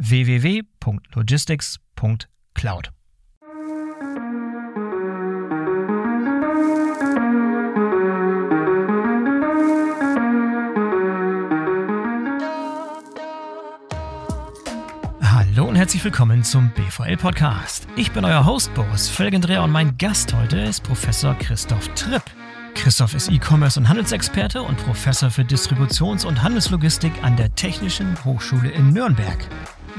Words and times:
www.logistics.cloud. 0.00 2.90
Hallo 15.22 15.66
und 15.66 15.76
herzlich 15.76 16.02
willkommen 16.02 16.42
zum 16.44 16.70
BVL 16.70 17.18
Podcast. 17.18 17.86
Ich 17.96 18.10
bin 18.12 18.24
euer 18.24 18.46
Host 18.46 18.72
Boris 18.74 19.08
Felgendreher 19.08 19.62
und 19.62 19.70
mein 19.70 19.98
Gast 19.98 20.32
heute 20.32 20.58
ist 20.60 20.82
Professor 20.82 21.34
Christoph 21.34 21.88
Tripp. 21.94 22.22
Christoph 22.74 23.14
ist 23.14 23.30
E-Commerce 23.30 23.78
und 23.78 23.86
Handelsexperte 23.88 24.62
und 24.62 24.78
Professor 24.78 25.30
für 25.30 25.42
Distributions- 25.42 26.24
und 26.24 26.42
Handelslogistik 26.42 27.12
an 27.22 27.36
der 27.36 27.54
Technischen 27.54 28.16
Hochschule 28.24 28.70
in 28.70 28.94
Nürnberg. 28.94 29.46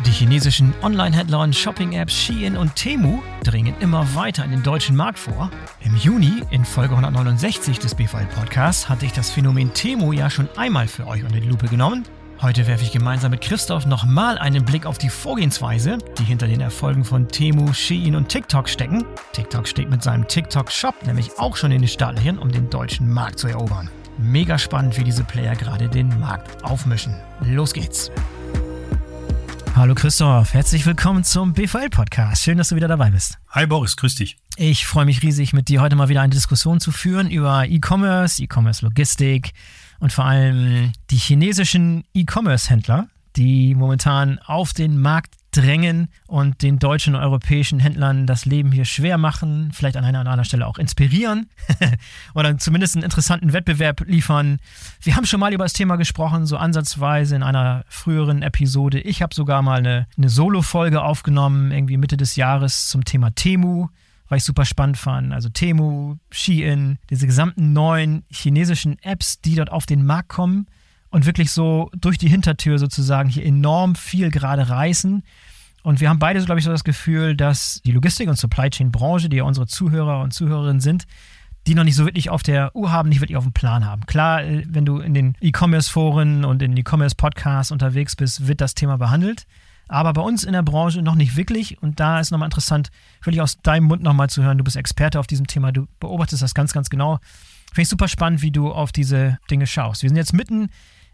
Die 0.06 0.12
chinesischen 0.12 0.74
Online-Händler 0.82 1.54
Shopping-Apps 1.54 2.14
Shein 2.14 2.58
und 2.58 2.76
Temu 2.76 3.20
dringen 3.44 3.76
immer 3.82 4.16
weiter 4.16 4.44
in 4.44 4.50
den 4.50 4.64
deutschen 4.64 4.96
Markt 4.96 5.20
vor. 5.20 5.52
Im 5.82 5.96
Juni, 5.96 6.42
in 6.50 6.66
Folge 6.66 6.96
169 6.96 7.78
des 7.78 7.94
BVL-Podcasts, 7.94 8.90
hatte 8.90 9.06
ich 9.06 9.14
das 9.14 9.30
Phänomen 9.30 9.74
Temu 9.74 10.12
ja 10.12 10.32
schon 10.32 10.50
einmal 10.58 10.88
für 10.88 11.06
euch 11.06 11.24
unter 11.24 11.40
die 11.40 11.48
Lupe 11.48 11.68
genommen. 11.68 12.04
Heute 12.42 12.66
werfe 12.66 12.84
ich 12.84 12.92
gemeinsam 12.92 13.30
mit 13.30 13.42
Christoph 13.42 13.86
nochmal 13.86 14.40
einen 14.40 14.66
Blick 14.66 14.88
auf 14.88 14.98
die 14.98 15.10
Vorgehensweise, 15.10 16.00
die 16.18 16.24
hinter 16.24 16.48
den 16.48 16.62
Erfolgen 16.62 17.06
von 17.06 17.28
Temu, 17.28 17.72
Shein 17.72 18.16
und 18.16 18.28
TikTok 18.28 18.70
stecken. 18.70 19.06
TikTok 19.34 19.68
steht 19.68 19.92
mit 19.92 20.02
seinem 20.02 20.28
TikTok-Shop 20.28 20.96
nämlich 21.06 21.38
auch 21.38 21.56
schon 21.56 21.72
in 21.72 21.82
den 21.82 21.88
Startlöchern, 21.88 22.40
um 22.40 22.52
den 22.52 22.72
deutschen 22.72 23.08
Markt 23.08 23.38
zu 23.38 23.48
erobern. 23.48 23.92
Mega 24.18 24.58
spannend, 24.58 24.98
wie 24.98 25.04
diese 25.04 25.24
Player 25.24 25.56
gerade 25.56 25.88
den 25.88 26.20
Markt 26.20 26.64
aufmischen. 26.64 27.16
Los 27.42 27.74
geht's! 27.74 28.10
Hallo 29.74 29.96
Christoph, 29.96 30.54
herzlich 30.54 30.86
willkommen 30.86 31.24
zum 31.24 31.54
BVL-Podcast. 31.54 32.44
Schön, 32.44 32.58
dass 32.58 32.70
du 32.70 32.76
wieder 32.76 32.90
dabei 32.90 33.10
bist. 33.10 33.40
Hi 33.50 33.66
Boris, 33.66 33.96
grüß 33.96 34.16
dich. 34.16 34.38
Ich 34.58 34.86
freue 34.86 35.06
mich 35.06 35.24
riesig, 35.24 35.54
mit 35.54 35.70
dir 35.70 35.82
heute 35.82 35.96
mal 35.96 36.10
wieder 36.10 36.22
eine 36.22 36.34
Diskussion 36.34 36.80
zu 36.82 36.92
führen 36.92 37.32
über 37.32 37.66
E-Commerce, 37.68 38.44
E-Commerce-Logistik 38.44 39.54
und 40.00 40.12
vor 40.12 40.26
allem 40.26 40.92
die 41.10 41.18
chinesischen 41.18 42.04
E-Commerce-Händler, 42.14 43.08
die 43.38 43.74
momentan 43.74 44.40
auf 44.40 44.74
den 44.74 45.00
Markt 45.00 45.36
drängen 45.52 46.08
und 46.28 46.62
den 46.62 46.80
deutschen 46.80 47.16
und 47.16 47.22
europäischen 47.22 47.80
Händlern 47.80 48.26
das 48.26 48.46
Leben 48.46 48.72
hier 48.72 48.86
schwer 48.86 49.18
machen, 49.18 49.72
vielleicht 49.74 49.98
an 49.98 50.06
einer 50.06 50.22
oder 50.22 50.32
anderen 50.32 50.46
Stelle 50.46 50.66
auch 50.66 50.78
inspirieren 50.78 51.50
oder 52.34 52.58
zumindest 52.58 52.96
einen 52.96 53.04
interessanten 53.04 53.54
Wettbewerb 53.54 54.02
liefern. 54.08 54.60
Wir 55.02 55.16
haben 55.16 55.26
schon 55.26 55.40
mal 55.40 55.54
über 55.54 55.66
das 55.66 55.74
Thema 55.74 55.98
gesprochen, 55.98 56.46
so 56.46 56.58
ansatzweise 56.58 57.36
in 57.36 57.44
einer 57.44 57.84
früheren 57.90 58.42
Episode. 58.42 59.00
Ich 59.02 59.22
habe 59.22 59.36
sogar 59.36 59.62
mal 59.62 59.80
eine, 59.80 60.08
eine 60.18 60.30
Solo-Folge 60.30 61.02
aufgenommen, 61.02 61.72
irgendwie 61.72 61.98
Mitte 61.98 62.18
des 62.18 62.36
Jahres 62.38 62.88
zum 62.88 63.04
Thema 63.04 63.32
Temu, 63.32 63.90
weil 64.30 64.38
ich 64.38 64.46
super 64.46 64.64
spannend 64.64 64.98
fand. 64.98 65.34
Also 65.34 65.50
Temu, 65.50 66.16
Shein, 66.32 66.98
diese 67.10 67.28
gesamten 67.28 67.74
neuen 67.74 68.24
chinesischen 68.32 68.98
Apps, 69.04 69.42
die 69.42 69.56
dort 69.56 69.72
auf 69.72 69.86
den 69.86 70.06
Markt 70.06 70.30
kommen 70.30 70.68
und 71.12 71.26
wirklich 71.26 71.52
so 71.52 71.92
durch 71.96 72.18
die 72.18 72.30
Hintertür 72.30 72.80
sozusagen 72.80 73.30
hier 73.30 73.46
enorm 73.46 73.96
viel 73.96 74.32
gerade 74.32 74.70
reißen. 74.70 75.24
Und 75.84 76.00
wir 76.00 76.10
haben 76.10 76.20
beide, 76.20 76.40
so, 76.40 76.46
glaube 76.46 76.60
ich, 76.60 76.66
so 76.66 76.72
das 76.72 76.84
Gefühl, 76.84 77.36
dass 77.36 77.82
die 77.86 77.92
Logistik- 77.92 78.30
und 78.30 78.38
Supply 78.38 78.70
Chain-Branche, 78.70 79.30
die 79.30 79.38
ja 79.38 79.44
unsere 79.44 79.68
Zuhörer 79.68 80.22
und 80.22 80.32
Zuhörerinnen 80.32 80.80
sind, 80.80 81.06
die 81.68 81.76
noch 81.76 81.84
nicht 81.84 81.96
so 81.96 82.06
wirklich 82.06 82.30
auf 82.30 82.44
der 82.44 82.76
Uhr 82.76 82.92
haben, 82.92 83.10
nicht 83.10 83.22
wirklich 83.22 83.38
auf 83.38 83.44
dem 83.44 83.54
Plan 83.54 83.86
haben. 83.86 84.06
Klar, 84.06 84.44
äh, 84.44 84.64
wenn 84.68 84.86
du 84.86 85.00
in 85.00 85.14
den 85.14 85.36
E-Commerce-Foren 85.42 86.46
und 86.46 86.62
in 86.62 86.76
E-Commerce-Podcasts 86.78 87.72
unterwegs 87.72 88.16
bist, 88.16 88.48
wird 88.48 88.62
das 88.62 88.74
Thema 88.74 88.98
behandelt. 88.98 89.46
Aber 89.88 90.14
bei 90.14 90.22
uns 90.22 90.44
in 90.44 90.54
der 90.54 90.64
Branche 90.64 91.02
noch 91.02 91.16
nicht 91.16 91.36
wirklich. 91.36 91.82
Und 91.82 92.00
da 92.00 92.20
ist 92.20 92.32
nochmal 92.32 92.48
interessant, 92.48 92.90
wirklich 93.22 93.42
aus 93.42 93.58
deinem 93.62 93.86
Mund 93.86 94.02
nochmal 94.02 94.30
zu 94.30 94.42
hören. 94.42 94.58
Du 94.58 94.64
bist 94.64 94.78
Experte 94.78 95.20
auf 95.20 95.28
diesem 95.28 95.48
Thema, 95.48 95.72
du 95.72 95.88
beobachtest 96.00 96.42
das 96.42 96.54
ganz, 96.54 96.72
ganz 96.72 96.90
genau. 96.90 97.20
Finde 97.68 97.82
ich 97.82 97.90
super 97.90 98.08
spannend, 98.08 98.42
wie 98.42 98.52
du 98.52 98.72
auf 98.72 98.92
diese 98.92 99.38
Dinge 99.50 99.68
schaust. 99.68 100.02
Wir 100.02 100.10
sind 100.10 100.18
jetzt 100.18 100.34
mitten 100.34 100.70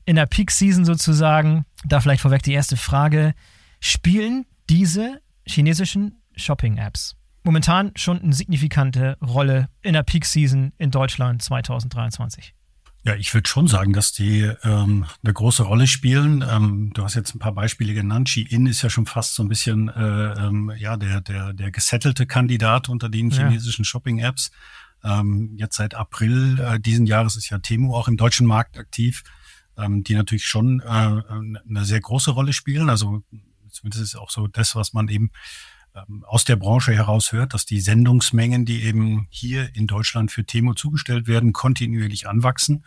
in 0.08 0.16
der 0.16 0.26
Peak 0.26 0.50
Season 0.50 0.86
sozusagen, 0.86 1.66
da 1.86 2.00
vielleicht 2.00 2.22
vorweg 2.22 2.42
die 2.42 2.54
erste 2.54 2.78
Frage, 2.78 3.36
spielen 3.80 4.48
diese 4.70 5.22
chinesischen 5.46 6.24
Shopping-Apps 6.36 7.18
momentan 7.48 7.94
schon 7.96 8.22
eine 8.22 8.34
signifikante 8.34 9.18
Rolle 9.26 9.70
in 9.82 9.94
der 9.94 10.04
Peak 10.04 10.26
Season 10.26 10.74
in 10.78 10.92
Deutschland 10.92 11.42
2023? 11.42 12.54
Ja, 13.04 13.16
ich 13.16 13.34
würde 13.34 13.48
schon 13.48 13.68
sagen, 13.68 13.94
dass 13.94 14.12
die 14.12 14.52
ähm, 14.64 15.06
eine 15.24 15.34
große 15.34 15.64
Rolle 15.64 15.88
spielen. 15.88 16.44
Ähm, 16.48 16.92
du 16.94 17.04
hast 17.04 17.16
jetzt 17.16 17.34
ein 17.34 17.40
paar 17.40 17.54
Beispiele 17.54 17.94
genannt. 17.94 18.28
Shein 18.28 18.66
ist 18.68 18.82
ja 18.82 18.90
schon 18.90 19.06
fast 19.06 19.36
so 19.36 19.44
ein 19.44 19.48
bisschen 19.48 19.88
äh, 19.88 20.46
ähm, 20.46 20.74
ja 20.78 20.98
der 20.98 21.22
der 21.22 21.54
der 21.54 21.72
gesettelte 21.72 22.26
Kandidat 22.26 22.90
unter 22.90 23.08
den 23.08 23.32
chinesischen 23.32 23.84
ja. 23.84 23.86
Shopping-Apps. 23.86 24.52
Ähm, 25.06 25.54
jetzt 25.56 25.78
seit 25.78 25.96
April 25.96 26.60
äh, 26.60 26.82
diesen 26.82 27.06
Jahres 27.06 27.38
ist 27.38 27.50
ja 27.50 27.60
Temu 27.60 27.96
auch 27.96 28.10
im 28.10 28.18
deutschen 28.18 28.46
Markt 28.46 28.78
aktiv 28.78 29.24
ähm, 29.78 30.04
die 30.04 30.16
natürlich 30.16 30.46
schon 30.46 30.82
äh, 30.82 30.86
eine 30.86 31.86
sehr 31.86 32.00
große 32.00 32.32
Rolle 32.32 32.54
spielen. 32.54 32.90
Also 32.90 33.24
zumindest 33.70 34.04
ist 34.04 34.16
auch 34.16 34.30
so 34.30 34.48
das, 34.48 34.76
was 34.76 34.94
man 34.94 35.08
eben 35.08 35.32
ähm, 35.96 36.24
aus 36.26 36.46
der 36.46 36.56
Branche 36.56 36.94
heraus 36.94 37.32
hört, 37.32 37.54
dass 37.54 37.66
die 37.66 37.80
Sendungsmengen, 37.80 38.66
die 38.66 38.84
eben 38.84 39.28
hier 39.30 39.76
in 39.76 39.88
Deutschland 39.88 40.32
für 40.32 40.46
Temo 40.46 40.74
zugestellt 40.74 41.28
werden, 41.28 41.54
kontinuierlich 41.54 42.28
anwachsen. 42.28 42.84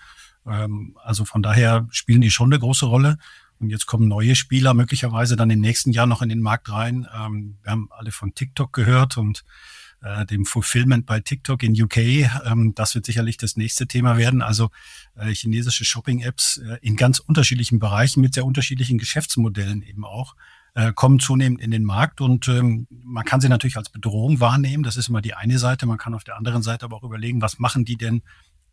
Ähm, 0.46 0.96
also 1.02 1.24
von 1.24 1.42
daher 1.42 1.86
spielen 1.90 2.20
die 2.20 2.30
schon 2.30 2.52
eine 2.52 2.60
große 2.60 2.86
Rolle. 2.86 3.18
Und 3.58 3.68
jetzt 3.68 3.86
kommen 3.86 4.08
neue 4.08 4.36
Spieler 4.36 4.72
möglicherweise 4.72 5.36
dann 5.36 5.50
im 5.50 5.60
nächsten 5.60 5.92
Jahr 5.92 6.06
noch 6.06 6.22
in 6.22 6.30
den 6.30 6.40
Markt 6.40 6.70
rein. 6.70 7.06
Ähm, 7.14 7.58
wir 7.62 7.72
haben 7.72 7.88
alle 7.90 8.10
von 8.10 8.34
TikTok 8.34 8.72
gehört 8.72 9.18
und 9.18 9.44
äh, 10.02 10.26
dem 10.26 10.44
Fulfillment 10.44 11.06
bei 11.06 11.20
TikTok 11.20 11.62
in 11.62 11.80
UK. 11.80 11.96
Ähm, 11.96 12.72
das 12.74 12.94
wird 12.94 13.06
sicherlich 13.06 13.36
das 13.36 13.56
nächste 13.56 13.86
Thema 13.86 14.16
werden. 14.16 14.42
Also 14.42 14.70
äh, 15.16 15.32
chinesische 15.32 15.84
Shopping-Apps 15.84 16.58
äh, 16.58 16.78
in 16.82 16.96
ganz 16.96 17.18
unterschiedlichen 17.18 17.78
Bereichen 17.78 18.20
mit 18.20 18.34
sehr 18.34 18.44
unterschiedlichen 18.44 18.98
Geschäftsmodellen 18.98 19.82
eben 19.82 20.04
auch 20.04 20.34
äh, 20.74 20.92
kommen 20.92 21.18
zunehmend 21.18 21.60
in 21.60 21.70
den 21.70 21.84
Markt 21.84 22.20
und 22.20 22.48
ähm, 22.48 22.86
man 22.90 23.24
kann 23.24 23.40
sie 23.40 23.48
natürlich 23.48 23.76
als 23.76 23.90
Bedrohung 23.90 24.40
wahrnehmen. 24.40 24.82
Das 24.82 24.96
ist 24.96 25.08
immer 25.08 25.20
die 25.20 25.34
eine 25.34 25.58
Seite. 25.58 25.86
Man 25.86 25.98
kann 25.98 26.14
auf 26.14 26.24
der 26.24 26.36
anderen 26.36 26.62
Seite 26.62 26.84
aber 26.84 26.96
auch 26.96 27.02
überlegen, 27.02 27.42
was 27.42 27.58
machen 27.58 27.84
die 27.84 27.96
denn 27.96 28.22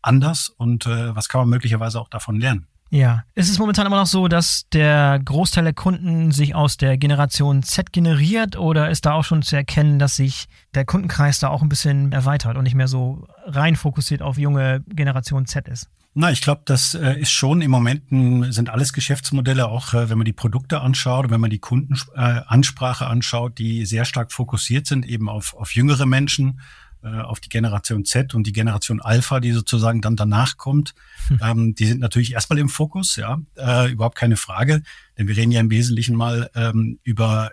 anders 0.00 0.48
und 0.48 0.86
äh, 0.86 1.14
was 1.14 1.28
kann 1.28 1.40
man 1.40 1.48
möglicherweise 1.48 2.00
auch 2.00 2.08
davon 2.08 2.38
lernen. 2.38 2.66
Ja, 2.90 3.24
es 3.34 3.50
ist 3.50 3.58
momentan 3.58 3.86
immer 3.86 3.98
noch 3.98 4.06
so, 4.06 4.28
dass 4.28 4.66
der 4.72 5.20
Großteil 5.22 5.64
der 5.64 5.74
Kunden 5.74 6.32
sich 6.32 6.54
aus 6.54 6.78
der 6.78 6.96
Generation 6.96 7.62
Z 7.62 7.92
generiert 7.92 8.56
oder 8.56 8.88
ist 8.88 9.04
da 9.04 9.12
auch 9.12 9.24
schon 9.24 9.42
zu 9.42 9.56
erkennen, 9.56 9.98
dass 9.98 10.16
sich 10.16 10.46
der 10.74 10.86
Kundenkreis 10.86 11.38
da 11.38 11.48
auch 11.48 11.60
ein 11.60 11.68
bisschen 11.68 12.12
erweitert 12.12 12.56
und 12.56 12.64
nicht 12.64 12.74
mehr 12.74 12.88
so 12.88 13.26
rein 13.44 13.76
fokussiert 13.76 14.22
auf 14.22 14.38
junge 14.38 14.82
Generation 14.88 15.44
Z 15.44 15.68
ist? 15.68 15.88
Na, 16.14 16.32
ich 16.32 16.40
glaube, 16.40 16.62
das 16.64 16.94
äh, 16.94 17.20
ist 17.20 17.30
schon 17.30 17.60
im 17.60 17.70
Moment 17.70 18.02
sind 18.52 18.70
alles 18.70 18.92
Geschäftsmodelle, 18.92 19.68
auch 19.68 19.92
äh, 19.92 20.08
wenn 20.08 20.18
man 20.18 20.24
die 20.24 20.32
Produkte 20.32 20.80
anschaut, 20.80 21.30
wenn 21.30 21.40
man 21.40 21.50
die 21.50 21.58
Kundenansprache 21.58 23.04
äh, 23.04 23.08
anschaut, 23.08 23.58
die 23.58 23.84
sehr 23.84 24.06
stark 24.06 24.32
fokussiert 24.32 24.86
sind 24.86 25.06
eben 25.06 25.28
auf, 25.28 25.54
auf 25.54 25.74
jüngere 25.74 26.06
Menschen 26.06 26.60
äh, 27.02 27.20
auf 27.20 27.40
die 27.40 27.48
Generation 27.48 28.04
Z 28.04 28.34
und 28.34 28.46
die 28.46 28.52
Generation 28.52 29.00
Alpha, 29.00 29.40
die 29.40 29.52
sozusagen 29.52 30.00
dann 30.00 30.16
danach 30.16 30.56
kommt. 30.56 30.94
Hm. 31.28 31.40
Ähm, 31.42 31.74
die 31.74 31.86
sind 31.86 32.00
natürlich 32.00 32.32
erstmal 32.32 32.58
im 32.58 32.68
Fokus, 32.68 33.16
ja, 33.16 33.40
äh, 33.56 33.90
überhaupt 33.90 34.16
keine 34.16 34.36
Frage, 34.36 34.82
denn 35.16 35.28
wir 35.28 35.36
reden 35.36 35.52
ja 35.52 35.60
im 35.60 35.70
Wesentlichen 35.70 36.16
mal 36.16 36.50
ähm, 36.54 36.98
über 37.02 37.50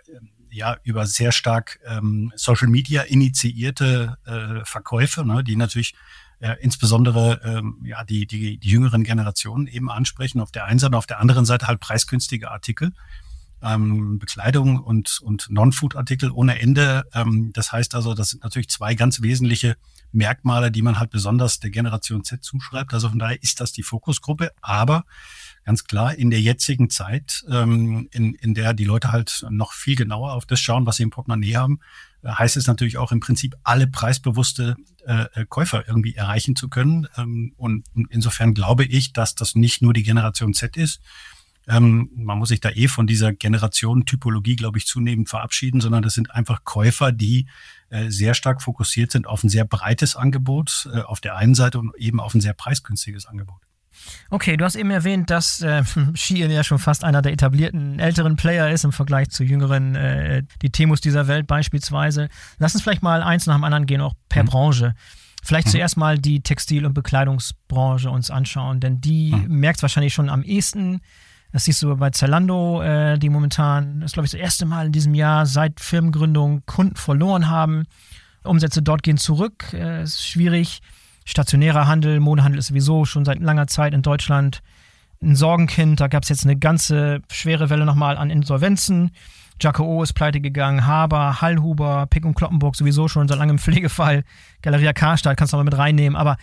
ja 0.50 0.76
über 0.84 1.06
sehr 1.06 1.32
stark 1.32 1.78
ähm, 1.86 2.32
Social 2.34 2.68
Media 2.68 3.02
initiierte 3.02 4.16
äh, 4.24 4.64
Verkäufe, 4.64 5.24
ne, 5.24 5.44
die 5.44 5.54
natürlich 5.54 5.94
äh, 6.40 6.56
insbesondere 6.60 7.40
ähm, 7.44 7.78
ja 7.84 8.04
die, 8.04 8.26
die 8.26 8.58
die 8.58 8.68
jüngeren 8.68 9.04
Generationen 9.04 9.66
eben 9.66 9.90
ansprechen. 9.90 10.40
Auf 10.40 10.52
der 10.52 10.64
einen 10.64 10.78
Seite, 10.78 10.96
auf 10.96 11.06
der 11.06 11.20
anderen 11.20 11.44
Seite 11.44 11.66
halt 11.66 11.80
preisgünstige 11.80 12.50
Artikel 12.50 12.92
ähm, 13.66 14.18
Bekleidung 14.18 14.78
und, 14.78 15.20
und 15.22 15.48
Non-Food-Artikel 15.50 16.30
ohne 16.30 16.60
Ende. 16.60 17.04
Ähm, 17.12 17.50
das 17.52 17.72
heißt 17.72 17.94
also, 17.94 18.14
das 18.14 18.30
sind 18.30 18.44
natürlich 18.44 18.68
zwei 18.68 18.94
ganz 18.94 19.22
wesentliche 19.22 19.76
Merkmale, 20.12 20.70
die 20.70 20.82
man 20.82 20.98
halt 20.98 21.10
besonders 21.10 21.58
der 21.58 21.70
Generation 21.70 22.24
Z 22.24 22.44
zuschreibt. 22.44 22.94
Also 22.94 23.08
von 23.08 23.18
daher 23.18 23.42
ist 23.42 23.60
das 23.60 23.72
die 23.72 23.82
Fokusgruppe. 23.82 24.52
Aber 24.62 25.04
ganz 25.64 25.84
klar, 25.84 26.14
in 26.14 26.30
der 26.30 26.40
jetzigen 26.40 26.90
Zeit, 26.90 27.44
ähm, 27.50 28.08
in, 28.12 28.34
in 28.34 28.54
der 28.54 28.72
die 28.72 28.84
Leute 28.84 29.12
halt 29.12 29.44
noch 29.50 29.72
viel 29.72 29.96
genauer 29.96 30.32
auf 30.32 30.46
das 30.46 30.60
schauen, 30.60 30.86
was 30.86 30.96
sie 30.96 31.02
im 31.02 31.10
Portemonnaie 31.10 31.56
haben, 31.56 31.80
äh, 32.22 32.28
heißt 32.28 32.56
es 32.56 32.66
natürlich 32.66 32.98
auch 32.98 33.12
im 33.12 33.20
Prinzip 33.20 33.56
alle 33.64 33.86
preisbewusste 33.86 34.76
äh, 35.06 35.26
äh, 35.34 35.46
Käufer 35.48 35.86
irgendwie 35.86 36.14
erreichen 36.14 36.56
zu 36.56 36.68
können. 36.68 37.06
Ähm, 37.16 37.52
und 37.56 37.84
insofern 38.10 38.54
glaube 38.54 38.84
ich, 38.84 39.12
dass 39.12 39.34
das 39.34 39.54
nicht 39.54 39.82
nur 39.82 39.92
die 39.92 40.02
Generation 40.02 40.54
Z 40.54 40.76
ist, 40.76 41.00
ähm, 41.68 42.10
man 42.14 42.38
muss 42.38 42.50
sich 42.50 42.60
da 42.60 42.70
eh 42.70 42.88
von 42.88 43.06
dieser 43.06 43.32
Generation-Typologie, 43.32 44.56
glaube 44.56 44.78
ich, 44.78 44.86
zunehmend 44.86 45.28
verabschieden, 45.28 45.80
sondern 45.80 46.02
das 46.02 46.14
sind 46.14 46.30
einfach 46.30 46.64
Käufer, 46.64 47.12
die 47.12 47.46
äh, 47.90 48.10
sehr 48.10 48.34
stark 48.34 48.62
fokussiert 48.62 49.10
sind 49.10 49.26
auf 49.26 49.42
ein 49.42 49.48
sehr 49.48 49.64
breites 49.64 50.16
Angebot 50.16 50.88
äh, 50.92 51.00
auf 51.00 51.20
der 51.20 51.36
einen 51.36 51.54
Seite 51.54 51.78
und 51.78 51.92
eben 51.96 52.20
auf 52.20 52.34
ein 52.34 52.40
sehr 52.40 52.54
preisgünstiges 52.54 53.26
Angebot. 53.26 53.60
Okay, 54.30 54.56
du 54.56 54.64
hast 54.64 54.76
eben 54.76 54.90
erwähnt, 54.90 55.30
dass 55.30 55.60
äh, 55.62 55.82
Shein 56.14 56.50
ja 56.50 56.62
schon 56.62 56.78
fast 56.78 57.04
einer 57.04 57.22
der 57.22 57.32
etablierten 57.32 57.98
älteren 57.98 58.36
Player 58.36 58.70
ist 58.70 58.84
im 58.84 58.92
Vergleich 58.92 59.30
zu 59.30 59.42
jüngeren, 59.42 59.94
äh, 59.94 60.42
die 60.62 60.70
Temus 60.70 61.00
dieser 61.00 61.26
Welt 61.26 61.46
beispielsweise. 61.46 62.28
Lass 62.58 62.74
uns 62.74 62.82
vielleicht 62.82 63.02
mal 63.02 63.22
eins 63.22 63.46
nach 63.46 63.56
dem 63.56 63.64
anderen 63.64 63.86
gehen, 63.86 64.00
auch 64.00 64.14
per 64.28 64.44
mhm. 64.44 64.48
Branche. 64.48 64.94
Vielleicht 65.42 65.68
mhm. 65.68 65.72
zuerst 65.72 65.96
mal 65.96 66.18
die 66.18 66.42
Textil- 66.42 66.86
und 66.86 66.94
Bekleidungsbranche 66.94 68.10
uns 68.10 68.30
anschauen, 68.30 68.80
denn 68.80 69.00
die 69.00 69.32
mhm. 69.32 69.60
merkt 69.60 69.82
wahrscheinlich 69.82 70.14
schon 70.14 70.28
am 70.28 70.42
ehesten, 70.42 71.00
das 71.52 71.64
siehst 71.64 71.82
du 71.82 71.96
bei 71.96 72.10
Zalando, 72.10 72.82
äh, 72.82 73.18
die 73.18 73.30
momentan, 73.30 74.00
das 74.00 74.10
ist 74.10 74.12
glaube 74.14 74.26
ich 74.26 74.32
das 74.32 74.40
erste 74.40 74.66
Mal 74.66 74.86
in 74.86 74.92
diesem 74.92 75.14
Jahr 75.14 75.46
seit 75.46 75.80
Firmengründung 75.80 76.62
Kunden 76.66 76.96
verloren 76.96 77.48
haben. 77.48 77.84
Umsätze 78.44 78.82
dort 78.82 79.02
gehen 79.02 79.16
zurück, 79.16 79.72
äh, 79.72 80.02
ist 80.02 80.26
schwierig. 80.26 80.80
Stationärer 81.24 81.88
Handel, 81.88 82.20
Modehandel 82.20 82.58
ist 82.58 82.68
sowieso 82.68 83.04
schon 83.04 83.24
seit 83.24 83.40
langer 83.40 83.66
Zeit 83.66 83.94
in 83.94 84.02
Deutschland 84.02 84.62
ein 85.22 85.34
Sorgenkind. 85.34 86.00
Da 86.00 86.08
gab 86.08 86.22
es 86.22 86.28
jetzt 86.28 86.44
eine 86.44 86.56
ganze 86.56 87.20
schwere 87.30 87.68
Welle 87.70 87.84
nochmal 87.84 88.16
an 88.16 88.30
Insolvenzen. 88.30 89.10
Jacko 89.60 90.02
ist 90.02 90.12
pleite 90.12 90.40
gegangen, 90.40 90.86
Haber, 90.86 91.40
Hallhuber, 91.40 92.06
Pick 92.08 92.24
und 92.24 92.34
Kloppenburg 92.34 92.76
sowieso 92.76 93.08
schon 93.08 93.26
seit 93.26 93.38
langem 93.38 93.58
Pflegefall. 93.58 94.24
Galeria 94.62 94.92
Karstadt 94.92 95.36
kannst 95.36 95.52
du 95.52 95.56
mal 95.56 95.64
mit 95.64 95.76
reinnehmen, 95.76 96.16
aber 96.16 96.36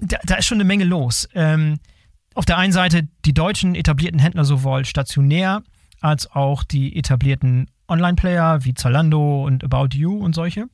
da, 0.00 0.18
da, 0.24 0.34
ist 0.34 0.46
schon 0.46 0.56
eine 0.56 0.64
Menge 0.64 0.84
los. 0.84 1.28
Ähm, 1.34 1.78
auf 2.36 2.44
der 2.44 2.58
einen 2.58 2.72
Seite 2.72 3.08
die 3.24 3.34
deutschen 3.34 3.74
etablierten 3.74 4.20
Händler 4.20 4.44
sowohl 4.44 4.84
stationär 4.84 5.62
als 6.00 6.30
auch 6.30 6.62
die 6.62 6.96
etablierten 6.96 7.70
Online-Player 7.88 8.64
wie 8.64 8.74
Zalando 8.74 9.44
und 9.44 9.64
About 9.64 9.96
You 9.96 10.18
und 10.18 10.34
solche. 10.34 10.66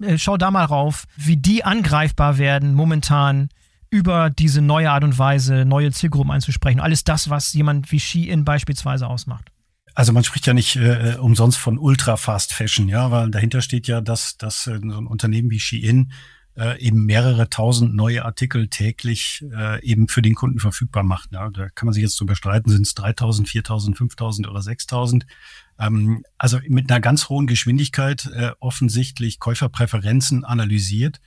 Äh, 0.00 0.18
schau 0.18 0.36
da 0.36 0.50
mal 0.50 0.64
rauf, 0.64 1.04
wie 1.16 1.36
die 1.36 1.64
angreifbar 1.64 2.38
werden 2.38 2.74
momentan 2.74 3.48
über 3.90 4.30
diese 4.30 4.60
neue 4.60 4.90
Art 4.90 5.04
und 5.04 5.16
Weise, 5.18 5.64
neue 5.64 5.92
Zielgruppen 5.92 6.32
anzusprechen. 6.32 6.80
Alles 6.80 7.04
das, 7.04 7.30
was 7.30 7.52
jemand 7.52 7.92
wie 7.92 8.00
Shein 8.00 8.44
beispielsweise 8.44 9.06
ausmacht. 9.06 9.52
Also 9.94 10.12
man 10.12 10.24
spricht 10.24 10.46
ja 10.46 10.54
nicht 10.54 10.74
äh, 10.74 11.16
umsonst 11.20 11.58
von 11.58 11.78
Ultra 11.78 12.16
Fast 12.16 12.52
Fashion, 12.52 12.88
ja, 12.88 13.12
weil 13.12 13.30
dahinter 13.30 13.62
steht 13.62 13.86
ja, 13.86 14.00
dass, 14.00 14.36
dass 14.36 14.66
äh, 14.66 14.80
so 14.80 14.98
ein 14.98 15.06
Unternehmen 15.06 15.50
wie 15.50 15.60
Shein 15.60 16.10
äh, 16.56 16.80
eben 16.80 17.04
mehrere 17.04 17.50
tausend 17.50 17.94
neue 17.94 18.24
Artikel 18.24 18.68
täglich 18.68 19.44
äh, 19.52 19.84
eben 19.84 20.08
für 20.08 20.22
den 20.22 20.34
Kunden 20.34 20.60
verfügbar 20.60 21.02
macht. 21.02 21.32
Ja, 21.32 21.50
da 21.50 21.68
kann 21.68 21.86
man 21.86 21.92
sich 21.92 22.02
jetzt 22.02 22.18
drüber 22.20 22.36
streiten, 22.36 22.70
sind 22.70 22.86
es 22.86 22.94
3000, 22.94 23.48
4000, 23.48 23.98
5000 23.98 24.48
oder 24.48 24.62
6000. 24.62 25.26
Ähm, 25.78 26.24
also 26.38 26.58
mit 26.68 26.90
einer 26.90 27.00
ganz 27.00 27.28
hohen 27.28 27.46
Geschwindigkeit 27.46 28.26
äh, 28.34 28.52
offensichtlich 28.60 29.40
Käuferpräferenzen 29.40 30.44
analysiert 30.44 31.20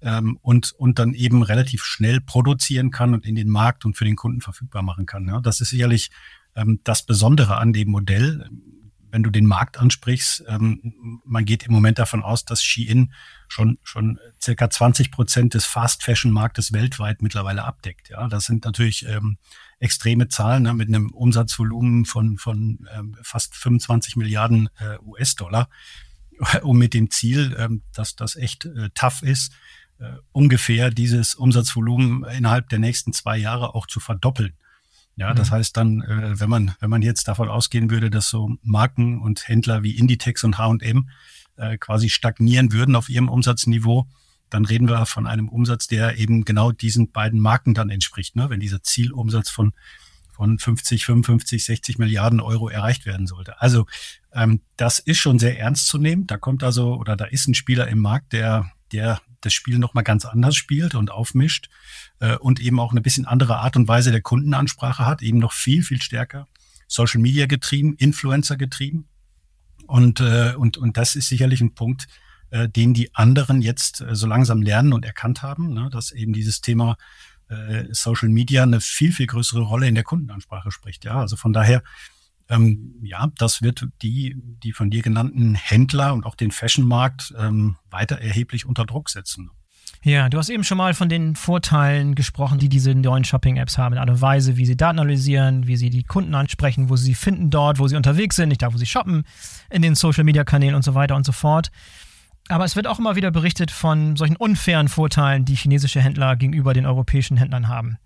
ähm, 0.00 0.38
und, 0.42 0.72
und 0.72 0.98
dann 0.98 1.14
eben 1.14 1.42
relativ 1.42 1.84
schnell 1.84 2.20
produzieren 2.20 2.90
kann 2.90 3.14
und 3.14 3.24
in 3.24 3.36
den 3.36 3.48
Markt 3.48 3.84
und 3.84 3.96
für 3.96 4.04
den 4.04 4.16
Kunden 4.16 4.40
verfügbar 4.40 4.82
machen 4.82 5.06
kann. 5.06 5.28
Ja, 5.28 5.40
das 5.40 5.60
ist 5.60 5.70
sicherlich 5.70 6.10
ähm, 6.56 6.80
das 6.82 7.06
Besondere 7.06 7.56
an 7.58 7.72
dem 7.72 7.90
Modell 7.90 8.48
wenn 9.12 9.22
du 9.22 9.30
den 9.30 9.46
Markt 9.46 9.78
ansprichst, 9.78 10.44
ähm, 10.48 11.20
man 11.24 11.44
geht 11.44 11.64
im 11.64 11.72
Moment 11.72 11.98
davon 11.98 12.22
aus, 12.22 12.44
dass 12.44 12.64
Shein 12.64 13.12
schon, 13.52 13.78
schon 13.82 14.18
circa 14.40 14.70
20 14.70 15.10
Prozent 15.10 15.54
des 15.54 15.66
Fast 15.66 16.02
Fashion 16.02 16.32
Marktes 16.32 16.72
weltweit 16.72 17.20
mittlerweile 17.20 17.64
abdeckt. 17.64 18.08
Ja, 18.08 18.26
das 18.28 18.46
sind 18.46 18.64
natürlich 18.64 19.06
ähm, 19.06 19.36
extreme 19.78 20.28
Zahlen 20.28 20.62
ne, 20.62 20.72
mit 20.72 20.88
einem 20.88 21.10
Umsatzvolumen 21.10 22.06
von, 22.06 22.38
von 22.38 22.88
ähm, 22.94 23.16
fast 23.22 23.54
25 23.54 24.16
Milliarden 24.16 24.70
äh, 24.78 24.96
US-Dollar 25.04 25.68
und 26.62 26.78
mit 26.78 26.94
dem 26.94 27.10
Ziel, 27.10 27.54
ähm, 27.58 27.82
dass 27.92 28.16
das 28.16 28.36
echt 28.36 28.64
äh, 28.64 28.88
tough 28.94 29.22
ist, 29.22 29.52
äh, 29.98 30.12
ungefähr 30.32 30.90
dieses 30.90 31.34
Umsatzvolumen 31.34 32.24
innerhalb 32.24 32.70
der 32.70 32.78
nächsten 32.78 33.12
zwei 33.12 33.36
Jahre 33.36 33.74
auch 33.74 33.86
zu 33.86 34.00
verdoppeln. 34.00 34.54
Ja, 35.16 35.34
das 35.34 35.50
mhm. 35.50 35.54
heißt 35.54 35.76
dann, 35.76 36.00
äh, 36.00 36.40
wenn 36.40 36.48
man, 36.48 36.74
wenn 36.80 36.88
man 36.88 37.02
jetzt 37.02 37.28
davon 37.28 37.50
ausgehen 37.50 37.90
würde, 37.90 38.08
dass 38.08 38.30
so 38.30 38.56
Marken 38.62 39.20
und 39.20 39.46
Händler 39.46 39.82
wie 39.82 39.98
Inditex 39.98 40.42
und 40.42 40.56
H&M 40.56 41.10
äh, 41.56 41.78
quasi 41.78 42.08
stagnieren 42.08 42.72
würden 42.72 42.96
auf 42.96 43.08
ihrem 43.08 43.28
Umsatzniveau, 43.28 44.06
dann 44.50 44.64
reden 44.64 44.88
wir 44.88 45.06
von 45.06 45.26
einem 45.26 45.48
Umsatz, 45.48 45.86
der 45.86 46.18
eben 46.18 46.44
genau 46.44 46.72
diesen 46.72 47.10
beiden 47.10 47.40
Marken 47.40 47.74
dann 47.74 47.90
entspricht. 47.90 48.36
Ne? 48.36 48.50
Wenn 48.50 48.60
dieser 48.60 48.82
Zielumsatz 48.82 49.48
von, 49.48 49.72
von 50.32 50.58
50, 50.58 51.06
55, 51.06 51.64
60 51.64 51.98
Milliarden 51.98 52.40
Euro 52.40 52.68
erreicht 52.68 53.06
werden 53.06 53.26
sollte. 53.26 53.60
Also 53.60 53.86
ähm, 54.32 54.60
das 54.76 54.98
ist 54.98 55.18
schon 55.18 55.38
sehr 55.38 55.58
ernst 55.58 55.86
zu 55.86 55.98
nehmen. 55.98 56.26
Da 56.26 56.36
kommt 56.36 56.62
also, 56.62 56.94
oder 56.96 57.16
da 57.16 57.24
ist 57.24 57.48
ein 57.48 57.54
Spieler 57.54 57.88
im 57.88 58.00
Markt, 58.00 58.32
der, 58.34 58.70
der 58.92 59.20
das 59.40 59.54
Spiel 59.54 59.78
nochmal 59.78 60.04
ganz 60.04 60.24
anders 60.24 60.54
spielt 60.54 60.94
und 60.94 61.10
aufmischt 61.10 61.68
äh, 62.20 62.36
und 62.36 62.60
eben 62.60 62.78
auch 62.78 62.92
eine 62.92 63.00
bisschen 63.00 63.26
andere 63.26 63.56
Art 63.56 63.76
und 63.76 63.88
Weise 63.88 64.10
der 64.10 64.22
Kundenansprache 64.22 65.06
hat, 65.06 65.22
eben 65.22 65.38
noch 65.38 65.52
viel, 65.52 65.82
viel 65.82 66.00
stärker 66.00 66.46
Social 66.88 67.20
Media 67.20 67.46
getrieben, 67.46 67.94
Influencer 67.96 68.56
getrieben. 68.56 69.08
Und, 69.92 70.20
äh, 70.20 70.54
und, 70.56 70.78
und 70.78 70.96
das 70.96 71.16
ist 71.16 71.28
sicherlich 71.28 71.60
ein 71.60 71.74
Punkt, 71.74 72.06
äh, 72.48 72.66
den 72.66 72.94
die 72.94 73.14
anderen 73.14 73.60
jetzt 73.60 74.00
äh, 74.00 74.14
so 74.14 74.26
langsam 74.26 74.62
lernen 74.62 74.94
und 74.94 75.04
erkannt 75.04 75.42
haben, 75.42 75.74
ne, 75.74 75.90
dass 75.92 76.12
eben 76.12 76.32
dieses 76.32 76.62
Thema 76.62 76.96
äh, 77.48 77.84
Social 77.90 78.30
Media 78.30 78.62
eine 78.62 78.80
viel, 78.80 79.12
viel 79.12 79.26
größere 79.26 79.60
Rolle 79.60 79.86
in 79.86 79.94
der 79.94 80.02
Kundenansprache 80.02 80.70
spricht. 80.70 81.04
Ja, 81.04 81.20
also 81.20 81.36
von 81.36 81.52
daher 81.52 81.82
ähm, 82.48 82.94
ja, 83.02 83.30
das 83.36 83.60
wird 83.60 83.86
die, 84.00 84.34
die 84.62 84.72
von 84.72 84.90
dir 84.90 85.02
genannten 85.02 85.56
Händler 85.56 86.14
und 86.14 86.24
auch 86.24 86.36
den 86.36 86.52
Fashionmarkt 86.52 87.34
ähm, 87.36 87.76
weiter 87.90 88.16
erheblich 88.18 88.64
unter 88.64 88.86
Druck 88.86 89.10
setzen. 89.10 89.50
Ja, 90.04 90.28
du 90.28 90.38
hast 90.38 90.48
eben 90.48 90.64
schon 90.64 90.78
mal 90.78 90.94
von 90.94 91.08
den 91.08 91.36
Vorteilen 91.36 92.16
gesprochen, 92.16 92.58
die 92.58 92.68
diese 92.68 92.92
neuen 92.92 93.22
Shopping-Apps 93.22 93.78
haben, 93.78 93.92
in 93.92 94.00
Art 94.00 94.10
und 94.10 94.20
Weise, 94.20 94.56
wie 94.56 94.66
sie 94.66 94.76
Daten 94.76 94.98
analysieren, 94.98 95.68
wie 95.68 95.76
sie 95.76 95.90
die 95.90 96.02
Kunden 96.02 96.34
ansprechen, 96.34 96.88
wo 96.88 96.96
sie 96.96 97.04
sie 97.04 97.14
finden 97.14 97.50
dort, 97.50 97.78
wo 97.78 97.86
sie 97.86 97.94
unterwegs 97.94 98.34
sind, 98.34 98.48
nicht 98.48 98.62
da, 98.62 98.74
wo 98.74 98.78
sie 98.78 98.86
shoppen, 98.86 99.22
in 99.70 99.80
den 99.80 99.94
Social-Media-Kanälen 99.94 100.74
und 100.74 100.82
so 100.82 100.94
weiter 100.96 101.14
und 101.14 101.24
so 101.24 101.30
fort. 101.30 101.70
Aber 102.48 102.64
es 102.64 102.74
wird 102.74 102.88
auch 102.88 102.98
immer 102.98 103.14
wieder 103.14 103.30
berichtet 103.30 103.70
von 103.70 104.16
solchen 104.16 104.34
unfairen 104.34 104.88
Vorteilen, 104.88 105.44
die 105.44 105.54
chinesische 105.54 106.00
Händler 106.00 106.34
gegenüber 106.34 106.74
den 106.74 106.86
europäischen 106.86 107.36
Händlern 107.36 107.68
haben. 107.68 107.96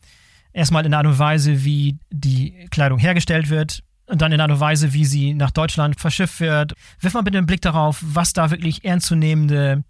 Erstmal 0.52 0.84
in 0.84 0.90
der 0.90 0.98
Art 0.98 1.06
und 1.06 1.18
Weise, 1.18 1.64
wie 1.64 1.98
die 2.10 2.66
Kleidung 2.70 2.98
hergestellt 2.98 3.48
wird, 3.48 3.82
und 4.06 4.22
dann 4.22 4.32
in 4.32 4.40
einer 4.40 4.60
Weise, 4.60 4.92
wie 4.92 5.04
sie 5.04 5.34
nach 5.34 5.50
Deutschland 5.50 5.98
verschifft 5.98 6.40
wird. 6.40 6.74
Wirf 7.00 7.14
mal 7.14 7.22
bitte 7.22 7.38
einen 7.38 7.46
Blick 7.46 7.62
darauf, 7.62 7.98
was 8.02 8.32
da 8.32 8.50
wirklich 8.50 8.84
ernstzunehmende 8.84 9.82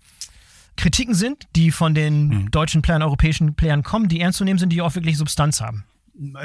Kritiken 0.77 1.15
sind, 1.15 1.45
die 1.57 1.71
von 1.71 1.95
den 1.95 2.29
mhm. 2.29 2.51
deutschen 2.51 2.83
Playern, 2.83 3.03
europäischen 3.03 3.55
Playern 3.55 3.83
kommen, 3.83 4.09
die 4.09 4.21
ernst 4.21 4.39
zu 4.39 4.45
nehmen 4.45 4.59
sind, 4.59 4.73
die 4.73 4.83
auch 4.83 4.95
wirklich 4.95 5.17
Substanz 5.17 5.61
haben. 5.61 5.85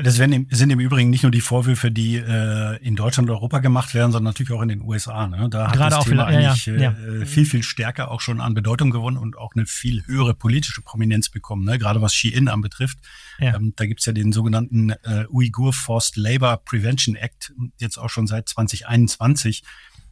Das 0.03 0.15
sind 0.15 0.69
im 0.69 0.79
Übrigen 0.81 1.09
nicht 1.09 1.23
nur 1.23 1.31
die 1.31 1.39
Vorwürfe, 1.39 1.91
die 1.91 2.17
äh, 2.17 2.77
in 2.85 2.97
Deutschland 2.97 3.29
und 3.29 3.35
Europa 3.35 3.59
gemacht 3.59 3.93
werden, 3.93 4.11
sondern 4.11 4.31
natürlich 4.31 4.51
auch 4.51 4.61
in 4.61 4.67
den 4.67 4.81
USA. 4.81 5.27
Ne? 5.27 5.47
Da 5.50 5.67
hat 5.67 5.73
Gerade 5.73 5.95
das 5.95 6.03
Thema 6.03 6.27
viel, 6.27 6.35
eigentlich 6.35 6.65
ja, 6.65 6.73
ja. 6.75 6.91
Äh, 6.91 7.25
viel, 7.25 7.45
viel 7.45 7.63
stärker 7.63 8.11
auch 8.11 8.19
schon 8.19 8.41
an 8.41 8.53
Bedeutung 8.53 8.89
gewonnen 8.89 9.15
und 9.15 9.38
auch 9.38 9.55
eine 9.55 9.65
viel 9.65 10.05
höhere 10.07 10.33
politische 10.33 10.81
Prominenz 10.81 11.29
bekommen, 11.29 11.63
ne? 11.63 11.79
gerade 11.79 12.01
was 12.01 12.13
Shein 12.13 12.50
anbetrifft. 12.50 13.00
Ja. 13.39 13.55
Ähm, 13.55 13.71
da 13.77 13.85
gibt's 13.85 14.05
ja 14.05 14.11
den 14.11 14.33
sogenannten 14.33 14.89
äh, 14.89 15.25
Uyghur 15.29 15.71
Forced 15.71 16.17
Labor 16.17 16.57
Prevention 16.57 17.15
Act, 17.15 17.53
jetzt 17.79 17.97
auch 17.97 18.09
schon 18.09 18.27
seit 18.27 18.50
2021, 18.50 19.63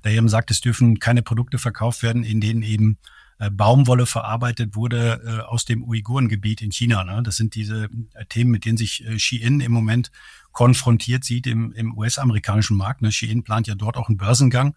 der 0.05 0.13
eben 0.13 0.29
sagt, 0.29 0.51
es 0.51 0.61
dürfen 0.61 0.99
keine 0.99 1.21
Produkte 1.21 1.57
verkauft 1.57 2.01
werden, 2.01 2.23
in 2.23 2.39
denen 2.39 2.61
eben 2.61 2.93
äh, 2.93 3.18
Baumwolle 3.51 4.05
verarbeitet 4.05 4.75
wurde 4.75 5.21
äh, 5.25 5.41
aus 5.43 5.63
dem 5.63 5.83
Uigurengebiet 5.83 6.61
in 6.61 6.71
China. 6.71 7.03
Ne? 7.05 7.23
Das 7.23 7.37
sind 7.37 7.55
diese 7.55 7.89
äh, 8.13 8.25
Themen, 8.25 8.51
mit 8.51 8.65
denen 8.65 8.77
sich 8.77 9.05
äh, 9.05 9.17
Shein 9.17 9.61
im 9.61 9.71
Moment 9.71 10.11
konfrontiert 10.51 11.23
sieht 11.23 11.47
im, 11.47 11.71
im 11.73 11.97
US-amerikanischen 11.97 12.75
Markt. 12.75 13.01
Ne? 13.01 13.11
Plant 13.43 13.67
ja 13.67 13.75
dort 13.75 13.95
auch 13.95 14.09
einen 14.09 14.17
Börsengang. 14.17 14.75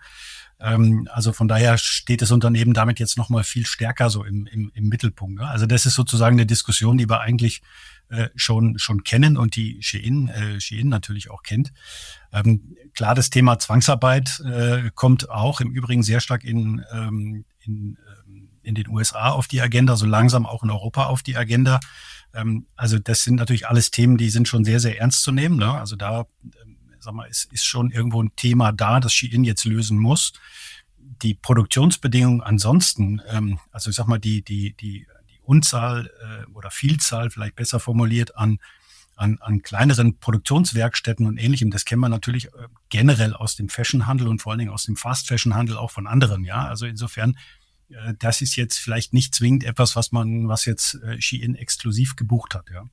Ähm, 0.60 1.08
also 1.10 1.32
von 1.32 1.48
daher 1.48 1.76
steht 1.76 2.22
das 2.22 2.30
Unternehmen 2.30 2.72
damit 2.72 3.00
jetzt 3.00 3.18
nochmal 3.18 3.42
viel 3.42 3.66
stärker 3.66 4.10
so 4.10 4.24
im, 4.24 4.46
im, 4.46 4.70
im 4.74 4.88
Mittelpunkt. 4.88 5.40
Ne? 5.40 5.48
Also 5.48 5.66
das 5.66 5.84
ist 5.86 5.94
sozusagen 5.94 6.36
eine 6.36 6.46
Diskussion, 6.46 6.98
die 6.98 7.08
wir 7.08 7.20
eigentlich 7.20 7.62
äh, 8.10 8.28
schon, 8.36 8.78
schon 8.78 9.02
kennen 9.02 9.36
und 9.36 9.56
die 9.56 9.82
Shein, 9.82 10.28
äh, 10.28 10.84
natürlich 10.84 11.30
auch 11.30 11.42
kennt. 11.42 11.72
Ähm, 12.32 12.76
klar, 12.94 13.14
das 13.14 13.30
Thema 13.30 13.58
Zwangsarbeit 13.58 14.40
äh, 14.40 14.90
kommt 14.94 15.30
auch 15.30 15.60
im 15.60 15.72
Übrigen 15.72 16.02
sehr 16.02 16.20
stark 16.20 16.44
in, 16.44 16.84
ähm, 16.92 17.44
in 17.64 17.96
in 18.62 18.74
den 18.74 18.88
USA 18.88 19.30
auf 19.30 19.48
die 19.48 19.60
Agenda, 19.60 19.96
so 19.96 20.06
langsam 20.06 20.46
auch 20.46 20.62
in 20.62 20.70
Europa 20.70 21.06
auf 21.06 21.22
die 21.22 21.36
Agenda. 21.36 21.80
Ähm, 22.34 22.66
also 22.76 22.98
das 22.98 23.22
sind 23.22 23.36
natürlich 23.36 23.68
alles 23.68 23.90
Themen, 23.90 24.16
die 24.16 24.30
sind 24.30 24.48
schon 24.48 24.64
sehr, 24.64 24.80
sehr 24.80 25.00
ernst 25.00 25.22
zu 25.22 25.32
nehmen. 25.32 25.56
Ne? 25.56 25.72
Also 25.72 25.96
da, 25.96 26.26
ähm, 26.44 26.76
sag 27.00 27.14
mal, 27.14 27.26
ist, 27.26 27.52
ist 27.52 27.64
schon 27.64 27.90
irgendwo 27.90 28.22
ein 28.22 28.34
Thema 28.36 28.72
da, 28.72 29.00
das 29.00 29.12
Shein 29.12 29.44
jetzt 29.44 29.64
lösen 29.64 29.98
muss. 29.98 30.32
Die 30.98 31.34
Produktionsbedingungen 31.34 32.40
ansonsten, 32.40 33.20
ähm, 33.28 33.58
also 33.70 33.90
ich 33.90 33.96
sag 33.96 34.06
mal, 34.06 34.18
die, 34.18 34.42
die, 34.42 34.74
die, 34.74 35.06
die 35.30 35.40
Unzahl 35.42 36.06
äh, 36.06 36.50
oder 36.52 36.70
Vielzahl, 36.70 37.30
vielleicht 37.30 37.56
besser 37.56 37.80
formuliert, 37.80 38.36
an 38.36 38.58
an, 39.16 39.38
an 39.40 39.62
kleineren 39.62 40.18
Produktionswerkstätten 40.18 41.26
und 41.26 41.38
ähnlichem, 41.38 41.70
das 41.70 41.84
kennen 41.84 42.00
wir 42.00 42.08
natürlich 42.08 42.46
äh, 42.46 42.68
generell 42.88 43.34
aus 43.34 43.56
dem 43.56 43.68
Fashionhandel 43.68 44.26
und 44.26 44.40
vor 44.40 44.52
allen 44.52 44.58
Dingen 44.58 44.72
aus 44.72 44.84
dem 44.84 44.96
Fast-Fashion-Handel 44.96 45.76
auch 45.76 45.90
von 45.90 46.06
anderen, 46.06 46.44
ja. 46.44 46.66
Also 46.66 46.86
insofern 46.86 47.36
das 48.18 48.40
ist 48.40 48.56
jetzt 48.56 48.78
vielleicht 48.78 49.12
nicht 49.12 49.34
zwingend 49.34 49.64
etwas, 49.64 49.96
was 49.96 50.12
man, 50.12 50.48
was 50.48 50.64
jetzt 50.64 50.94
äh, 51.02 51.20
Shein 51.20 51.54
exklusiv 51.54 52.16
gebucht 52.16 52.54
hat. 52.54 52.70
Ja. 52.72 52.84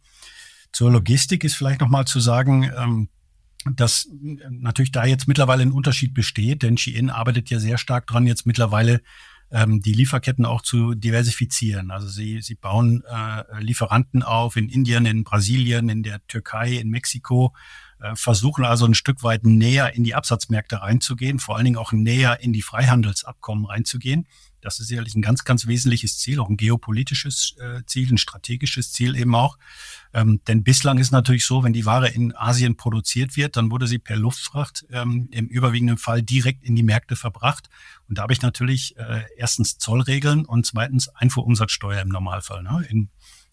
Zur 0.72 0.92
Logistik 0.92 1.44
ist 1.44 1.56
vielleicht 1.56 1.82
nochmal 1.82 2.06
zu 2.06 2.20
sagen, 2.20 2.72
ähm, 2.76 3.10
dass 3.76 4.06
äh, 4.06 4.38
natürlich 4.50 4.92
da 4.92 5.06
jetzt 5.06 5.28
mittlerweile 5.28 5.64
ein 5.64 5.72
Unterschied 5.72 6.14
besteht, 6.14 6.64
denn 6.64 6.78
Shein 6.78 7.10
arbeitet 7.10 7.50
ja 7.50 7.60
sehr 7.60 7.78
stark 7.78 8.08
dran, 8.08 8.28
jetzt 8.28 8.46
mittlerweile 8.46 9.02
ähm, 9.52 9.82
die 9.82 9.94
Lieferketten 9.94 10.46
auch 10.46 10.62
zu 10.62 10.94
diversifizieren. 10.94 11.92
Also 11.92 12.08
sie, 12.08 12.42
sie 12.42 12.56
bauen 12.56 13.04
äh, 13.10 13.62
Lieferanten 13.62 14.24
auf 14.24 14.56
in 14.56 14.70
Indien, 14.70 15.06
in 15.06 15.24
Brasilien, 15.24 15.90
in 15.90 16.04
der 16.04 16.26
Türkei, 16.28 16.74
in 16.74 16.90
Mexiko, 16.90 17.54
äh, 17.56 17.89
versuchen 18.14 18.66
also 18.66 18.86
ein 18.86 18.94
Stück 18.94 19.24
weit 19.24 19.44
näher 19.44 19.94
in 19.94 20.04
die 20.04 20.16
Absatzmärkte 20.16 20.82
reinzugehen, 20.82 21.40
vor 21.40 21.56
allen 21.56 21.66
Dingen 21.66 21.78
auch 21.78 21.92
näher 21.92 22.40
in 22.42 22.54
die 22.54 22.62
Freihandelsabkommen 22.62 23.66
reinzugehen. 23.66 24.28
Das 24.62 24.80
ist 24.80 24.88
sicherlich 24.88 25.16
ein 25.16 25.22
ganz, 25.22 25.46
ganz 25.46 25.68
wesentliches 25.68 26.18
Ziel, 26.18 26.40
auch 26.40 26.50
ein 26.50 26.58
geopolitisches 26.58 27.56
äh, 27.60 27.82
Ziel, 27.86 28.12
ein 28.12 28.18
strategisches 28.18 28.92
Ziel 28.92 29.16
eben 29.16 29.34
auch. 29.36 29.58
Ähm, 30.14 30.42
denn 30.48 30.64
bislang 30.64 30.98
ist 30.98 31.12
natürlich 31.12 31.46
so, 31.46 31.64
wenn 31.64 31.74
die 31.74 31.86
Ware 31.86 32.10
in 32.10 32.36
Asien 32.36 32.76
produziert 32.76 33.38
wird, 33.38 33.56
dann 33.56 33.72
wurde 33.72 33.88
sie 33.88 34.00
per 34.00 34.18
Luftfracht 34.18 34.86
ähm, 34.92 35.30
im 35.32 35.48
überwiegenden 35.48 35.98
Fall 35.98 36.22
direkt 36.22 36.64
in 36.64 36.76
die 36.76 36.84
Märkte 36.84 37.16
verbracht. 37.16 37.70
Und 38.08 38.18
da 38.18 38.24
habe 38.24 38.34
ich 38.34 38.42
natürlich 38.42 38.98
äh, 38.98 39.24
erstens 39.38 39.78
Zollregeln 39.78 40.46
und 40.46 40.66
zweitens 40.66 41.08
Einfuhrumsatzsteuer 41.10 42.02
im 42.02 42.10
Normalfall. 42.10 42.64
Ne? 42.64 42.86
In 42.90 43.10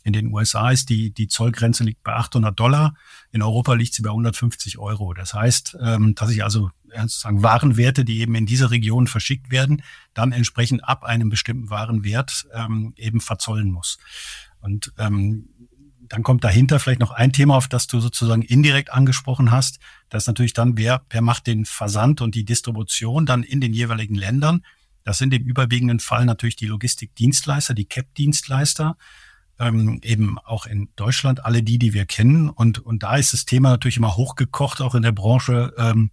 in 0.06 0.12
den 0.12 0.32
USA 0.32 0.70
ist 0.70 0.88
die, 0.88 1.12
die 1.12 1.26
Zollgrenze 1.26 1.82
liegt 1.82 2.04
bei 2.04 2.12
800 2.12 2.56
Dollar. 2.56 2.94
In 3.32 3.42
Europa 3.42 3.74
liegt 3.74 3.92
sie 3.92 4.02
bei 4.02 4.10
150 4.10 4.78
Euro. 4.78 5.12
Das 5.14 5.34
heißt, 5.34 5.76
ähm, 5.82 6.14
dass 6.14 6.30
ich 6.30 6.44
also 6.44 6.70
sozusagen 6.96 7.42
Warenwerte, 7.42 8.04
die 8.04 8.20
eben 8.20 8.36
in 8.36 8.46
diese 8.46 8.70
Region 8.70 9.08
verschickt 9.08 9.50
werden, 9.50 9.82
dann 10.14 10.30
entsprechend 10.30 10.84
ab 10.88 11.02
einem 11.02 11.28
bestimmten 11.28 11.70
Warenwert 11.70 12.46
ähm, 12.54 12.94
eben 12.96 13.20
verzollen 13.20 13.72
muss. 13.72 13.98
Und 14.60 14.92
ähm, 14.96 15.48
dann 16.08 16.22
kommt 16.22 16.44
dahinter 16.44 16.78
vielleicht 16.78 17.00
noch 17.00 17.10
ein 17.10 17.32
Thema, 17.32 17.56
auf 17.56 17.66
das 17.66 17.88
du 17.88 17.98
sozusagen 17.98 18.42
indirekt 18.42 18.92
angesprochen 18.92 19.50
hast. 19.50 19.80
Das 20.08 20.22
ist 20.22 20.28
natürlich 20.28 20.52
dann, 20.52 20.78
wer, 20.78 21.02
wer 21.10 21.20
macht 21.20 21.48
den 21.48 21.64
Versand 21.64 22.20
und 22.20 22.36
die 22.36 22.44
Distribution 22.44 23.26
dann 23.26 23.42
in 23.42 23.60
den 23.60 23.72
jeweiligen 23.72 24.14
Ländern. 24.14 24.62
Das 25.02 25.18
sind 25.18 25.34
im 25.34 25.42
überwiegenden 25.42 25.98
Fall 25.98 26.26
natürlich 26.26 26.54
die 26.54 26.66
Logistikdienstleister, 26.66 27.74
die 27.74 27.86
CAP-Dienstleister 27.86 28.96
ähm, 29.58 30.00
eben 30.02 30.38
auch 30.38 30.66
in 30.66 30.88
Deutschland, 30.96 31.44
alle 31.44 31.62
die, 31.62 31.78
die 31.78 31.92
wir 31.92 32.06
kennen. 32.06 32.48
Und, 32.48 32.78
und 32.78 33.02
da 33.02 33.16
ist 33.16 33.32
das 33.32 33.46
Thema 33.46 33.70
natürlich 33.70 33.96
immer 33.96 34.16
hochgekocht, 34.16 34.80
auch 34.80 34.94
in 34.94 35.02
der 35.02 35.12
Branche. 35.12 35.72
Ähm, 35.78 36.10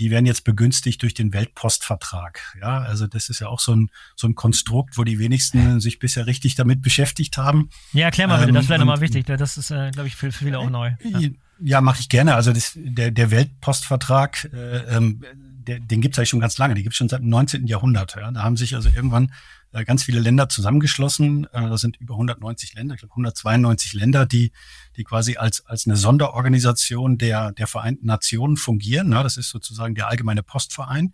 die 0.00 0.10
werden 0.10 0.26
jetzt 0.26 0.44
begünstigt 0.44 1.02
durch 1.02 1.14
den 1.14 1.32
Weltpostvertrag. 1.32 2.40
Ja, 2.60 2.78
also 2.80 3.06
das 3.06 3.28
ist 3.28 3.40
ja 3.40 3.48
auch 3.48 3.60
so 3.60 3.74
ein, 3.74 3.90
so 4.16 4.26
ein 4.26 4.34
Konstrukt, 4.34 4.98
wo 4.98 5.04
die 5.04 5.18
wenigsten 5.18 5.78
sich 5.80 5.98
bisher 5.98 6.26
richtig 6.26 6.56
damit 6.56 6.82
beschäftigt 6.82 7.36
haben. 7.36 7.70
Ja, 7.92 8.06
erklär 8.06 8.26
mal 8.26 8.40
bitte, 8.40 8.52
das 8.52 8.68
wäre 8.68 8.80
nochmal 8.80 9.00
wichtig. 9.00 9.26
Das 9.26 9.56
ist, 9.56 9.70
äh, 9.70 9.90
glaube 9.90 10.08
ich, 10.08 10.16
für, 10.16 10.32
für 10.32 10.44
viele 10.44 10.58
auch 10.58 10.70
neu. 10.70 10.92
Ja, 11.02 11.20
ja 11.60 11.80
mache 11.80 12.00
ich 12.00 12.08
gerne. 12.08 12.34
Also 12.34 12.52
das, 12.52 12.72
der, 12.74 13.10
der 13.10 13.30
Weltpostvertrag, 13.30 14.50
äh, 14.52 14.96
ähm, 14.96 15.22
der, 15.34 15.78
den 15.78 16.00
gibt 16.00 16.14
es 16.14 16.18
eigentlich 16.18 16.30
schon 16.30 16.40
ganz 16.40 16.58
lange. 16.58 16.74
Den 16.74 16.82
gibt 16.82 16.94
es 16.94 16.98
schon 16.98 17.08
seit 17.08 17.20
dem 17.20 17.28
19. 17.28 17.66
Jahrhundert. 17.66 18.16
Ja. 18.16 18.30
Da 18.30 18.42
haben 18.42 18.56
sich 18.56 18.74
also 18.74 18.88
irgendwann 18.88 19.32
äh, 19.74 19.84
ganz 19.84 20.04
viele 20.04 20.20
Länder 20.20 20.48
zusammengeschlossen. 20.48 21.46
Äh, 21.52 21.68
das 21.68 21.80
sind 21.80 21.96
über 21.96 22.14
190 22.14 22.74
Länder, 22.74 22.94
ich 22.94 23.00
glaube 23.00 23.12
192 23.12 23.92
Länder, 23.94 24.24
die, 24.24 24.52
die 24.96 25.04
quasi 25.04 25.36
als, 25.36 25.66
als 25.66 25.86
eine 25.86 25.96
Sonderorganisation 25.96 27.18
der, 27.18 27.52
der 27.52 27.66
Vereinten 27.66 28.06
Nationen 28.06 28.56
fungieren. 28.56 29.10
Das 29.10 29.36
ist 29.36 29.50
sozusagen 29.50 29.94
der 29.94 30.08
allgemeine 30.08 30.42
Postverein. 30.42 31.12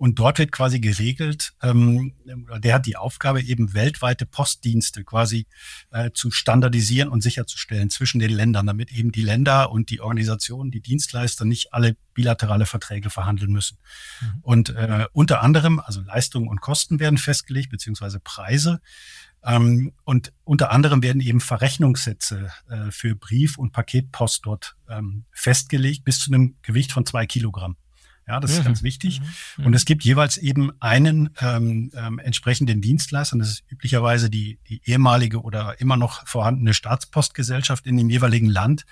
Und 0.00 0.18
dort 0.18 0.38
wird 0.38 0.50
quasi 0.50 0.80
geregelt, 0.80 1.52
ähm, 1.60 2.14
der 2.24 2.76
hat 2.76 2.86
die 2.86 2.96
Aufgabe, 2.96 3.42
eben 3.42 3.74
weltweite 3.74 4.24
Postdienste 4.24 5.04
quasi 5.04 5.46
äh, 5.90 6.10
zu 6.14 6.30
standardisieren 6.30 7.10
und 7.10 7.22
sicherzustellen 7.22 7.90
zwischen 7.90 8.18
den 8.18 8.30
Ländern, 8.30 8.66
damit 8.66 8.90
eben 8.92 9.12
die 9.12 9.20
Länder 9.20 9.70
und 9.70 9.90
die 9.90 10.00
Organisationen, 10.00 10.70
die 10.70 10.80
Dienstleister 10.80 11.44
nicht 11.44 11.74
alle 11.74 11.98
bilaterale 12.14 12.64
Verträge 12.64 13.10
verhandeln 13.10 13.52
müssen. 13.52 13.76
Mhm. 14.22 14.38
Und 14.40 14.70
äh, 14.70 15.04
unter 15.12 15.42
anderem, 15.42 15.80
also 15.80 16.00
Leistungen 16.00 16.48
und 16.48 16.62
Kosten 16.62 16.98
werden 16.98 17.18
festgelegt, 17.18 17.68
beziehungsweise 17.68 18.20
Preise. 18.20 18.80
Ähm, 19.44 19.92
und 20.04 20.32
unter 20.44 20.70
anderem 20.70 21.02
werden 21.02 21.20
eben 21.20 21.40
Verrechnungssätze 21.42 22.50
äh, 22.70 22.90
für 22.90 23.14
Brief- 23.16 23.58
und 23.58 23.72
Paketpost 23.72 24.46
dort 24.46 24.76
ähm, 24.88 25.26
festgelegt, 25.30 26.04
bis 26.04 26.20
zu 26.20 26.32
einem 26.32 26.56
Gewicht 26.62 26.90
von 26.90 27.04
zwei 27.04 27.26
Kilogramm. 27.26 27.76
Ja, 28.30 28.38
das 28.38 28.52
ist 28.52 28.60
mhm. 28.60 28.64
ganz 28.66 28.84
wichtig. 28.84 29.20
Mhm. 29.56 29.66
Und 29.66 29.74
es 29.74 29.84
gibt 29.84 30.04
jeweils 30.04 30.36
eben 30.36 30.70
einen 30.78 31.30
ähm, 31.40 31.90
ähm, 31.96 32.20
entsprechenden 32.20 32.80
Dienstleister. 32.80 33.34
Und 33.34 33.40
das 33.40 33.48
ist 33.48 33.64
üblicherweise 33.68 34.30
die, 34.30 34.60
die 34.68 34.80
ehemalige 34.84 35.42
oder 35.42 35.80
immer 35.80 35.96
noch 35.96 36.24
vorhandene 36.28 36.72
Staatspostgesellschaft 36.72 37.88
in 37.88 37.96
dem 37.96 38.08
jeweiligen 38.08 38.46
Land, 38.46 38.86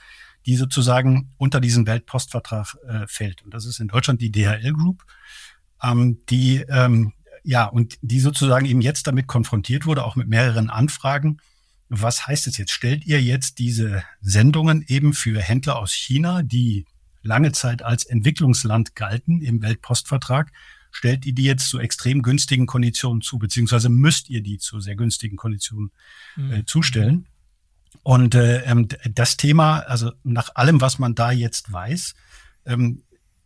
die 0.45 0.57
sozusagen 0.57 1.31
unter 1.37 1.61
diesen 1.61 1.87
Weltpostvertrag 1.87 2.77
äh, 2.89 3.07
fällt. 3.07 3.43
Und 3.43 3.55
das 3.55 3.65
ist 3.65 3.79
in 3.79 3.87
Deutschland 3.87 4.21
die 4.21 4.33
DHL 4.33 4.73
Group, 4.73 5.05
ähm, 5.85 6.19
die 6.29 6.65
ähm, 6.69 7.13
ja 7.45 7.67
und 7.67 7.95
die 8.03 8.19
sozusagen 8.19 8.67
eben 8.67 8.81
jetzt 8.81 9.07
damit 9.07 9.29
konfrontiert 9.29 9.87
wurde, 9.87 10.05
auch 10.05 10.17
mit 10.17 10.27
mehreren 10.27 10.69
Anfragen. 10.69 11.39
Was 11.89 12.27
heißt 12.27 12.49
es 12.49 12.59
jetzt? 12.59 12.73
Stellt 12.73 13.07
ihr 13.07 13.23
jetzt 13.23 13.61
diese 13.61 14.03
Sendungen 14.21 14.85
eben 14.89 15.13
für 15.13 15.41
Händler 15.41 15.79
aus 15.79 15.93
China, 15.93 16.43
die 16.43 16.87
lange 17.23 17.53
Zeit 17.53 17.83
als 17.83 18.05
Entwicklungsland 18.05 18.95
galten 18.95 19.41
im 19.41 19.63
Weltpostvertrag, 19.63 20.53
stellt 20.91 21.27
ihr 21.27 21.35
die 21.35 21.45
jetzt 21.45 21.69
zu 21.69 21.79
extrem 21.79 22.23
günstigen 22.23 22.67
Konditionen 22.67 23.21
zu, 23.21 23.39
beziehungsweise 23.39 23.89
müsst 23.89 24.31
ihr 24.31 24.43
die 24.43 24.59
zu 24.59 24.81
sehr 24.81 24.97
günstigen 24.97 25.37
Konditionen 25.37 25.91
äh, 26.37 26.41
mhm. 26.41 26.67
zustellen. 26.67 27.27
Und 28.03 28.35
äh, 28.35 28.63
ähm, 28.63 28.89
das 29.15 29.37
Thema, 29.37 29.81
also 29.81 30.13
nach 30.23 30.55
allem, 30.55 30.81
was 30.81 30.99
man 30.99 31.15
da 31.15 31.31
jetzt 31.31 31.73
weiß, 31.73 32.15
ähm, 32.67 33.03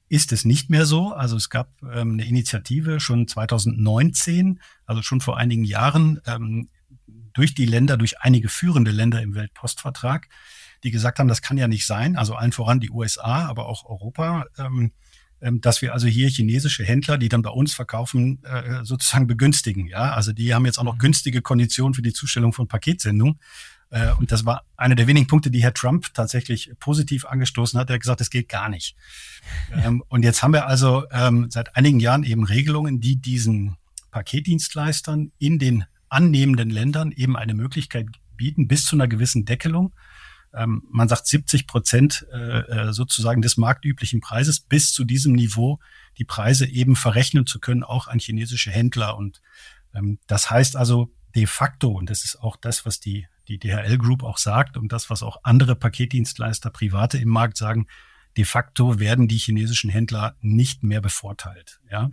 ist 0.08 0.32
es 0.32 0.44
nicht 0.44 0.68
mehr 0.68 0.84
so. 0.84 1.12
Also 1.12 1.36
es 1.36 1.48
gab 1.48 1.70
ähm, 1.82 2.12
eine 2.12 2.26
Initiative 2.26 3.00
schon 3.00 3.26
2019, 3.26 4.60
also 4.84 5.02
schon 5.02 5.20
vor 5.20 5.38
einigen 5.38 5.64
Jahren, 5.64 6.20
ähm, 6.26 6.68
durch 7.32 7.54
die 7.54 7.66
Länder, 7.66 7.96
durch 7.96 8.20
einige 8.20 8.48
führende 8.48 8.90
Länder 8.90 9.22
im 9.22 9.34
Weltpostvertrag, 9.34 10.28
die 10.82 10.90
gesagt 10.90 11.18
haben, 11.18 11.28
das 11.28 11.42
kann 11.42 11.58
ja 11.58 11.68
nicht 11.68 11.86
sein. 11.86 12.16
Also 12.16 12.34
allen 12.34 12.52
voran 12.52 12.80
die 12.80 12.90
USA, 12.90 13.46
aber 13.46 13.66
auch 13.66 13.84
Europa. 13.84 14.46
Ähm, 14.58 14.92
ähm, 15.42 15.60
dass 15.60 15.82
wir 15.82 15.92
also 15.92 16.06
hier 16.06 16.28
chinesische 16.28 16.84
Händler, 16.84 17.18
die 17.18 17.28
dann 17.28 17.42
bei 17.42 17.50
uns 17.50 17.74
verkaufen, 17.74 18.44
äh, 18.44 18.84
sozusagen 18.84 19.26
begünstigen. 19.26 19.88
Ja, 19.88 20.12
also 20.12 20.32
die 20.32 20.54
haben 20.54 20.64
jetzt 20.66 20.78
auch 20.78 20.84
noch 20.84 20.94
mhm. 20.94 21.00
günstige 21.00 21.42
Konditionen 21.42 21.94
für 21.94 22.02
die 22.02 22.12
Zustellung 22.12 22.52
von 22.52 22.68
Paketsendungen. 22.68 23.40
Äh, 23.90 24.12
und 24.12 24.30
das 24.30 24.44
war 24.46 24.64
einer 24.76 24.94
der 24.94 25.08
wenigen 25.08 25.26
Punkte, 25.26 25.50
die 25.50 25.60
Herr 25.60 25.74
Trump 25.74 26.14
tatsächlich 26.14 26.72
positiv 26.78 27.24
angestoßen 27.24 27.78
hat. 27.78 27.90
Er 27.90 27.94
hat 27.94 28.02
gesagt, 28.02 28.20
das 28.20 28.30
geht 28.30 28.48
gar 28.48 28.68
nicht. 28.68 28.94
Ja. 29.70 29.86
Ähm, 29.86 30.04
und 30.08 30.22
jetzt 30.22 30.44
haben 30.44 30.52
wir 30.52 30.68
also 30.68 31.04
ähm, 31.10 31.50
seit 31.50 31.74
einigen 31.74 31.98
Jahren 31.98 32.22
eben 32.22 32.44
Regelungen, 32.44 33.00
die 33.00 33.16
diesen 33.16 33.76
Paketdienstleistern 34.12 35.32
in 35.38 35.58
den 35.58 35.84
annehmenden 36.08 36.70
Ländern 36.70 37.10
eben 37.10 37.36
eine 37.36 37.54
Möglichkeit 37.54 38.06
bieten, 38.36 38.68
bis 38.68 38.84
zu 38.84 38.94
einer 38.94 39.08
gewissen 39.08 39.44
Deckelung. 39.44 39.92
Ähm, 40.54 40.82
man 40.90 41.08
sagt 41.08 41.26
70 41.26 41.66
Prozent 41.66 42.26
äh, 42.32 42.60
äh, 42.60 42.92
sozusagen 42.92 43.42
des 43.42 43.56
marktüblichen 43.56 44.20
Preises 44.20 44.60
bis 44.60 44.92
zu 44.92 45.04
diesem 45.04 45.32
Niveau 45.32 45.78
die 46.18 46.24
Preise 46.24 46.66
eben 46.66 46.96
verrechnen 46.96 47.46
zu 47.46 47.58
können, 47.58 47.82
auch 47.82 48.08
an 48.08 48.18
chinesische 48.18 48.70
Händler. 48.70 49.16
Und 49.16 49.40
ähm, 49.94 50.18
das 50.26 50.50
heißt 50.50 50.76
also 50.76 51.12
de 51.34 51.46
facto, 51.46 51.88
und 51.88 52.10
das 52.10 52.24
ist 52.24 52.36
auch 52.36 52.56
das, 52.56 52.84
was 52.84 53.00
die, 53.00 53.26
die 53.48 53.58
DHL 53.58 53.96
Group 53.98 54.22
auch 54.22 54.38
sagt 54.38 54.76
und 54.76 54.92
das, 54.92 55.08
was 55.08 55.22
auch 55.22 55.38
andere 55.42 55.74
Paketdienstleister, 55.74 56.70
Private 56.70 57.18
im 57.18 57.28
Markt 57.28 57.56
sagen, 57.56 57.86
de 58.36 58.44
facto 58.44 58.98
werden 58.98 59.28
die 59.28 59.38
chinesischen 59.38 59.90
Händler 59.90 60.36
nicht 60.40 60.82
mehr 60.82 61.00
bevorteilt. 61.00 61.80
Ja. 61.90 62.10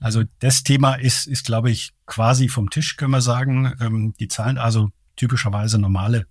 Also 0.00 0.24
das 0.38 0.62
Thema 0.62 0.94
ist, 0.94 1.26
ist 1.26 1.46
glaube 1.46 1.70
ich, 1.70 1.92
quasi 2.06 2.48
vom 2.48 2.70
Tisch, 2.70 2.96
können 2.96 3.12
wir 3.12 3.20
sagen. 3.20 3.74
Ähm, 3.80 4.14
die 4.18 4.28
zahlen 4.28 4.58
also 4.58 4.90
typischerweise 5.16 5.78
normale 5.78 6.26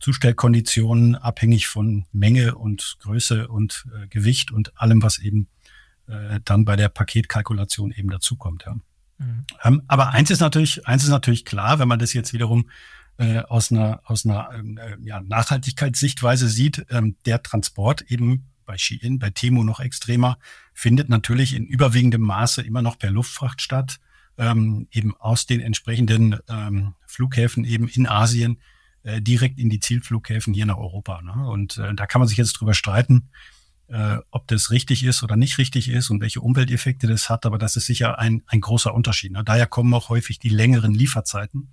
Zustellkonditionen, 0.00 1.14
abhängig 1.14 1.68
von 1.68 2.06
Menge 2.12 2.56
und 2.56 2.96
Größe 3.00 3.48
und 3.48 3.86
äh, 3.94 4.08
Gewicht 4.08 4.50
und 4.50 4.80
allem, 4.80 5.02
was 5.02 5.18
eben 5.18 5.48
äh, 6.06 6.40
dann 6.44 6.64
bei 6.64 6.76
der 6.76 6.88
Paketkalkulation 6.88 7.92
eben 7.92 8.10
dazukommt. 8.10 8.64
Ja. 8.66 8.74
Mhm. 9.18 9.44
Ähm, 9.62 9.82
aber 9.86 10.10
eins 10.10 10.30
ist 10.30 10.40
natürlich, 10.40 10.86
eins 10.86 11.04
ist 11.04 11.10
natürlich 11.10 11.44
klar, 11.44 11.78
wenn 11.78 11.88
man 11.88 11.98
das 11.98 12.12
jetzt 12.12 12.32
wiederum 12.32 12.70
äh, 13.18 13.40
aus 13.40 13.70
einer, 13.70 14.00
aus 14.04 14.24
einer 14.24 14.50
äh, 14.52 14.96
ja, 15.02 15.20
Nachhaltigkeitssichtweise 15.20 16.48
sieht, 16.48 16.86
ähm, 16.90 17.16
der 17.26 17.42
Transport 17.42 18.02
eben 18.02 18.46
bei 18.64 18.78
Shein, 18.78 19.18
bei 19.18 19.30
Temu 19.30 19.62
noch 19.62 19.80
extremer, 19.80 20.38
findet 20.72 21.08
natürlich 21.08 21.54
in 21.54 21.66
überwiegendem 21.66 22.22
Maße 22.22 22.62
immer 22.62 22.82
noch 22.82 22.98
per 22.98 23.10
Luftfracht 23.10 23.60
statt, 23.60 24.00
ähm, 24.38 24.88
eben 24.90 25.14
aus 25.16 25.44
den 25.44 25.60
entsprechenden 25.60 26.38
ähm, 26.48 26.94
Flughäfen 27.06 27.64
eben 27.64 27.88
in 27.88 28.06
Asien 28.06 28.58
äh, 29.02 29.20
direkt 29.20 29.58
in 29.58 29.70
die 29.70 29.80
Zielflughäfen 29.80 30.54
hier 30.54 30.66
nach 30.66 30.76
Europa. 30.76 31.22
Ne? 31.22 31.48
Und 31.48 31.78
äh, 31.78 31.94
da 31.94 32.06
kann 32.06 32.20
man 32.20 32.28
sich 32.28 32.38
jetzt 32.38 32.54
drüber 32.54 32.74
streiten, 32.74 33.30
äh, 33.88 34.18
ob 34.30 34.46
das 34.46 34.70
richtig 34.70 35.04
ist 35.04 35.22
oder 35.22 35.36
nicht 35.36 35.58
richtig 35.58 35.88
ist 35.88 36.10
und 36.10 36.20
welche 36.20 36.40
Umwelteffekte 36.40 37.06
das 37.06 37.28
hat, 37.28 37.46
aber 37.46 37.58
das 37.58 37.76
ist 37.76 37.86
sicher 37.86 38.18
ein, 38.18 38.42
ein 38.46 38.60
großer 38.60 38.94
Unterschied. 38.94 39.32
Ne? 39.32 39.42
Daher 39.44 39.66
kommen 39.66 39.92
auch 39.94 40.08
häufig 40.08 40.38
die 40.38 40.48
längeren 40.48 40.94
Lieferzeiten 40.94 41.72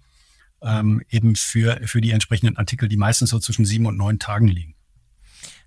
ähm, 0.62 1.03
eben 1.10 1.36
für, 1.36 1.79
für 1.86 2.01
die 2.01 2.12
entsprechenden 2.12 2.57
Artikel, 2.57 2.89
die 2.89 2.98
meistens 2.98 3.29
so 3.29 3.39
zwischen 3.39 3.65
sieben 3.65 3.86
und 3.86 3.98
neun 3.98 4.19
Tagen 4.19 4.48
liegen. 4.48 4.74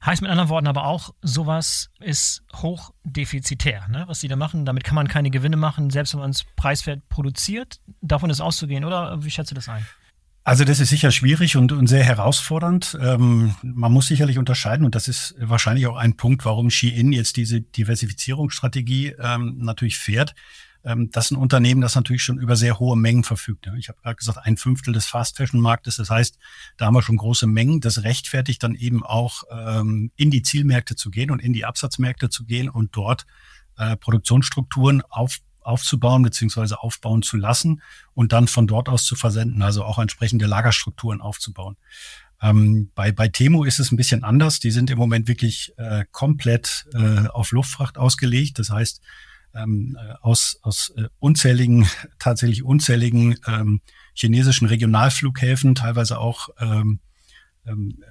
Heißt 0.04 0.22
mit 0.22 0.30
anderen 0.30 0.48
Worten 0.48 0.66
aber 0.66 0.86
auch, 0.86 1.14
sowas 1.20 1.90
ist 2.00 2.42
hochdefizitär, 2.54 3.86
ne? 3.88 4.04
was 4.06 4.20
sie 4.20 4.28
da 4.28 4.36
machen. 4.36 4.64
Damit 4.64 4.82
kann 4.82 4.94
man 4.94 5.08
keine 5.08 5.30
Gewinne 5.30 5.58
machen, 5.58 5.90
selbst 5.90 6.14
wenn 6.14 6.20
man 6.20 6.30
es 6.30 6.44
preiswert 6.56 7.06
produziert. 7.10 7.80
Davon 8.00 8.30
ist 8.30 8.40
auszugehen, 8.40 8.84
oder 8.84 9.22
wie 9.22 9.30
schätzt 9.30 9.50
du 9.50 9.54
das 9.54 9.68
ein? 9.68 9.86
Also 10.50 10.64
das 10.64 10.80
ist 10.80 10.88
sicher 10.88 11.12
schwierig 11.12 11.56
und, 11.56 11.70
und 11.70 11.86
sehr 11.86 12.02
herausfordernd. 12.02 12.98
Ähm, 13.00 13.54
man 13.62 13.92
muss 13.92 14.08
sicherlich 14.08 14.36
unterscheiden 14.36 14.84
und 14.84 14.96
das 14.96 15.06
ist 15.06 15.36
wahrscheinlich 15.38 15.86
auch 15.86 15.94
ein 15.94 16.16
Punkt, 16.16 16.44
warum 16.44 16.70
Shein 16.70 17.12
jetzt 17.12 17.36
diese 17.36 17.60
Diversifizierungsstrategie 17.60 19.14
ähm, 19.20 19.58
natürlich 19.58 19.96
fährt 19.96 20.34
ähm, 20.82 21.08
das 21.12 21.26
ist 21.26 21.30
ein 21.30 21.36
Unternehmen, 21.36 21.80
das 21.80 21.94
natürlich 21.94 22.24
schon 22.24 22.40
über 22.40 22.56
sehr 22.56 22.80
hohe 22.80 22.96
Mengen 22.96 23.22
verfügt. 23.22 23.70
Ich 23.78 23.88
habe 23.90 24.00
gerade 24.02 24.16
gesagt, 24.16 24.38
ein 24.42 24.56
Fünftel 24.56 24.92
des 24.92 25.06
Fast-Fashion-Marktes. 25.06 25.96
Das 25.96 26.10
heißt, 26.10 26.36
da 26.78 26.86
haben 26.86 26.94
wir 26.94 27.02
schon 27.02 27.18
große 27.18 27.46
Mengen. 27.46 27.80
Das 27.80 28.02
rechtfertigt 28.02 28.60
dann 28.64 28.74
eben 28.74 29.04
auch, 29.04 29.44
ähm, 29.52 30.10
in 30.16 30.32
die 30.32 30.42
Zielmärkte 30.42 30.96
zu 30.96 31.10
gehen 31.10 31.30
und 31.30 31.40
in 31.40 31.52
die 31.52 31.64
Absatzmärkte 31.64 32.28
zu 32.28 32.44
gehen 32.44 32.68
und 32.68 32.96
dort 32.96 33.26
äh, 33.76 33.96
Produktionsstrukturen 33.96 35.02
auf, 35.02 35.38
aufzubauen 35.62 36.22
beziehungsweise 36.22 36.80
aufbauen 36.80 37.22
zu 37.22 37.36
lassen 37.36 37.82
und 38.14 38.32
dann 38.32 38.48
von 38.48 38.66
dort 38.66 38.88
aus 38.88 39.04
zu 39.04 39.16
versenden, 39.16 39.62
also 39.62 39.84
auch 39.84 39.98
entsprechende 39.98 40.46
Lagerstrukturen 40.46 41.20
aufzubauen. 41.20 41.76
Ähm, 42.42 42.90
bei, 42.94 43.12
bei 43.12 43.28
Temo 43.28 43.64
ist 43.64 43.80
es 43.80 43.92
ein 43.92 43.96
bisschen 43.96 44.24
anders. 44.24 44.60
Die 44.60 44.70
sind 44.70 44.90
im 44.90 44.98
Moment 44.98 45.28
wirklich 45.28 45.74
äh, 45.76 46.04
komplett 46.10 46.86
äh, 46.94 47.26
auf 47.28 47.52
Luftfracht 47.52 47.98
ausgelegt. 47.98 48.58
Das 48.58 48.70
heißt, 48.70 49.02
ähm, 49.54 49.98
äh, 50.00 50.14
aus, 50.22 50.58
aus 50.62 50.92
äh, 50.96 51.08
unzähligen, 51.18 51.86
tatsächlich 52.18 52.62
unzähligen 52.62 53.36
ähm, 53.46 53.80
chinesischen 54.14 54.68
Regionalflughäfen, 54.68 55.74
teilweise 55.74 56.18
auch 56.18 56.48
ähm, 56.58 57.00
ähm, 57.66 58.02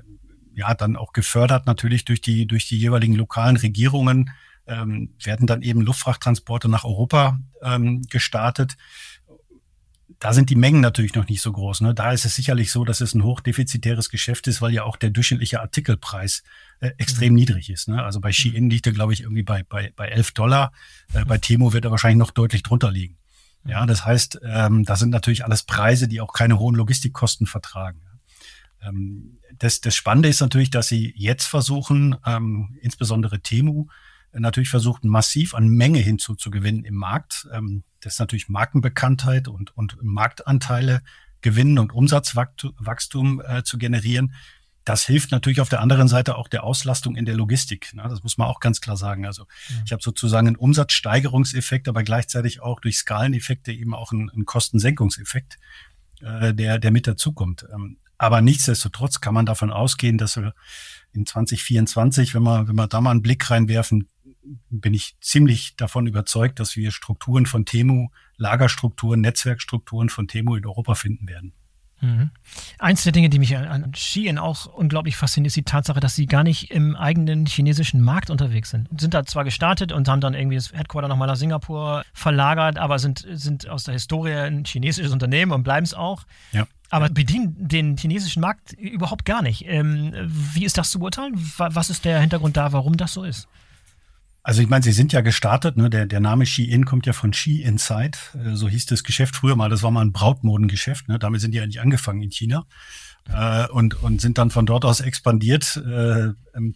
ja 0.54 0.74
dann 0.74 0.96
auch 0.96 1.14
gefördert 1.14 1.66
natürlich 1.66 2.06
durch 2.06 2.22
die 2.22 2.46
durch 2.46 2.68
die 2.68 2.78
jeweiligen 2.78 3.16
lokalen 3.16 3.56
Regierungen 3.56 4.32
ähm, 4.70 5.14
werden 5.22 5.48
dann 5.48 5.62
eben 5.62 5.82
Luftfrachttransporte 5.82 6.70
nach 6.70 6.86
Europa 6.86 7.40
ähm, 7.62 8.04
gestartet 8.04 8.78
da 10.20 10.34
sind 10.34 10.50
die 10.50 10.56
Mengen 10.56 10.82
natürlich 10.82 11.16
noch 11.16 11.28
nicht 11.28 11.42
so 11.42 11.52
groß. 11.52 11.82
Ne? 11.82 11.94
Da 11.94 12.12
ist 12.12 12.26
es 12.26 12.36
sicherlich 12.36 12.72
so, 12.72 12.84
dass 12.84 13.00
es 13.00 13.16
ein 13.16 13.24
hochdefizitäres 13.24 14.10
Geschäft 14.10 14.48
ist, 14.48 14.62
weil 14.62 14.74
ja 14.74 14.84
auch 14.84 14.98
der 14.98 15.12
durchschnittliche 15.12 15.62
Artikelpreis 15.62 16.44
äh, 16.82 16.92
extrem 16.98 17.30
mhm. 17.30 17.36
niedrig 17.36 17.70
ist. 17.70 17.88
Ne? 17.88 18.04
Also 18.04 18.20
bei 18.20 18.34
Shein 18.34 18.66
mhm. 18.66 18.70
liegt 18.70 18.86
er, 18.86 18.94
glaube 18.94 19.14
ich, 19.14 19.22
irgendwie 19.22 19.44
bei, 19.44 19.64
bei, 19.64 19.94
bei 19.96 20.10
11 20.10 20.32
Dollar. 20.32 20.74
Äh, 21.14 21.24
bei 21.24 21.38
Temo 21.38 21.72
wird 21.72 21.86
er 21.86 21.92
wahrscheinlich 21.92 22.20
noch 22.20 22.32
deutlich 22.32 22.64
drunter 22.64 22.92
liegen. 22.92 23.18
Ja, 23.66 23.86
das 23.86 24.06
heißt, 24.06 24.40
ähm, 24.44 24.84
da 24.84 24.96
sind 24.96 25.10
natürlich 25.10 25.46
alles 25.46 25.64
Preise, 25.64 26.08
die 26.08 26.22
auch 26.22 26.34
keine 26.34 26.60
hohen 26.60 26.76
Logistikkosten 26.76 27.48
vertragen. 27.48 28.02
Ähm, 28.82 29.40
das, 29.58 29.80
das 29.80 29.96
Spannende 29.96 30.30
ist 30.30 30.42
natürlich, 30.42 30.70
dass 30.70 30.88
sie 30.88 31.14
jetzt 31.16 31.46
versuchen, 31.46 32.16
ähm, 32.26 32.78
insbesondere 32.82 33.40
Temu, 33.40 33.88
natürlich 34.34 34.70
versucht, 34.70 35.04
massiv 35.04 35.54
an 35.54 35.68
Menge 35.68 36.00
hinzuzugewinnen 36.00 36.86
im 36.86 36.96
Markt. 36.96 37.48
Ähm, 37.54 37.84
das 38.02 38.14
ist 38.14 38.20
natürlich 38.20 38.50
Markenbekanntheit 38.50 39.48
und, 39.48 39.76
und 39.76 39.98
Marktanteile 40.02 41.02
gewinnen 41.42 41.80
und 41.80 41.94
Umsatzwachstum 41.94 43.42
äh, 43.46 43.64
zu 43.64 43.78
generieren. 43.78 44.34
Das 44.86 45.06
hilft 45.06 45.32
natürlich 45.32 45.62
auf 45.62 45.70
der 45.70 45.82
anderen 45.82 46.08
Seite 46.08 46.36
auch 46.36 46.48
der 46.48 46.64
Auslastung 46.64 47.16
in 47.16 47.26
der 47.26 47.36
Logistik. 47.36 47.94
Ne? 47.94 48.04
Das 48.10 48.24
muss 48.24 48.38
man 48.38 48.48
auch 48.48 48.60
ganz 48.60 48.82
klar 48.82 48.98
sagen. 48.98 49.26
Also 49.26 49.44
mhm. 49.44 49.82
ich 49.86 49.92
habe 49.92 50.02
sozusagen 50.02 50.48
einen 50.48 50.56
Umsatzsteigerungseffekt, 50.56 51.88
aber 51.88 52.04
gleichzeitig 52.04 52.62
auch 52.62 52.80
durch 52.80 52.98
Skaleneffekte 52.98 53.72
eben 53.72 53.94
auch 53.94 54.12
einen, 54.12 54.30
einen 54.30 54.46
Kostensenkungseffekt, 54.46 55.60
äh, 56.22 56.54
der, 56.54 56.80
der 56.80 56.92
mit 56.92 57.08
dazukommt. 57.08 57.66
Ähm, 57.74 57.98
aber 58.18 58.42
nichtsdestotrotz 58.42 59.22
kann 59.22 59.34
man 59.34 59.46
davon 59.46 59.72
ausgehen, 59.72 60.18
dass 60.18 60.36
wir 60.36 60.54
in 61.14 61.26
2024, 61.26 62.36
wenn 62.36 62.44
wir, 62.44 62.68
wenn 62.68 62.76
wir 62.76 62.88
da 62.88 63.00
mal 63.00 63.12
einen 63.12 63.22
Blick 63.22 63.50
reinwerfen, 63.50 64.10
bin 64.70 64.94
ich 64.94 65.16
ziemlich 65.22 65.76
davon 65.76 66.08
überzeugt, 66.08 66.60
dass 66.60 66.76
wir 66.76 66.92
Strukturen 66.92 67.46
von 67.46 67.66
Temu, 67.66 68.10
Lagerstrukturen, 68.38 69.22
Netzwerkstrukturen 69.22 70.10
von 70.10 70.28
Temu 70.28 70.56
in 70.56 70.66
Europa 70.66 70.96
finden 70.96 71.28
werden. 71.28 71.54
Mhm. 72.02 72.32
Eins 72.78 73.04
der 73.04 73.12
Dinge, 73.12 73.30
die 73.30 73.40
mich 73.40 73.58
an 73.58 73.94
Shein 73.94 74.38
auch 74.38 74.66
unglaublich 74.68 75.18
fasziniert, 75.18 75.48
ist 75.48 75.58
die 75.58 75.64
Tatsache, 75.64 76.00
dass 76.00 76.16
sie 76.16 76.28
gar 76.28 76.44
nicht 76.44 76.72
im 76.72 76.96
eigenen 76.96 77.46
chinesischen 77.46 78.02
Markt 78.02 78.30
unterwegs 78.30 78.70
sind. 78.70 78.88
Sind 79.00 79.14
da 79.14 79.26
zwar 79.26 79.44
gestartet 79.44 79.92
und 79.92 80.08
haben 80.08 80.22
dann 80.22 80.34
irgendwie 80.34 80.56
das 80.56 80.72
Headquarter 80.72 81.08
nochmal 81.08 81.28
nach 81.28 81.36
Singapur 81.36 82.04
verlagert, 82.14 82.78
aber 82.78 83.00
sind, 83.00 83.26
sind 83.30 83.68
aus 83.68 83.84
der 83.84 83.94
Historie 83.94 84.34
ein 84.34 84.64
chinesisches 84.66 85.12
Unternehmen 85.12 85.52
und 85.52 85.64
bleiben 85.64 85.84
es 85.84 85.94
auch. 85.94 86.24
Ja. 86.52 86.68
Aber 86.90 87.10
bedienen 87.10 87.56
den 87.68 87.98
chinesischen 87.98 88.42
Markt 88.42 88.74
überhaupt 88.74 89.26
gar 89.26 89.42
nicht. 89.42 89.66
Ähm, 89.68 90.14
wie 90.26 90.66
ist 90.66 90.78
das 90.78 90.90
zu 90.90 91.00
beurteilen? 91.00 91.34
Was 91.58 91.90
ist 91.90 92.06
der 92.06 92.20
Hintergrund 92.20 92.58
da, 92.58 92.72
warum 92.72 92.98
das 92.98 93.14
so 93.14 93.24
ist? 93.24 93.48
Also 94.50 94.64
ich 94.64 94.68
meine, 94.68 94.84
sie 94.84 94.94
sind 94.94 95.14
ja 95.14 95.22
gestartet, 95.22 95.78
ne? 95.78 95.92
der, 95.92 96.08
der 96.08 96.20
Name 96.20 96.44
Ski-In 96.44 96.86
kommt 96.86 97.06
ja 97.06 97.14
von 97.14 97.34
Ski 97.34 97.62
Inside, 97.62 98.18
äh, 98.34 98.56
so 98.56 98.68
hieß 98.68 98.88
das 98.88 99.04
Geschäft 99.04 99.36
früher 99.36 99.56
mal, 99.56 99.70
das 99.70 99.84
war 99.84 99.92
mal 99.92 100.02
ein 100.02 100.12
Brautmodengeschäft, 100.12 101.08
ne? 101.08 101.20
damit 101.20 101.42
sind 101.42 101.52
die 101.52 101.62
eigentlich 101.62 101.80
angefangen 101.80 102.24
in 102.24 102.32
China 102.32 102.66
äh, 103.32 103.68
und, 103.68 104.02
und 104.02 104.20
sind 104.20 104.40
dann 104.40 104.50
von 104.50 104.66
dort 104.66 104.86
aus 104.86 105.02
expandiert. 105.02 105.78
Äh, 105.78 106.30
ähm, 106.56 106.74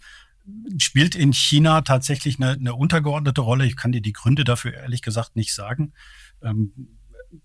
spielt 0.77 1.15
in 1.15 1.33
China 1.33 1.81
tatsächlich 1.81 2.39
eine, 2.39 2.51
eine 2.51 2.75
untergeordnete 2.75 3.41
Rolle. 3.41 3.65
Ich 3.65 3.75
kann 3.75 3.91
dir 3.91 4.01
die 4.01 4.13
Gründe 4.13 4.43
dafür 4.43 4.75
ehrlich 4.75 5.01
gesagt 5.01 5.35
nicht 5.35 5.55
sagen. 5.55 5.93
Ähm, 6.43 6.99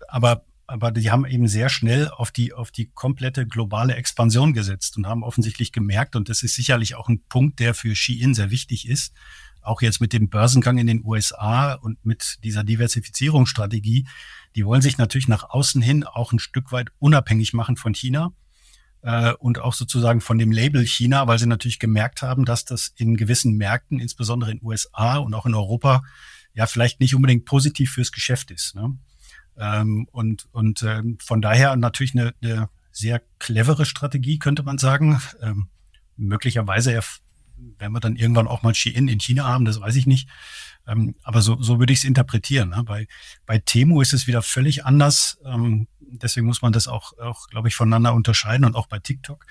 aber 0.09 0.45
aber 0.67 0.91
die 0.91 1.09
haben 1.09 1.25
eben 1.25 1.47
sehr 1.47 1.67
schnell 1.67 2.09
auf 2.09 2.29
die, 2.29 2.53
auf 2.53 2.69
die 2.69 2.91
komplette 2.91 3.47
globale 3.47 3.95
Expansion 3.95 4.53
gesetzt 4.53 4.97
und 4.97 5.07
haben 5.07 5.23
offensichtlich 5.23 5.71
gemerkt, 5.71 6.15
und 6.15 6.29
das 6.29 6.43
ist 6.43 6.53
sicherlich 6.53 6.93
auch 6.93 7.09
ein 7.09 7.23
Punkt, 7.27 7.59
der 7.59 7.73
für 7.73 7.95
Ski-In 7.95 8.35
sehr 8.35 8.51
wichtig 8.51 8.87
ist, 8.87 9.15
auch 9.61 9.81
jetzt 9.81 10.01
mit 10.01 10.13
dem 10.13 10.29
Börsengang 10.29 10.77
in 10.77 10.87
den 10.87 11.03
USA 11.05 11.73
und 11.73 12.03
mit 12.05 12.39
dieser 12.43 12.63
Diversifizierungsstrategie, 12.63 14.07
die 14.55 14.65
wollen 14.65 14.81
sich 14.81 14.97
natürlich 14.97 15.27
nach 15.27 15.49
außen 15.49 15.81
hin 15.81 16.03
auch 16.03 16.31
ein 16.31 16.39
Stück 16.39 16.71
weit 16.71 16.89
unabhängig 16.99 17.53
machen 17.53 17.77
von 17.77 17.93
China. 17.93 18.31
äh, 19.01 19.33
und 19.33 19.59
auch 19.59 19.73
sozusagen 19.73 20.21
von 20.21 20.37
dem 20.37 20.51
Label 20.51 20.85
China, 20.85 21.27
weil 21.27 21.39
sie 21.39 21.47
natürlich 21.47 21.79
gemerkt 21.79 22.21
haben, 22.21 22.45
dass 22.45 22.65
das 22.65 22.91
in 22.95 23.15
gewissen 23.15 23.55
Märkten, 23.55 23.99
insbesondere 23.99 24.51
in 24.51 24.59
USA 24.61 25.17
und 25.17 25.33
auch 25.33 25.45
in 25.45 25.55
Europa, 25.55 26.03
ja 26.53 26.65
vielleicht 26.65 26.99
nicht 26.99 27.15
unbedingt 27.15 27.45
positiv 27.45 27.91
fürs 27.91 28.11
Geschäft 28.11 28.51
ist. 28.51 28.75
Ne? 28.75 28.97
Ähm, 29.57 30.07
und 30.11 30.47
und 30.51 30.83
ähm, 30.83 31.17
von 31.21 31.41
daher 31.41 31.75
natürlich 31.75 32.13
eine, 32.13 32.33
eine 32.41 32.69
sehr 32.91 33.21
clevere 33.39 33.85
Strategie, 33.85 34.39
könnte 34.39 34.63
man 34.63 34.77
sagen. 34.77 35.21
Ähm, 35.41 35.69
möglicherweise 36.17 36.91
werden 37.77 37.93
wir 37.93 37.99
dann 37.99 38.15
irgendwann 38.15 38.47
auch 38.47 38.63
mal 38.63 38.75
Shein 38.75 39.07
in 39.07 39.19
China 39.19 39.45
haben, 39.45 39.65
das 39.65 39.79
weiß 39.79 39.95
ich 39.95 40.07
nicht. 40.07 40.27
Ähm, 40.87 41.15
aber 41.23 41.41
so, 41.41 41.61
so 41.61 41.79
würde 41.79 41.93
ich 41.93 41.99
es 41.99 42.05
interpretieren. 42.05 42.69
Ne? 42.69 42.83
Bei, 42.83 43.07
bei 43.45 43.59
Temu 43.59 44.01
ist 44.01 44.13
es 44.13 44.27
wieder 44.27 44.41
völlig 44.41 44.85
anders. 44.85 45.37
Ähm, 45.45 45.87
deswegen 45.99 46.47
muss 46.47 46.61
man 46.61 46.73
das 46.73 46.87
auch, 46.87 47.17
auch 47.19 47.47
glaube 47.47 47.67
ich, 47.67 47.75
voneinander 47.75 48.13
unterscheiden 48.13 48.65
und 48.65 48.75
auch 48.75 48.87
bei 48.87 48.99
TikTok. 48.99 49.45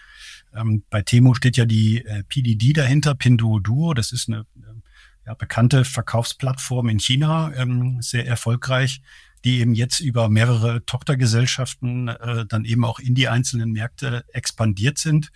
Ähm, 0.54 0.82
bei 0.90 1.02
Temu 1.02 1.34
steht 1.34 1.56
ja 1.56 1.64
die 1.64 2.04
äh, 2.04 2.24
PDD 2.24 2.72
dahinter, 2.72 3.14
Pinduoduo. 3.14 3.94
Das 3.94 4.12
ist 4.12 4.28
eine 4.28 4.40
äh, 4.56 4.78
ja, 5.26 5.34
bekannte 5.34 5.84
Verkaufsplattform 5.84 6.88
in 6.88 6.98
China, 6.98 7.52
ähm, 7.54 8.00
sehr 8.00 8.26
erfolgreich, 8.26 9.02
die 9.44 9.60
eben 9.60 9.74
jetzt 9.74 10.00
über 10.00 10.28
mehrere 10.28 10.84
Tochtergesellschaften 10.86 12.08
äh, 12.08 12.46
dann 12.46 12.64
eben 12.64 12.84
auch 12.84 12.98
in 12.98 13.14
die 13.14 13.28
einzelnen 13.28 13.70
Märkte 13.72 14.24
expandiert 14.32 14.98
sind. 14.98 15.30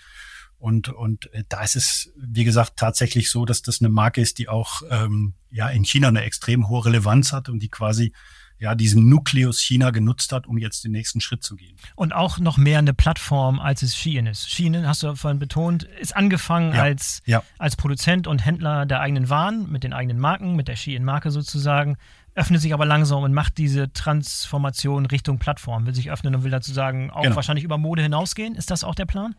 Und, 0.63 0.91
und 0.91 1.33
äh, 1.35 1.43
da 1.49 1.63
ist 1.63 1.75
es, 1.75 2.13
wie 2.17 2.45
gesagt, 2.45 2.75
tatsächlich 2.77 3.33
so, 3.33 3.45
dass 3.45 3.63
das 3.63 3.81
eine 3.81 3.89
Marke 3.89 4.21
ist, 4.21 4.39
die 4.39 4.49
auch 4.49 4.83
ähm, 4.91 5.35
ja 5.51 5.69
in 5.69 5.85
China 5.85 6.07
eine 6.07 6.23
extrem 6.23 6.69
hohe 6.69 6.85
Relevanz 6.85 7.33
hat 7.33 7.49
und 7.49 7.61
die 7.61 7.69
quasi 7.69 8.13
ja, 8.61 8.77
diesen 8.77 9.09
Nukleus 9.09 9.61
China 9.61 9.91
genutzt 9.91 10.31
hat, 10.31 10.47
um 10.47 10.57
jetzt 10.57 10.85
den 10.85 10.93
nächsten 10.93 11.21
Schritt 11.21 11.43
zu 11.43 11.57
gehen. 11.57 11.77
Und 11.97 12.13
auch 12.13 12.39
noch 12.39 12.59
mehr 12.59 12.79
eine 12.79 12.95
Plattform, 12.95 13.59
als 13.59 13.83
es 13.83 13.97
Shein 13.97 14.27
ist. 14.27 14.49
Shein, 14.49 14.87
hast 14.87 15.03
du 15.03 15.17
vorhin 15.17 15.41
betont, 15.41 15.83
ist 15.83 16.15
angefangen 16.15 16.73
ja, 16.73 16.83
als, 16.83 17.23
ja. 17.27 17.43
als 17.59 17.75
Produzent 17.75 18.29
und 18.29 18.47
Händler 18.47 18.87
der 18.87 19.01
eigenen 19.01 19.29
Waren, 19.29 19.69
mit 19.69 19.83
den 19.83 19.93
eigenen 19.93 20.21
Marken, 20.21 20.55
mit 20.55 20.69
der 20.69 20.77
Shein-Marke 20.77 21.33
sozusagen, 21.33 21.97
öffnet 22.37 22.61
sich 22.61 22.73
aber 22.73 22.87
langsam 22.87 23.25
und 23.25 23.35
macht 23.35 23.59
diese 23.59 23.93
Transformation 23.93 25.07
Richtung 25.07 25.41
Plattform, 25.41 25.85
will 25.85 25.95
sich 25.97 26.13
öffnen 26.13 26.37
und 26.37 26.45
will 26.45 26.53
dazu 26.53 26.73
sagen, 26.73 27.11
auch 27.11 27.23
genau. 27.23 27.35
wahrscheinlich 27.35 27.65
über 27.65 27.79
Mode 27.79 28.03
hinausgehen. 28.03 28.55
Ist 28.55 28.71
das 28.71 28.85
auch 28.85 28.95
der 28.95 29.07
Plan? 29.07 29.35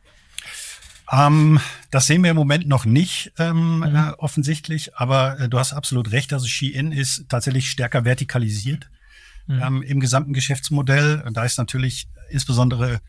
Ähm, 1.14 1.60
das 1.92 2.08
sehen 2.08 2.24
wir 2.24 2.32
im 2.32 2.36
Moment 2.36 2.68
noch 2.68 2.86
nicht 2.86 3.34
ähm, 3.38 3.78
mhm. 3.78 3.84
äh, 3.84 4.12
offensichtlich, 4.18 4.96
aber 4.96 5.40
äh, 5.40 5.50
du 5.50 5.60
hast 5.60 5.74
absolut 5.74 6.12
recht. 6.12 6.34
Also 6.34 6.48
Shein 6.48 6.92
ist 6.92 7.26
tatsächlich 7.30 7.70
stärker 7.70 8.04
vertikalisiert 8.04 8.90
mhm. 9.46 9.62
ähm, 9.62 9.82
im 9.84 10.00
gesamten 10.00 10.34
Geschäftsmodell. 10.34 11.24
Da 11.32 11.46
ist 11.46 11.58
natürlich 11.58 12.08
insbesondere 12.30 13.00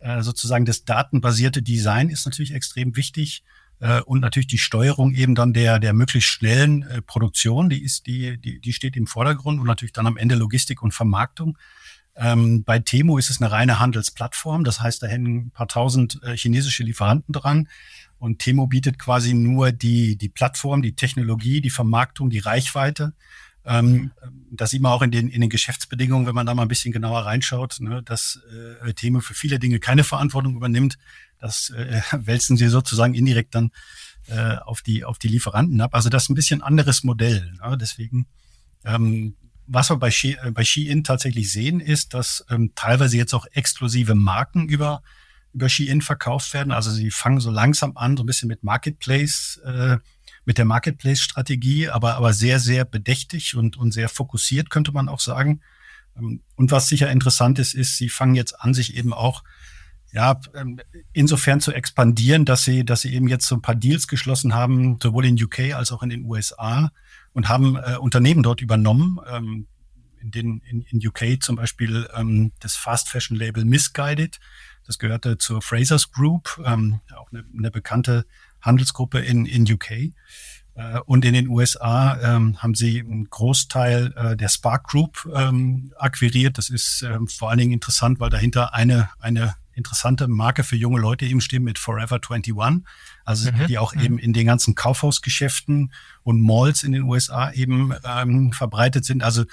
äh, 0.00 0.22
sozusagen 0.22 0.64
das 0.64 0.84
datenbasierte 0.84 1.62
Design 1.62 2.08
ist 2.08 2.24
natürlich 2.24 2.52
extrem 2.52 2.96
wichtig 2.96 3.44
äh, 3.78 4.00
und 4.00 4.20
natürlich 4.20 4.48
die 4.48 4.58
Steuerung 4.58 5.14
eben 5.14 5.36
dann 5.36 5.52
der 5.52 5.78
der 5.78 5.92
möglichst 5.92 6.30
schnellen 6.30 6.82
äh, 6.82 7.00
Produktion, 7.00 7.70
die 7.70 7.82
ist 7.82 8.08
die 8.08 8.38
die 8.38 8.58
die 8.58 8.72
steht 8.72 8.96
im 8.96 9.06
Vordergrund 9.06 9.60
und 9.60 9.66
natürlich 9.66 9.92
dann 9.92 10.08
am 10.08 10.16
Ende 10.16 10.34
Logistik 10.34 10.82
und 10.82 10.92
Vermarktung. 10.92 11.56
Ähm, 12.14 12.62
bei 12.64 12.78
Temo 12.78 13.16
ist 13.16 13.30
es 13.30 13.40
eine 13.40 13.50
reine 13.50 13.78
Handelsplattform, 13.78 14.64
das 14.64 14.80
heißt, 14.80 15.02
da 15.02 15.06
hängen 15.06 15.46
ein 15.46 15.50
paar 15.50 15.68
tausend 15.68 16.20
äh, 16.22 16.36
chinesische 16.36 16.84
Lieferanten 16.84 17.32
dran. 17.32 17.68
Und 18.18 18.38
Temo 18.38 18.66
bietet 18.66 18.98
quasi 18.98 19.34
nur 19.34 19.72
die, 19.72 20.16
die 20.16 20.28
Plattform, 20.28 20.82
die 20.82 20.94
Technologie, 20.94 21.60
die 21.60 21.70
Vermarktung, 21.70 22.30
die 22.30 22.38
Reichweite. 22.38 23.14
Ähm, 23.64 24.12
das 24.50 24.70
sieht 24.70 24.82
man 24.82 24.92
auch 24.92 25.02
in 25.02 25.10
den, 25.10 25.28
in 25.28 25.40
den 25.40 25.50
Geschäftsbedingungen, 25.50 26.26
wenn 26.26 26.34
man 26.34 26.46
da 26.46 26.54
mal 26.54 26.62
ein 26.62 26.68
bisschen 26.68 26.92
genauer 26.92 27.20
reinschaut, 27.20 27.80
ne, 27.80 28.02
dass 28.02 28.40
äh, 28.84 28.92
Temo 28.92 29.20
für 29.20 29.34
viele 29.34 29.58
Dinge 29.58 29.80
keine 29.80 30.04
Verantwortung 30.04 30.54
übernimmt. 30.54 30.98
Das 31.38 31.70
äh, 31.70 32.00
wälzen 32.12 32.56
sie 32.56 32.68
sozusagen 32.68 33.14
indirekt 33.14 33.54
dann 33.54 33.70
äh, 34.28 34.56
auf, 34.56 34.82
die, 34.82 35.04
auf 35.04 35.18
die 35.18 35.28
Lieferanten 35.28 35.80
ab. 35.80 35.94
Also 35.94 36.08
das 36.08 36.24
ist 36.24 36.28
ein 36.28 36.34
bisschen 36.34 36.62
anderes 36.62 37.04
Modell. 37.04 37.52
Ne? 37.64 37.78
Deswegen 37.78 38.26
ähm, 38.84 39.34
was 39.72 39.90
wir 39.90 39.96
bei, 39.96 40.08
äh, 40.08 40.50
bei 40.52 40.64
Shein 40.64 41.02
tatsächlich 41.02 41.50
sehen, 41.50 41.80
ist, 41.80 42.14
dass 42.14 42.44
ähm, 42.50 42.72
teilweise 42.74 43.16
jetzt 43.16 43.34
auch 43.34 43.46
exklusive 43.52 44.14
Marken 44.14 44.68
über, 44.68 45.02
über 45.52 45.68
Shein 45.68 46.02
verkauft 46.02 46.52
werden. 46.52 46.72
Also 46.72 46.90
sie 46.90 47.10
fangen 47.10 47.40
so 47.40 47.50
langsam 47.50 47.96
an, 47.96 48.16
so 48.16 48.22
ein 48.22 48.26
bisschen 48.26 48.48
mit 48.48 48.62
Marketplace, 48.62 49.60
äh, 49.64 49.98
mit 50.44 50.58
der 50.58 50.64
Marketplace-Strategie, 50.64 51.88
aber, 51.88 52.16
aber 52.16 52.32
sehr, 52.32 52.58
sehr 52.58 52.84
bedächtig 52.84 53.54
und, 53.54 53.76
und 53.76 53.92
sehr 53.92 54.08
fokussiert, 54.08 54.70
könnte 54.70 54.92
man 54.92 55.08
auch 55.08 55.20
sagen. 55.20 55.60
Ähm, 56.16 56.42
und 56.56 56.70
was 56.70 56.88
sicher 56.88 57.10
interessant 57.10 57.58
ist, 57.58 57.74
ist, 57.74 57.96
sie 57.96 58.08
fangen 58.08 58.34
jetzt 58.34 58.60
an, 58.60 58.74
sich 58.74 58.96
eben 58.96 59.14
auch 59.14 59.42
ja, 60.12 60.38
ähm, 60.54 60.78
insofern 61.14 61.60
zu 61.60 61.72
expandieren, 61.72 62.44
dass 62.44 62.64
sie, 62.64 62.84
dass 62.84 63.00
sie 63.00 63.14
eben 63.14 63.28
jetzt 63.28 63.46
so 63.46 63.54
ein 63.54 63.62
paar 63.62 63.74
Deals 63.74 64.08
geschlossen 64.08 64.52
haben, 64.54 64.98
sowohl 65.02 65.24
in 65.24 65.42
UK 65.42 65.74
als 65.74 65.90
auch 65.90 66.02
in 66.02 66.10
den 66.10 66.26
USA, 66.26 66.92
und 67.32 67.48
haben 67.48 67.76
äh, 67.76 67.96
Unternehmen 67.96 68.42
dort 68.42 68.60
übernommen, 68.60 69.18
ähm, 69.28 69.66
in, 70.20 70.30
den, 70.30 70.62
in, 70.68 70.82
in 70.82 71.06
UK 71.06 71.42
zum 71.42 71.56
Beispiel 71.56 72.08
ähm, 72.14 72.52
das 72.60 72.76
Fast 72.76 73.08
Fashion 73.08 73.36
Label 73.36 73.64
Misguided. 73.64 74.38
Das 74.86 74.98
gehörte 74.98 75.38
zur 75.38 75.62
Frasers 75.62 76.12
Group, 76.12 76.60
ähm, 76.64 77.00
auch 77.16 77.30
eine, 77.32 77.44
eine 77.56 77.70
bekannte 77.70 78.24
Handelsgruppe 78.60 79.20
in, 79.20 79.46
in 79.46 79.70
UK. 79.70 79.90
Äh, 80.74 81.00
und 81.06 81.24
in 81.24 81.34
den 81.34 81.48
USA 81.48 82.18
ähm, 82.20 82.62
haben 82.62 82.74
sie 82.74 83.00
einen 83.00 83.28
Großteil 83.28 84.12
äh, 84.16 84.36
der 84.36 84.48
Spark 84.48 84.84
Group 84.84 85.28
ähm, 85.34 85.92
akquiriert. 85.98 86.58
Das 86.58 86.70
ist 86.70 87.02
ähm, 87.02 87.28
vor 87.28 87.50
allen 87.50 87.58
Dingen 87.58 87.72
interessant, 87.72 88.20
weil 88.20 88.30
dahinter 88.30 88.74
eine, 88.74 89.10
eine 89.18 89.54
interessante 89.74 90.28
Marke 90.28 90.64
für 90.64 90.76
junge 90.76 91.00
Leute 91.00 91.26
eben 91.26 91.40
stehen 91.40 91.64
mit 91.64 91.78
Forever 91.78 92.16
21. 92.16 92.54
Also 93.24 93.50
mhm. 93.50 93.66
die 93.66 93.78
auch 93.78 93.94
mhm. 93.94 94.00
eben 94.02 94.18
in 94.18 94.32
den 94.32 94.46
ganzen 94.46 94.74
Kaufhausgeschäften 94.74 95.92
und 96.22 96.42
Malls 96.42 96.82
in 96.82 96.92
den 96.92 97.02
USA 97.02 97.50
eben 97.52 97.94
ähm, 98.04 98.52
verbreitet 98.52 99.04
sind. 99.04 99.22
Also 99.22 99.44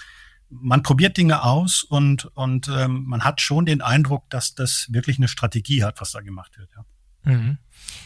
man 0.50 0.82
probiert 0.84 1.18
Dinge 1.18 1.44
aus 1.44 1.84
und, 1.84 2.26
und 2.36 2.70
ähm, 2.70 3.04
man 3.06 3.24
hat 3.24 3.40
schon 3.42 3.66
den 3.66 3.82
Eindruck, 3.82 4.30
dass 4.30 4.56
das 4.56 4.88
wirklich 4.90 5.18
eine 5.18 5.28
Strategie 5.28 5.84
hat, 5.84 6.02
was 6.02 6.12
da 6.12 6.22
gemacht 6.22 6.58
wird. 6.58 6.70
Ja. 6.76 6.86
Mhm. 7.32 7.58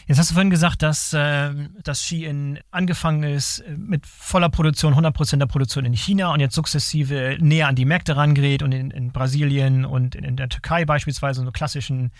Jetzt 0.06 0.18
hast 0.18 0.30
du 0.30 0.34
vorhin 0.34 0.50
gesagt, 0.50 0.82
dass 0.82 1.12
äh, 1.12 1.50
das 1.82 2.02
Shein 2.02 2.58
angefangen 2.70 3.22
ist 3.22 3.60
äh, 3.60 3.76
mit 3.76 4.06
voller 4.06 4.48
Produktion, 4.48 4.94
100% 4.94 5.38
der 5.38 5.46
Produktion 5.46 5.84
in 5.84 5.94
China 5.94 6.32
und 6.32 6.40
jetzt 6.40 6.54
sukzessive 6.54 7.38
näher 7.40 7.68
an 7.68 7.74
die 7.74 7.84
Märkte 7.84 8.16
rangerät 8.16 8.62
und 8.62 8.72
in, 8.72 8.90
in 8.90 9.12
Brasilien 9.12 9.84
und 9.84 10.14
in, 10.14 10.24
in, 10.24 10.36
der 10.36 10.48
Türkei 10.48 10.84
beispielsweise, 10.84 11.44
so 11.44 11.52
klassischen 11.52 12.12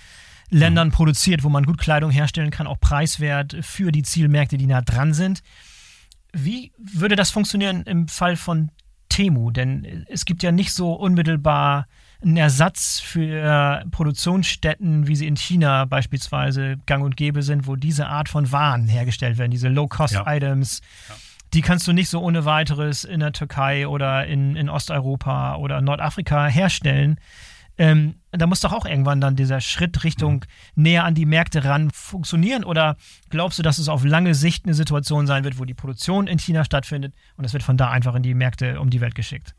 Ländern 0.50 0.90
produziert, 0.90 1.42
wo 1.42 1.48
man 1.48 1.64
gut 1.64 1.78
Kleidung 1.78 2.10
herstellen 2.10 2.50
kann, 2.50 2.66
auch 2.66 2.80
preiswert 2.80 3.56
für 3.60 3.92
die 3.92 4.02
Zielmärkte, 4.02 4.56
die 4.56 4.66
nah 4.66 4.82
dran 4.82 5.14
sind. 5.14 5.42
Wie 6.32 6.72
würde 6.76 7.16
das 7.16 7.30
funktionieren 7.30 7.82
im 7.82 8.08
Fall 8.08 8.36
von 8.36 8.70
Temu? 9.08 9.50
Denn 9.50 10.04
es 10.08 10.24
gibt 10.24 10.42
ja 10.42 10.52
nicht 10.52 10.72
so 10.72 10.92
unmittelbar 10.92 11.86
ein 12.22 12.36
Ersatz 12.36 13.00
für 13.00 13.84
Produktionsstätten, 13.90 15.06
wie 15.06 15.16
sie 15.16 15.26
in 15.26 15.36
China 15.36 15.84
beispielsweise 15.84 16.76
gang 16.86 17.04
und 17.04 17.16
gäbe 17.16 17.42
sind, 17.42 17.66
wo 17.66 17.76
diese 17.76 18.06
Art 18.08 18.28
von 18.28 18.50
Waren 18.50 18.88
hergestellt 18.88 19.38
werden, 19.38 19.50
diese 19.50 19.68
Low-Cost-Items. 19.68 20.80
Ja. 21.08 21.14
Ja. 21.14 21.20
Die 21.52 21.60
kannst 21.60 21.86
du 21.86 21.92
nicht 21.92 22.08
so 22.08 22.20
ohne 22.20 22.44
weiteres 22.44 23.04
in 23.04 23.20
der 23.20 23.32
Türkei 23.32 23.86
oder 23.86 24.26
in, 24.26 24.56
in 24.56 24.68
Osteuropa 24.68 25.56
oder 25.56 25.80
Nordafrika 25.80 26.46
herstellen. 26.46 27.20
Ähm, 27.76 28.16
da 28.30 28.46
muss 28.46 28.60
doch 28.60 28.72
auch 28.72 28.86
irgendwann 28.86 29.20
dann 29.20 29.36
dieser 29.36 29.60
Schritt 29.60 30.04
Richtung 30.04 30.44
näher 30.74 31.04
an 31.04 31.14
die 31.14 31.26
Märkte 31.26 31.64
ran 31.64 31.90
funktionieren. 31.90 32.64
Oder 32.64 32.96
glaubst 33.30 33.58
du, 33.58 33.62
dass 33.62 33.78
es 33.78 33.88
auf 33.88 34.04
lange 34.04 34.34
Sicht 34.34 34.64
eine 34.64 34.74
Situation 34.74 35.26
sein 35.26 35.44
wird, 35.44 35.58
wo 35.58 35.64
die 35.64 35.74
Produktion 35.74 36.26
in 36.26 36.38
China 36.38 36.64
stattfindet 36.64 37.14
und 37.36 37.44
es 37.44 37.52
wird 37.52 37.62
von 37.62 37.76
da 37.76 37.90
einfach 37.90 38.14
in 38.14 38.22
die 38.22 38.34
Märkte 38.34 38.80
um 38.80 38.90
die 38.90 39.00
Welt 39.00 39.14
geschickt? 39.14 39.54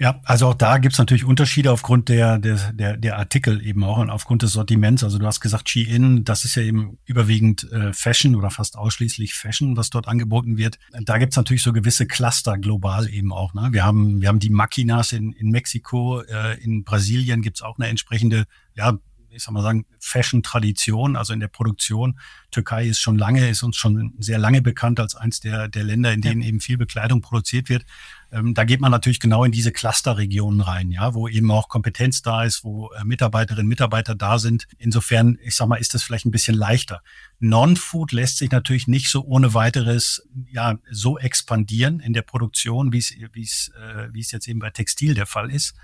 Ja, 0.00 0.20
also 0.22 0.46
auch 0.46 0.54
da 0.54 0.78
gibt's 0.78 0.98
natürlich 0.98 1.24
Unterschiede 1.24 1.72
aufgrund 1.72 2.08
der, 2.08 2.38
der, 2.38 2.72
der, 2.72 2.96
der 2.96 3.18
Artikel 3.18 3.60
eben 3.66 3.82
auch 3.82 3.98
und 3.98 4.10
aufgrund 4.10 4.42
des 4.42 4.52
Sortiments. 4.52 5.02
Also 5.02 5.18
du 5.18 5.26
hast 5.26 5.40
gesagt, 5.40 5.68
Shein, 5.68 6.22
das 6.22 6.44
ist 6.44 6.54
ja 6.54 6.62
eben 6.62 6.98
überwiegend 7.04 7.70
äh, 7.72 7.92
Fashion 7.92 8.36
oder 8.36 8.50
fast 8.50 8.76
ausschließlich 8.76 9.34
Fashion, 9.34 9.76
was 9.76 9.90
dort 9.90 10.06
angeboten 10.06 10.56
wird. 10.56 10.78
Da 11.02 11.18
gibt's 11.18 11.36
natürlich 11.36 11.64
so 11.64 11.72
gewisse 11.72 12.06
Cluster 12.06 12.58
global 12.58 13.08
eben 13.08 13.32
auch. 13.32 13.54
Ne? 13.54 13.70
Wir 13.72 13.84
haben, 13.84 14.20
wir 14.20 14.28
haben 14.28 14.38
die 14.38 14.50
Maquinas 14.50 15.12
in, 15.12 15.32
in 15.32 15.50
Mexiko, 15.50 16.20
äh, 16.20 16.62
in 16.62 16.84
Brasilien 16.84 17.42
gibt's 17.42 17.62
auch 17.62 17.76
eine 17.76 17.88
entsprechende, 17.88 18.44
ja, 18.76 18.96
ich 19.30 19.42
sag 19.42 19.52
mal 19.52 19.62
sagen, 19.62 19.84
Fashion-Tradition, 19.98 21.16
also 21.16 21.32
in 21.32 21.40
der 21.40 21.48
Produktion. 21.48 22.18
Türkei 22.50 22.86
ist 22.86 23.00
schon 23.00 23.18
lange, 23.18 23.48
ist 23.48 23.62
uns 23.62 23.76
schon 23.76 24.14
sehr 24.18 24.38
lange 24.38 24.62
bekannt 24.62 25.00
als 25.00 25.14
eins 25.14 25.40
der, 25.40 25.68
der 25.68 25.84
Länder, 25.84 26.12
in 26.12 26.20
denen 26.20 26.40
ja. 26.40 26.48
eben 26.48 26.60
viel 26.60 26.78
Bekleidung 26.78 27.20
produziert 27.20 27.68
wird. 27.68 27.84
Ähm, 28.30 28.52
da 28.52 28.64
geht 28.64 28.80
man 28.80 28.90
natürlich 28.90 29.20
genau 29.20 29.44
in 29.44 29.52
diese 29.52 29.72
Clusterregionen 29.72 30.60
rein, 30.60 30.90
ja, 30.90 31.14
wo 31.14 31.28
eben 31.28 31.50
auch 31.50 31.68
Kompetenz 31.68 32.20
da 32.20 32.44
ist, 32.44 32.62
wo 32.62 32.90
äh, 32.92 33.04
Mitarbeiterinnen 33.04 33.64
und 33.64 33.68
Mitarbeiter 33.68 34.14
da 34.14 34.38
sind. 34.38 34.66
Insofern, 34.76 35.38
ich 35.42 35.56
sag 35.56 35.68
mal, 35.68 35.76
ist 35.76 35.94
das 35.94 36.02
vielleicht 36.02 36.26
ein 36.26 36.30
bisschen 36.30 36.56
leichter. 36.56 37.02
Non-Food 37.38 38.12
lässt 38.12 38.38
sich 38.38 38.50
natürlich 38.50 38.86
nicht 38.86 39.08
so 39.08 39.24
ohne 39.24 39.54
weiteres 39.54 40.22
ja 40.50 40.78
so 40.90 41.18
expandieren 41.18 42.00
in 42.00 42.12
der 42.12 42.22
Produktion, 42.22 42.92
wie 42.92 42.98
es 42.98 43.14
wie 43.32 43.42
es 43.42 43.70
äh, 43.80 44.08
wie 44.12 44.20
es 44.20 44.30
jetzt 44.30 44.46
eben 44.46 44.58
bei 44.58 44.70
Textil 44.70 45.14
der 45.14 45.26
Fall 45.26 45.50
ist. 45.50 45.74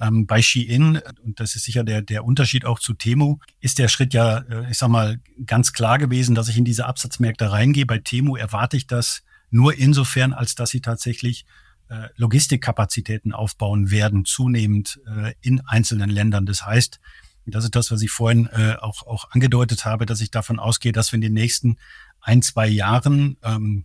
Ähm, 0.00 0.26
bei 0.26 0.42
Shein, 0.42 1.00
und 1.22 1.38
das 1.38 1.54
ist 1.54 1.64
sicher 1.64 1.84
der, 1.84 2.02
der 2.02 2.24
Unterschied 2.24 2.64
auch 2.64 2.80
zu 2.80 2.94
Temu, 2.94 3.38
ist 3.60 3.78
der 3.78 3.86
Schritt 3.86 4.12
ja, 4.14 4.38
äh, 4.38 4.70
ich 4.70 4.78
sag 4.78 4.88
mal, 4.88 5.20
ganz 5.46 5.72
klar 5.72 5.98
gewesen, 5.98 6.34
dass 6.34 6.48
ich 6.48 6.58
in 6.58 6.64
diese 6.64 6.86
Absatzmärkte 6.86 7.52
reingehe. 7.52 7.86
Bei 7.86 7.98
Temu 7.98 8.34
erwarte 8.34 8.76
ich 8.76 8.88
das 8.88 9.22
nur 9.50 9.78
insofern, 9.78 10.32
als 10.32 10.56
dass 10.56 10.70
sie 10.70 10.80
tatsächlich 10.80 11.44
äh, 11.92 12.08
Logistikkapazitäten 12.16 13.32
aufbauen 13.34 13.90
werden, 13.90 14.24
zunehmend 14.24 14.98
äh, 15.06 15.34
in 15.42 15.60
einzelnen 15.60 16.08
Ländern. 16.08 16.46
Das 16.46 16.64
heißt, 16.64 16.98
das 17.44 17.64
ist 17.64 17.76
das, 17.76 17.90
was 17.90 18.00
ich 18.00 18.10
vorhin 18.10 18.46
äh, 18.46 18.76
auch, 18.80 19.06
auch 19.06 19.30
angedeutet 19.32 19.84
habe, 19.84 20.06
dass 20.06 20.22
ich 20.22 20.30
davon 20.30 20.58
ausgehe, 20.58 20.92
dass 20.92 21.12
wir 21.12 21.16
in 21.16 21.22
den 21.22 21.34
nächsten 21.34 21.76
ein, 22.20 22.40
zwei 22.40 22.66
Jahren, 22.66 23.36
ähm, 23.42 23.84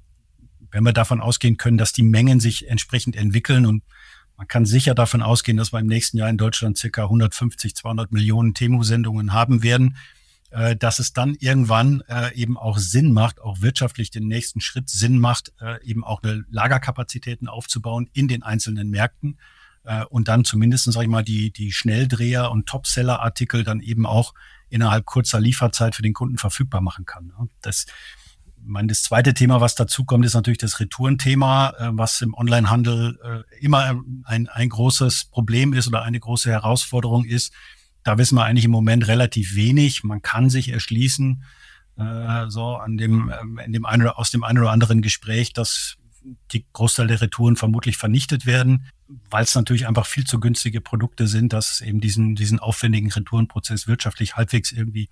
wenn 0.71 0.85
wir 0.85 0.93
davon 0.93 1.19
ausgehen 1.19 1.57
können, 1.57 1.77
dass 1.77 1.91
die 1.91 2.03
Mengen 2.03 2.39
sich 2.39 2.69
entsprechend 2.69 3.17
entwickeln 3.17 3.65
und 3.65 3.83
man 4.37 4.47
kann 4.47 4.65
sicher 4.65 4.95
davon 4.95 5.21
ausgehen, 5.21 5.57
dass 5.57 5.73
wir 5.73 5.79
im 5.79 5.87
nächsten 5.87 6.17
Jahr 6.17 6.29
in 6.29 6.37
Deutschland 6.37 6.77
circa 6.77 7.03
150, 7.03 7.75
200 7.75 8.11
Millionen 8.13 8.53
Temu-Sendungen 8.53 9.33
haben 9.33 9.63
werden, 9.63 9.97
dass 10.49 10.99
es 10.99 11.11
dann 11.11 11.35
irgendwann 11.35 12.01
äh, 12.07 12.33
eben 12.33 12.57
auch 12.57 12.77
Sinn 12.77 13.11
macht, 13.11 13.41
auch 13.41 13.61
wirtschaftlich 13.61 14.11
den 14.11 14.27
nächsten 14.27 14.61
Schritt 14.61 14.89
Sinn 14.89 15.19
macht, 15.19 15.51
äh, 15.59 15.83
eben 15.83 16.05
auch 16.05 16.21
Lagerkapazitäten 16.23 17.47
aufzubauen 17.49 18.09
in 18.13 18.29
den 18.29 18.43
einzelnen 18.43 18.89
Märkten 18.89 19.37
äh, 19.87 20.03
und 20.05 20.27
dann 20.27 20.43
zumindest, 20.43 20.91
sag 20.91 21.01
ich 21.01 21.07
mal, 21.07 21.23
die, 21.23 21.51
die 21.51 21.71
Schnelldreher 21.71 22.51
und 22.51 22.67
Topseller-Artikel 22.67 23.63
dann 23.63 23.79
eben 23.79 24.05
auch 24.05 24.33
innerhalb 24.69 25.05
kurzer 25.05 25.39
Lieferzeit 25.39 25.95
für 25.95 26.01
den 26.01 26.13
Kunden 26.13 26.37
verfügbar 26.37 26.81
machen 26.81 27.05
kann. 27.05 27.31
Das, 27.61 27.85
ich 28.57 28.67
meine, 28.67 28.89
das 28.89 29.03
zweite 29.03 29.33
Thema, 29.33 29.61
was 29.61 29.75
dazu 29.75 30.03
kommt, 30.03 30.25
ist 30.25 30.33
natürlich 30.33 30.57
das 30.57 30.79
Retourenthema, 30.79 31.69
äh, 31.79 31.89
was 31.93 32.21
im 32.21 32.33
Onlinehandel 32.33 33.17
äh, 33.23 33.63
immer 33.63 34.01
ein, 34.25 34.47
ein 34.49 34.69
großes 34.69 35.25
Problem 35.25 35.73
ist 35.73 35.87
oder 35.87 36.03
eine 36.03 36.19
große 36.19 36.51
Herausforderung 36.51 37.23
ist. 37.23 37.53
Da 38.07 38.17
wissen 38.17 38.37
wir 38.37 38.45
eigentlich 38.45 38.63
im 38.63 38.71
Moment 38.71 39.07
relativ 39.07 39.55
wenig. 39.55 40.05
Man 40.05 40.21
kann 40.21 40.49
sich 40.49 40.69
erschließen, 40.69 41.43
äh, 41.97 42.45
so 42.47 42.77
an 42.77 42.95
dem, 42.95 43.33
ähm, 43.37 43.59
in 43.59 43.73
dem 43.73 43.85
einen 43.85 44.03
oder 44.03 44.17
aus 44.17 44.31
dem 44.31 44.45
einen 44.45 44.59
oder 44.59 44.71
anderen 44.71 45.01
Gespräch, 45.01 45.51
dass 45.51 45.97
die 46.53 46.65
Großteil 46.71 47.07
der 47.07 47.19
Retouren 47.19 47.57
vermutlich 47.57 47.97
vernichtet 47.97 48.45
werden, 48.45 48.87
weil 49.29 49.43
es 49.43 49.55
natürlich 49.55 49.87
einfach 49.87 50.05
viel 50.05 50.23
zu 50.23 50.39
günstige 50.39 50.79
Produkte 50.79 51.27
sind, 51.27 51.51
dass 51.51 51.81
eben 51.81 51.99
diesen, 51.99 52.35
diesen 52.35 52.59
aufwendigen 52.59 53.11
Retourenprozess 53.11 53.87
wirtschaftlich 53.87 54.37
halbwegs 54.37 54.71
irgendwie 54.71 55.09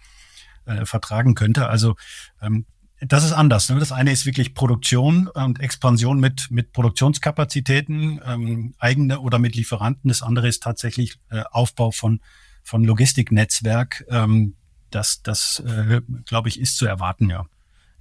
äh, 0.66 0.86
vertragen 0.86 1.36
könnte. 1.36 1.68
Also 1.68 1.98
ähm, 2.42 2.66
das 3.02 3.26
ist 3.26 3.34
anders. 3.34 3.70
Ne? 3.70 3.78
Das 3.78 3.92
eine 3.92 4.14
ist 4.14 4.26
wirklich 4.26 4.54
Produktion 4.54 5.28
und 5.28 5.60
Expansion 5.60 6.22
mit, 6.22 6.50
mit 6.50 6.72
Produktionskapazitäten, 6.72 8.22
ähm, 8.26 8.74
eigene 8.80 9.20
oder 9.20 9.38
mit 9.38 9.56
Lieferanten. 9.56 10.08
Das 10.08 10.22
andere 10.22 10.48
ist 10.48 10.64
tatsächlich 10.64 11.18
äh, 11.30 11.44
Aufbau 11.52 11.92
von, 11.92 12.22
von 12.66 12.84
Logistiknetzwerk. 12.84 14.04
Ähm, 14.10 14.56
das, 14.90 15.22
das 15.22 15.64
äh, 15.66 16.02
glaube 16.26 16.50
ich, 16.50 16.60
ist 16.60 16.78
zu 16.78 16.86
erwarten, 16.86 17.30
ja. 17.30 17.46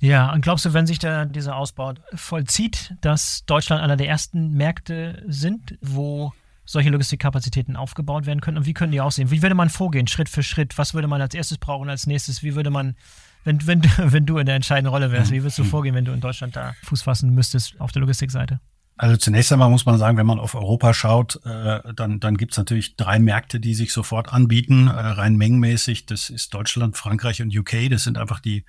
Ja, 0.01 0.33
und 0.33 0.43
glaubst 0.43 0.65
du, 0.65 0.73
wenn 0.73 0.87
sich 0.87 0.99
der, 0.99 1.27
dieser 1.27 1.57
Ausbau 1.57 1.95
vollzieht, 2.15 2.95
dass 3.01 3.45
Deutschland 3.47 3.83
einer 3.83 3.97
der 3.97 4.09
ersten 4.09 4.53
Märkte 4.53 5.23
sind, 5.27 5.79
wo 5.81 6.33
solche 6.65 6.91
Logistikkapazitäten 6.91 7.77
aufgebaut 7.77 8.27
werden 8.27 8.41
können? 8.41 8.59
Und 8.59 8.67
wie 8.67 8.75
können 8.75 8.93
die 8.93 9.01
aussehen? 9.01 9.31
Wie 9.31 9.43
würde 9.43 9.55
man 9.55 9.71
vorgehen, 9.71 10.07
Schritt 10.07 10.29
für 10.29 10.43
Schritt? 10.43 10.77
Was 10.79 10.95
würde 10.95 11.09
man 11.09 11.21
als 11.21 11.35
erstes 11.35 11.59
brauchen, 11.59 11.89
als 11.89 12.07
nächstes? 12.07 12.43
Wie 12.43 12.55
würde 12.55 12.71
man, 12.71 12.97
wenn, 13.45 13.67
wenn, 13.67 13.83
wenn 13.99 14.27
du 14.27 14.39
in 14.39 14.47
der 14.47 14.57
entscheidenden 14.57 14.91
Rolle 14.91 15.13
wärst, 15.13 15.31
wie 15.31 15.43
würdest 15.43 15.59
du 15.59 15.65
vorgehen, 15.65 15.95
wenn 15.95 16.05
du 16.05 16.13
in 16.13 16.21
Deutschland 16.21 16.57
da 16.57 16.75
Fuß 16.85 17.03
fassen 17.03 17.31
müsstest 17.35 17.81
auf 17.81 17.93
der 17.93 18.01
Logistikseite? 18.01 18.61
Also 18.97 19.17
zunächst 19.17 19.53
einmal 19.53 19.71
muss 19.71 19.87
man 19.87 19.99
sagen, 19.99 20.17
wenn 20.17 20.27
man 20.27 20.39
auf 20.39 20.55
Europa 20.55 20.95
schaut, 20.95 21.41
äh, 21.45 21.95
dann, 21.95 22.21
dann 22.21 22.37
gibt 22.37 22.53
es 22.53 22.59
natürlich 22.59 22.97
drei 22.97 23.19
Märkte, 23.19 23.59
die 23.59 23.75
sich 23.75 23.93
sofort 23.93 24.33
anbieten, 24.33 24.87
äh, 24.87 24.93
rein 24.93 25.37
mengenmäßig. 25.37 26.07
Das 26.07 26.31
ist 26.31 26.55
Deutschland, 26.55 26.97
Frankreich 26.97 27.43
und 27.43 27.57
UK. 27.57 27.91
Das 27.91 28.05
sind 28.05 28.19
einfach 28.19 28.39
die 28.41 28.65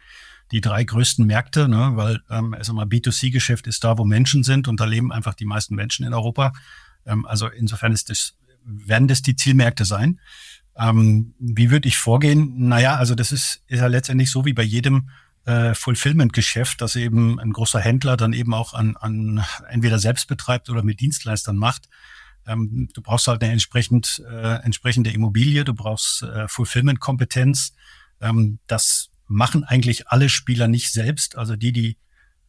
die 0.52 0.62
drei 0.62 0.84
größten 0.84 1.26
Märkte, 1.26 1.68
ne? 1.68 1.92
weil 1.96 2.22
ähm, 2.30 2.56
sag 2.62 2.76
mal, 2.76 2.86
B2C-Geschäft 2.86 3.68
ist 3.68 3.84
da, 3.84 3.98
wo 3.98 4.06
Menschen 4.06 4.44
sind 4.44 4.68
und 4.68 4.80
da 4.80 4.86
leben 4.86 5.12
einfach 5.12 5.34
die 5.34 5.46
meisten 5.46 5.76
Menschen 5.76 6.06
in 6.06 6.14
Europa. 6.14 6.54
Ähm, 7.06 7.26
also 7.26 7.48
insofern 7.48 7.92
ist 7.92 8.10
das, 8.10 8.36
werden 8.64 9.08
das 9.08 9.22
die 9.22 9.36
Zielmärkte 9.36 9.86
sein. 9.86 10.20
Ähm, 10.78 11.34
wie 11.40 11.72
würde 11.72 11.88
ich 11.88 11.98
vorgehen? 11.98 12.68
Naja, 12.68 12.96
also 12.96 13.16
das 13.16 13.32
ist, 13.32 13.64
ist 13.68 13.80
ja 13.80 13.88
letztendlich 13.88 14.30
so 14.30 14.46
wie 14.46 14.54
bei 14.54 14.64
jedem 14.64 15.10
äh, 15.45 15.73
Fulfillment-Geschäft, 15.73 16.81
das 16.81 16.95
eben 16.95 17.39
ein 17.39 17.51
großer 17.53 17.79
Händler 17.79 18.17
dann 18.17 18.34
eben 18.34 18.53
auch 18.53 18.73
an, 18.73 18.97
an 18.97 19.43
entweder 19.69 19.99
selbst 19.99 20.27
betreibt 20.27 20.69
oder 20.69 20.84
mit 20.84 20.99
Dienstleistern 20.99 21.55
macht. 21.55 21.89
Ähm, 22.47 22.89
du 22.93 23.01
brauchst 23.01 23.27
halt 23.27 23.43
eine 23.43 23.53
entsprechend, 23.53 24.23
äh, 24.29 24.55
entsprechende 24.63 25.12
Immobilie, 25.12 25.63
du 25.63 25.73
brauchst 25.73 26.23
äh, 26.23 26.47
Fulfillment-Kompetenz. 26.47 27.73
Ähm, 28.21 28.60
das 28.67 29.10
machen 29.27 29.63
eigentlich 29.63 30.08
alle 30.10 30.29
Spieler 30.29 30.67
nicht 30.67 30.91
selbst. 30.91 31.38
Also 31.38 31.55
die, 31.55 31.71
die 31.71 31.97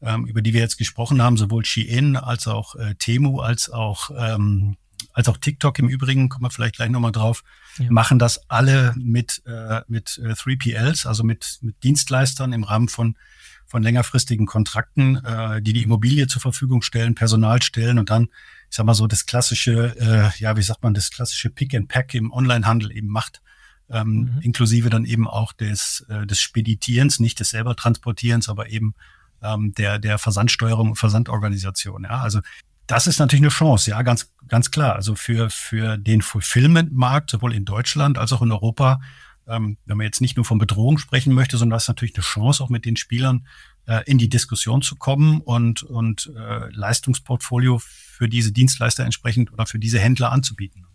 ähm, 0.03 0.27
über 0.27 0.43
die 0.43 0.53
wir 0.53 0.61
jetzt 0.61 0.77
gesprochen 0.77 1.23
haben, 1.23 1.37
sowohl 1.37 1.65
Shein 1.65 2.17
als 2.17 2.47
auch 2.47 2.75
äh, 2.77 2.95
Temu 2.97 3.41
als 3.41 3.71
auch 3.71 4.11
ähm, 4.17 4.77
als 5.17 5.29
auch 5.29 5.39
TikTok 5.39 5.79
im 5.79 5.89
Übrigen, 5.89 6.29
kommen 6.29 6.45
wir 6.45 6.51
vielleicht 6.51 6.77
gleich 6.77 6.91
nochmal 6.91 7.11
drauf, 7.11 7.43
ja. 7.79 7.91
machen 7.91 8.19
das 8.19 8.51
alle 8.51 8.95
mit, 8.99 9.43
äh, 9.47 9.81
mit 9.89 10.21
äh, 10.23 10.33
3PLs, 10.33 11.07
also 11.07 11.25
mit, 11.25 11.59
mit 11.63 11.83
Dienstleistern 11.83 12.53
im 12.53 12.65
Rahmen 12.65 12.89
von, 12.89 13.17
von 13.65 13.83
längerfristigen 13.83 14.45
Kontrakten, 14.45 15.17
äh, 15.25 15.63
die 15.63 15.73
die 15.73 15.85
Immobilie 15.85 16.27
zur 16.27 16.43
Verfügung 16.43 16.83
stellen, 16.83 17.15
Personal 17.15 17.63
stellen 17.63 17.99
und 17.99 18.11
dann, 18.11 18.25
ich 18.69 18.77
sag 18.77 18.85
mal 18.85 18.93
so, 18.93 19.07
das 19.07 19.25
klassische, 19.25 19.97
äh, 19.99 20.39
ja, 20.39 20.55
wie 20.59 20.63
sagt 20.63 20.83
man, 20.83 20.93
das 20.93 21.11
klassische 21.11 21.49
Pick 21.49 21.75
and 21.75 21.89
Pack 21.89 22.13
im 22.13 22.31
Onlinehandel 22.31 22.93
eben 22.93 23.09
macht 23.09 23.41
ähm, 23.89 24.35
mhm. 24.35 24.41
inklusive 24.43 24.91
dann 24.91 25.07
eben 25.07 25.27
auch 25.27 25.55
des, 25.55 26.05
äh, 26.11 26.27
des 26.27 26.41
Speditierens, 26.41 27.21
nicht 27.21 27.41
des 27.41 27.51
selber 27.51 27.75
Transportierens, 27.75 28.51
aber 28.51 28.69
eben 28.69 28.95
ähm, 29.43 29.73
der, 29.73 29.99
der 29.99 30.19
Versandsteuerung 30.19 30.91
und 30.91 30.97
Versandorganisation. 30.97 32.05
Ja, 32.05 32.21
also 32.21 32.41
das 32.87 33.07
ist 33.07 33.19
natürlich 33.19 33.43
eine 33.43 33.51
Chance, 33.51 33.91
ja, 33.91 34.03
ganz, 34.03 34.33
ganz 34.49 34.71
klar. 34.71 34.95
Also 34.95 35.15
für, 35.15 35.51
für 35.51 35.97
den 35.97 36.23
Fulfillment-Markt, 36.23 37.31
sowohl 37.31 37.53
in 37.53 37.65
Deutschland 37.65 38.19
als 38.19 38.33
auch 38.33 38.43
in 38.43 38.53
Europa, 38.53 39.01
ähm, 39.49 39.79
wenn 39.85 39.97
man 39.97 40.05
jetzt 40.05 40.21
nicht 40.21 40.37
nur 40.37 40.45
von 40.45 40.59
Bedrohung 40.59 40.99
sprechen 40.99 41.33
möchte, 41.33 41.57
sondern 41.57 41.77
das 41.77 41.85
ist 41.85 41.89
natürlich 41.89 42.15
eine 42.15 42.25
Chance, 42.25 42.63
auch 42.63 42.69
mit 42.69 42.85
den 42.85 42.97
Spielern 42.97 43.47
äh, 43.87 44.03
in 44.07 44.19
die 44.19 44.29
Diskussion 44.29 44.83
zu 44.83 44.97
kommen 44.97 45.41
und, 45.41 45.83
und 45.83 46.33
äh, 46.37 46.69
Leistungsportfolio 46.71 47.81
für 47.81 48.29
diese 48.29 48.53
Dienstleister 48.53 49.05
entsprechend 49.05 49.53
oder 49.53 49.67
für 49.67 49.79
diese 49.79 49.99
Händler 49.99 50.33
anzubieten. 50.33 50.87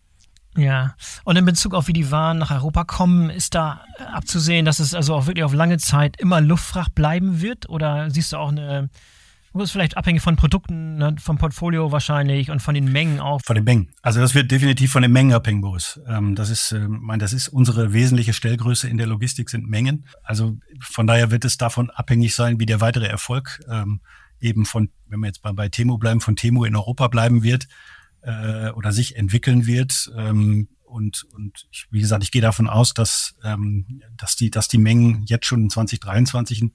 Ja, 0.58 0.96
und 1.24 1.38
in 1.38 1.46
Bezug 1.46 1.74
auf 1.74 1.88
wie 1.88 1.94
die 1.94 2.12
Waren 2.12 2.38
nach 2.38 2.52
Europa 2.52 2.84
kommen, 2.84 3.30
ist 3.30 3.56
da 3.56 3.86
abzusehen, 4.12 4.66
dass 4.66 4.80
es 4.80 4.94
also 4.94 5.16
auch 5.16 5.26
wirklich 5.26 5.46
auf 5.46 5.54
lange 5.54 5.78
Zeit 5.78 6.20
immer 6.20 6.42
Luftfracht 6.42 6.94
bleiben 6.94 7.40
wird? 7.40 7.70
Oder 7.70 8.12
siehst 8.12 8.34
du 8.34 8.38
auch 8.38 8.50
eine, 8.50 8.90
das 9.60 9.70
ist 9.70 9.72
vielleicht 9.72 9.98
abhängig 9.98 10.22
von 10.22 10.36
Produkten, 10.36 10.98
ne, 10.98 11.16
vom 11.20 11.38
Portfolio 11.38 11.92
wahrscheinlich 11.92 12.52
und 12.52 12.62
von 12.62 12.74
den 12.74 12.92
Mengen 12.92 13.20
auch? 13.20 13.42
Von 13.44 13.56
den 13.56 13.66
Mengen. 13.66 13.90
Also 14.02 14.20
das 14.22 14.34
wird 14.34 14.50
definitiv 14.52 14.92
von 14.92 15.02
den 15.02 15.12
Mengen 15.12 15.34
abhängen, 15.34 15.62
Boris. 15.62 16.00
Ähm, 16.08 16.36
das 16.36 16.50
ist, 16.50 16.72
äh, 16.72 16.88
mein, 16.88 17.20
das 17.20 17.34
ist 17.34 17.50
unsere 17.50 17.94
wesentliche 17.94 18.34
Stellgröße 18.34 18.88
in 18.88 18.98
der 18.98 19.08
Logistik 19.08 19.50
sind 19.50 19.70
Mengen. 19.70 20.06
Also 20.24 20.58
von 20.80 21.08
daher 21.08 21.32
wird 21.32 21.44
es 21.44 21.58
davon 21.58 21.90
abhängig 21.90 22.36
sein, 22.36 22.60
wie 22.60 22.66
der 22.66 22.82
weitere 22.82 23.08
Erfolg 23.08 23.60
ähm, 23.70 24.02
eben 24.40 24.66
von, 24.66 24.90
wenn 25.08 25.20
wir 25.20 25.28
jetzt 25.28 25.42
bei, 25.42 25.52
bei 25.52 25.70
Temu 25.70 25.98
bleiben, 25.98 26.22
von 26.22 26.36
Temu 26.36 26.64
in 26.64 26.76
Europa 26.76 27.08
bleiben 27.08 27.44
wird 27.44 27.68
äh, 28.22 28.70
oder 28.70 28.92
sich 28.92 29.16
entwickeln 29.16 29.66
wird. 29.68 30.12
Ähm, 30.18 30.70
und, 30.86 31.26
und 31.34 31.68
ich, 31.72 31.88
wie 31.90 32.02
gesagt, 32.02 32.24
ich 32.24 32.32
gehe 32.32 32.42
davon 32.42 32.68
aus, 32.68 32.94
dass, 32.94 33.36
ähm, 33.44 34.02
dass, 34.18 34.36
die, 34.36 34.52
dass 34.52 34.68
die 34.68 34.78
Mengen 34.78 35.24
jetzt 35.26 35.46
schon 35.46 35.64
in 35.64 35.70
2023 35.70 36.72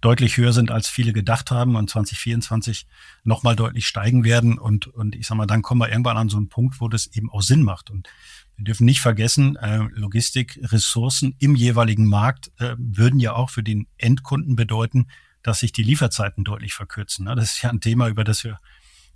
deutlich 0.00 0.36
höher 0.36 0.52
sind, 0.52 0.70
als 0.70 0.88
viele 0.88 1.12
gedacht 1.12 1.50
haben 1.50 1.76
und 1.76 1.90
2024 1.90 2.86
nochmal 3.22 3.56
deutlich 3.56 3.86
steigen 3.86 4.24
werden. 4.24 4.58
Und, 4.58 4.86
und 4.86 5.14
ich 5.14 5.26
sag 5.26 5.36
mal, 5.36 5.46
dann 5.46 5.62
kommen 5.62 5.80
wir 5.80 5.90
irgendwann 5.90 6.16
an 6.16 6.28
so 6.28 6.36
einen 6.36 6.48
Punkt, 6.48 6.80
wo 6.80 6.88
das 6.88 7.06
eben 7.08 7.30
auch 7.30 7.42
Sinn 7.42 7.62
macht. 7.62 7.90
Und 7.90 8.08
wir 8.56 8.64
dürfen 8.64 8.86
nicht 8.86 9.00
vergessen, 9.00 9.56
äh, 9.56 9.78
Logistikressourcen 9.92 11.34
im 11.38 11.54
jeweiligen 11.54 12.06
Markt 12.06 12.50
äh, 12.58 12.74
würden 12.78 13.20
ja 13.20 13.34
auch 13.34 13.50
für 13.50 13.62
den 13.62 13.86
Endkunden 13.98 14.56
bedeuten, 14.56 15.06
dass 15.42 15.60
sich 15.60 15.72
die 15.72 15.82
Lieferzeiten 15.82 16.44
deutlich 16.44 16.74
verkürzen. 16.74 17.26
Ne? 17.26 17.34
Das 17.34 17.52
ist 17.52 17.62
ja 17.62 17.70
ein 17.70 17.80
Thema, 17.80 18.08
über 18.08 18.24
das 18.24 18.44
wir 18.44 18.58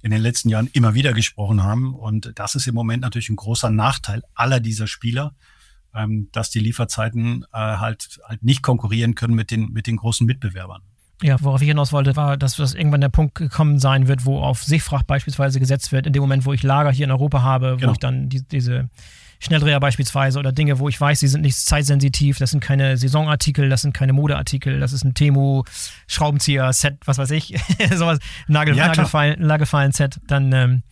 in 0.02 0.10
den 0.10 0.20
letzten 0.20 0.50
Jahren 0.50 0.68
immer 0.72 0.94
wieder 0.94 1.14
gesprochen 1.14 1.62
haben. 1.62 1.94
Und 1.94 2.32
das 2.34 2.54
ist 2.54 2.66
im 2.66 2.74
Moment 2.74 3.02
natürlich 3.02 3.30
ein 3.30 3.36
großer 3.36 3.70
Nachteil 3.70 4.22
aller 4.34 4.60
dieser 4.60 4.86
Spieler, 4.86 5.34
ähm, 5.94 6.28
dass 6.32 6.50
die 6.50 6.60
Lieferzeiten 6.60 7.44
äh, 7.52 7.56
halt, 7.58 8.20
halt 8.24 8.42
nicht 8.42 8.62
konkurrieren 8.62 9.14
können 9.14 9.34
mit 9.34 9.50
den, 9.50 9.72
mit 9.72 9.86
den 9.86 9.96
großen 9.96 10.26
Mitbewerbern. 10.26 10.82
Ja, 11.22 11.36
worauf 11.40 11.62
ich 11.62 11.68
hinaus 11.68 11.92
wollte, 11.92 12.16
war, 12.16 12.36
dass 12.36 12.56
das 12.56 12.74
irgendwann 12.74 13.00
der 13.00 13.08
Punkt 13.08 13.36
gekommen 13.36 13.78
sein 13.78 14.08
wird, 14.08 14.26
wo 14.26 14.40
auf 14.40 14.62
Seefracht 14.64 15.06
beispielsweise 15.06 15.60
gesetzt 15.60 15.92
wird, 15.92 16.06
in 16.06 16.12
dem 16.12 16.20
Moment, 16.20 16.44
wo 16.44 16.52
ich 16.52 16.62
Lager 16.62 16.90
hier 16.90 17.04
in 17.04 17.12
Europa 17.12 17.42
habe, 17.42 17.76
genau. 17.76 17.88
wo 17.88 17.92
ich 17.92 17.98
dann 17.98 18.28
die, 18.28 18.42
diese 18.42 18.90
Schnelldreher 19.38 19.78
beispielsweise 19.78 20.38
oder 20.38 20.52
Dinge, 20.52 20.78
wo 20.78 20.88
ich 20.88 21.00
weiß, 21.00 21.20
sie 21.20 21.28
sind 21.28 21.42
nicht 21.42 21.56
zeitsensitiv, 21.56 22.38
das 22.38 22.50
sind 22.50 22.60
keine 22.60 22.96
Saisonartikel, 22.96 23.68
das 23.68 23.82
sind 23.82 23.92
keine 23.92 24.12
Modeartikel, 24.12 24.80
das 24.80 24.92
ist 24.92 25.04
ein 25.04 25.14
Temu 25.14 25.62
Schraubenzieher 26.06 26.72
Set, 26.72 26.98
was 27.04 27.18
weiß 27.18 27.30
ich, 27.30 27.54
sowas 27.94 28.18
Nagel, 28.48 28.76
ja, 28.76 28.88
Nagelfallen, 28.88 29.40
Lagerfallen 29.40 29.92
Set, 29.92 30.20
dann 30.26 30.52
ähm, 30.52 30.82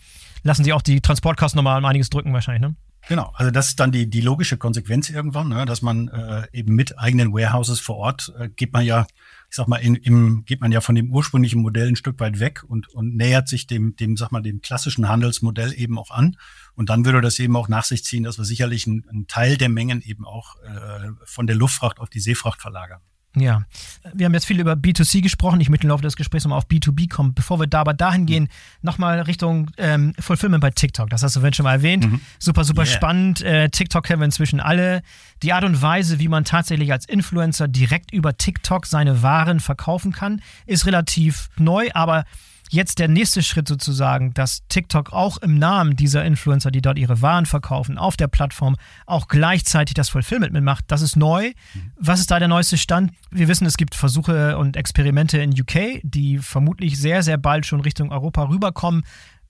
lassen 0.43 0.65
sie 0.65 0.73
auch 0.73 0.83
die 0.83 1.01
Transportkosten 1.01 1.57
nochmal 1.57 1.79
um 1.79 1.85
einiges 1.85 2.11
drücken 2.11 2.33
wahrscheinlich, 2.33 2.63
ne? 2.63 2.77
Genau, 3.09 3.33
also 3.35 3.51
das 3.51 3.69
ist 3.69 3.81
dann 3.81 3.91
die, 3.91 4.09
die 4.09 4.21
logische 4.21 4.57
Konsequenz 4.57 5.11
irgendwann, 5.11 5.49
ne, 5.49 5.65
dass 5.65 5.83
man 5.83 6.07
äh, 6.09 6.47
eben 6.53 6.75
mit 6.75 6.99
eigenen 7.01 7.33
Warehouses 7.33 7.81
vor 7.81 7.97
Ort 7.97 8.33
äh, 8.39 8.49
geht 8.49 8.73
man 8.73 8.85
ja, 8.85 9.07
ich 9.51 9.57
sag 9.57 9.67
mal, 9.67 9.79
in, 9.79 9.97
im, 9.97 10.45
geht 10.45 10.61
man 10.61 10.71
ja 10.71 10.81
von 10.81 10.95
dem 10.95 11.11
ursprünglichen 11.11 11.63
Modell 11.63 11.89
ein 11.89 11.97
Stück 11.97 12.21
weit 12.21 12.39
weg 12.39 12.63
und, 12.67 12.89
und 12.89 13.17
nähert 13.17 13.49
sich 13.49 13.67
dem, 13.67 13.97
dem, 13.97 14.17
sag 14.17 14.31
mal, 14.31 14.41
dem 14.41 14.61
klassischen 14.61 15.09
Handelsmodell 15.09 15.75
eben 15.75 15.99
auch 15.99 16.13
an. 16.13 16.37
Und 16.75 16.91
dann 16.91 17.05
würde 17.05 17.21
das 17.21 17.41
eben 17.41 17.57
auch 17.57 17.69
nach 17.69 17.85
sich 17.85 18.05
ziehen, 18.05 18.23
dass 18.23 18.39
wir 18.39 18.45
sicherlich 18.45 18.87
einen, 18.87 19.27
Teil 19.27 19.57
der 19.57 19.69
Mengen 19.69 20.01
eben 20.01 20.25
auch 20.25 20.57
äh, 20.63 21.11
von 21.25 21.49
der 21.49 21.57
Luftfracht 21.57 21.99
auf 21.99 22.09
die 22.09 22.21
Seefracht 22.21 22.61
verlagern. 22.61 23.01
Ja, 23.35 23.63
wir 24.13 24.27
haben 24.27 24.35
jetzt 24.35 24.45
viel 24.45 24.61
über 24.61 24.75
B2C 24.75 25.23
gesprochen. 25.23 25.61
Ich 25.61 25.71
möchte 25.71 25.87
im 25.87 25.89
Laufe 25.89 26.03
des 26.03 26.17
Gesprächs 26.17 26.45
nochmal 26.45 26.59
auf 26.59 26.67
B2B 26.67 27.09
kommen. 27.09 27.33
Bevor 27.33 27.59
wir 27.59 27.67
da 27.67 27.81
aber 27.81 27.95
dahin 27.95 28.27
gehen, 28.27 28.49
nochmal 28.83 29.21
Richtung 29.21 29.71
ähm, 29.79 30.13
Fulfillment 30.19 30.61
bei 30.61 30.71
TikTok. 30.71 31.09
Das 31.09 31.23
hast 31.23 31.37
du 31.37 31.41
vorhin 31.41 31.55
schon 31.55 31.65
mal 31.65 31.73
erwähnt. 31.73 32.05
Mhm. 32.05 32.21
Super, 32.39 32.65
super 32.65 32.83
yeah. 32.83 32.93
spannend. 32.93 33.41
Äh, 33.41 33.71
TikTok 33.71 34.05
kennen 34.05 34.21
wir 34.21 34.27
inzwischen 34.27 34.61
alle. 34.61 35.03
Die 35.43 35.55
Art 35.55 35.65
und 35.65 35.81
Weise, 35.81 36.19
wie 36.19 36.29
man 36.29 36.45
tatsächlich 36.45 36.93
als 36.93 37.07
Influencer 37.07 37.69
direkt 37.69 38.13
über 38.13 38.37
TikTok 38.37 38.85
seine 38.85 39.23
Waren 39.23 39.61
verkaufen 39.61 40.13
kann, 40.13 40.43
ist 40.67 40.85
relativ 40.85 41.49
neu, 41.57 41.89
aber 41.95 42.25
jetzt 42.73 42.99
der 42.99 43.09
nächste 43.09 43.43
Schritt 43.43 43.69
sozusagen, 43.69 44.33
dass 44.35 44.67
TikTok 44.69 45.13
auch 45.13 45.37
im 45.39 45.59
Namen 45.59 45.95
dieser 45.95 46.25
Influencer, 46.25 46.71
die 46.71 46.81
dort 46.81 46.99
ihre 46.99 47.21
Waren 47.23 47.47
verkaufen, 47.47 47.99
auf 47.99 48.17
der 48.17 48.29
Plattform 48.29 48.77
auch 49.07 49.29
gleichzeitig 49.29 49.95
das 49.95 50.09
Fulfillment 50.09 50.53
mitmacht, 50.53 50.85
das 50.89 51.03
ist 51.03 51.17
neu. 51.17 51.53
Mhm. 51.75 51.93
Was 51.97 52.21
ist 52.21 52.31
da 52.31 52.39
der 52.39 52.49
neueste 52.49 52.79
Stand? 52.79 53.13
Wir 53.31 53.49
wissen, 53.49 53.67
es 53.67 53.77
gibt 53.77 53.95
Versuche 53.95 54.57
und 54.59 54.77
Experimente 54.77 55.39
in 55.39 55.53
UK, 55.53 56.01
die 56.03 56.39
vermutlich 56.39 56.99
sehr, 56.99 57.23
sehr 57.23 57.37
bald 57.37 57.67
schon 57.67 57.81
Richtung 57.81 58.11
Europa 58.11 58.45
rüberkommen. 58.45 59.03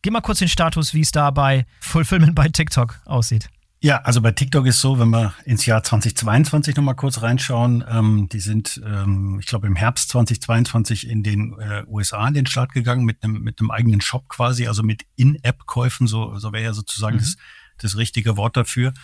Geh 0.03 0.11
mal 0.11 0.21
kurz 0.21 0.41
den 0.41 0.49
Status, 0.49 0.95
wie 0.95 1.01
es 1.01 1.13
da 1.13 1.31
bei 1.31 1.65
Fulfillment 1.81 2.35
bei 2.35 2.49
TikTok 2.49 3.01
aussieht. 3.05 3.49
Ja, 3.85 4.01
also 4.03 4.21
bei 4.21 4.31
TikTok 4.31 4.65
ist 4.67 4.81
so, 4.81 5.01
wenn 5.01 5.11
wir 5.11 5.35
ins 5.45 5.67
Jahr 5.67 5.83
2022 5.83 6.77
nochmal 6.77 6.95
kurz 6.95 7.21
reinschauen, 7.21 7.85
ähm, 7.91 8.29
die 8.31 8.39
sind, 8.39 8.81
ähm, 8.87 9.39
ich 9.41 9.47
glaube, 9.47 9.67
im 9.67 9.75
Herbst 9.75 10.11
2022 10.11 11.09
in 11.09 11.25
den 11.25 11.59
äh, 11.59 11.83
USA 11.89 12.29
in 12.29 12.35
den 12.35 12.47
Start 12.47 12.75
gegangen 12.75 13.05
mit 13.05 13.25
einem 13.25 13.43
mit 13.43 13.59
einem 13.59 13.73
eigenen 13.73 14.01
Shop 14.01 14.29
quasi, 14.29 14.69
also 14.69 14.85
mit 14.85 15.03
In-App-Käufen, 15.17 16.07
so, 16.07 16.39
so 16.39 16.53
wäre 16.53 16.63
ja 16.63 16.75
sozusagen 16.75 17.17
mhm. 17.17 17.23
das, 17.23 17.37
das 17.79 17.97
richtige 17.97 18.37
Wort 18.37 18.57
dafür. 18.57 18.95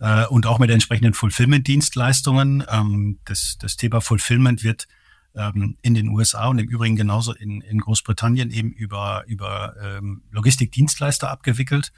Äh, 0.00 0.26
und 0.26 0.44
auch 0.44 0.58
mit 0.58 0.70
entsprechenden 0.70 1.14
Fulfillment-Dienstleistungen. 1.14 2.62
Ähm, 2.68 3.18
das, 3.24 3.56
das 3.58 3.78
Thema 3.78 4.02
Fulfillment 4.02 4.62
wird 4.62 4.86
ähm, 5.34 5.78
in 5.80 5.94
den 5.94 6.10
USA 6.10 6.48
und 6.48 6.58
im 6.58 6.68
Übrigen 6.68 6.96
genauso 6.96 7.32
in, 7.32 7.62
in 7.62 7.78
Großbritannien 7.78 8.50
eben 8.50 8.70
über, 8.70 9.24
über 9.28 9.76
ähm, 9.82 10.24
Logistikdienstleister 10.30 11.30
abgewickelt. 11.30 11.90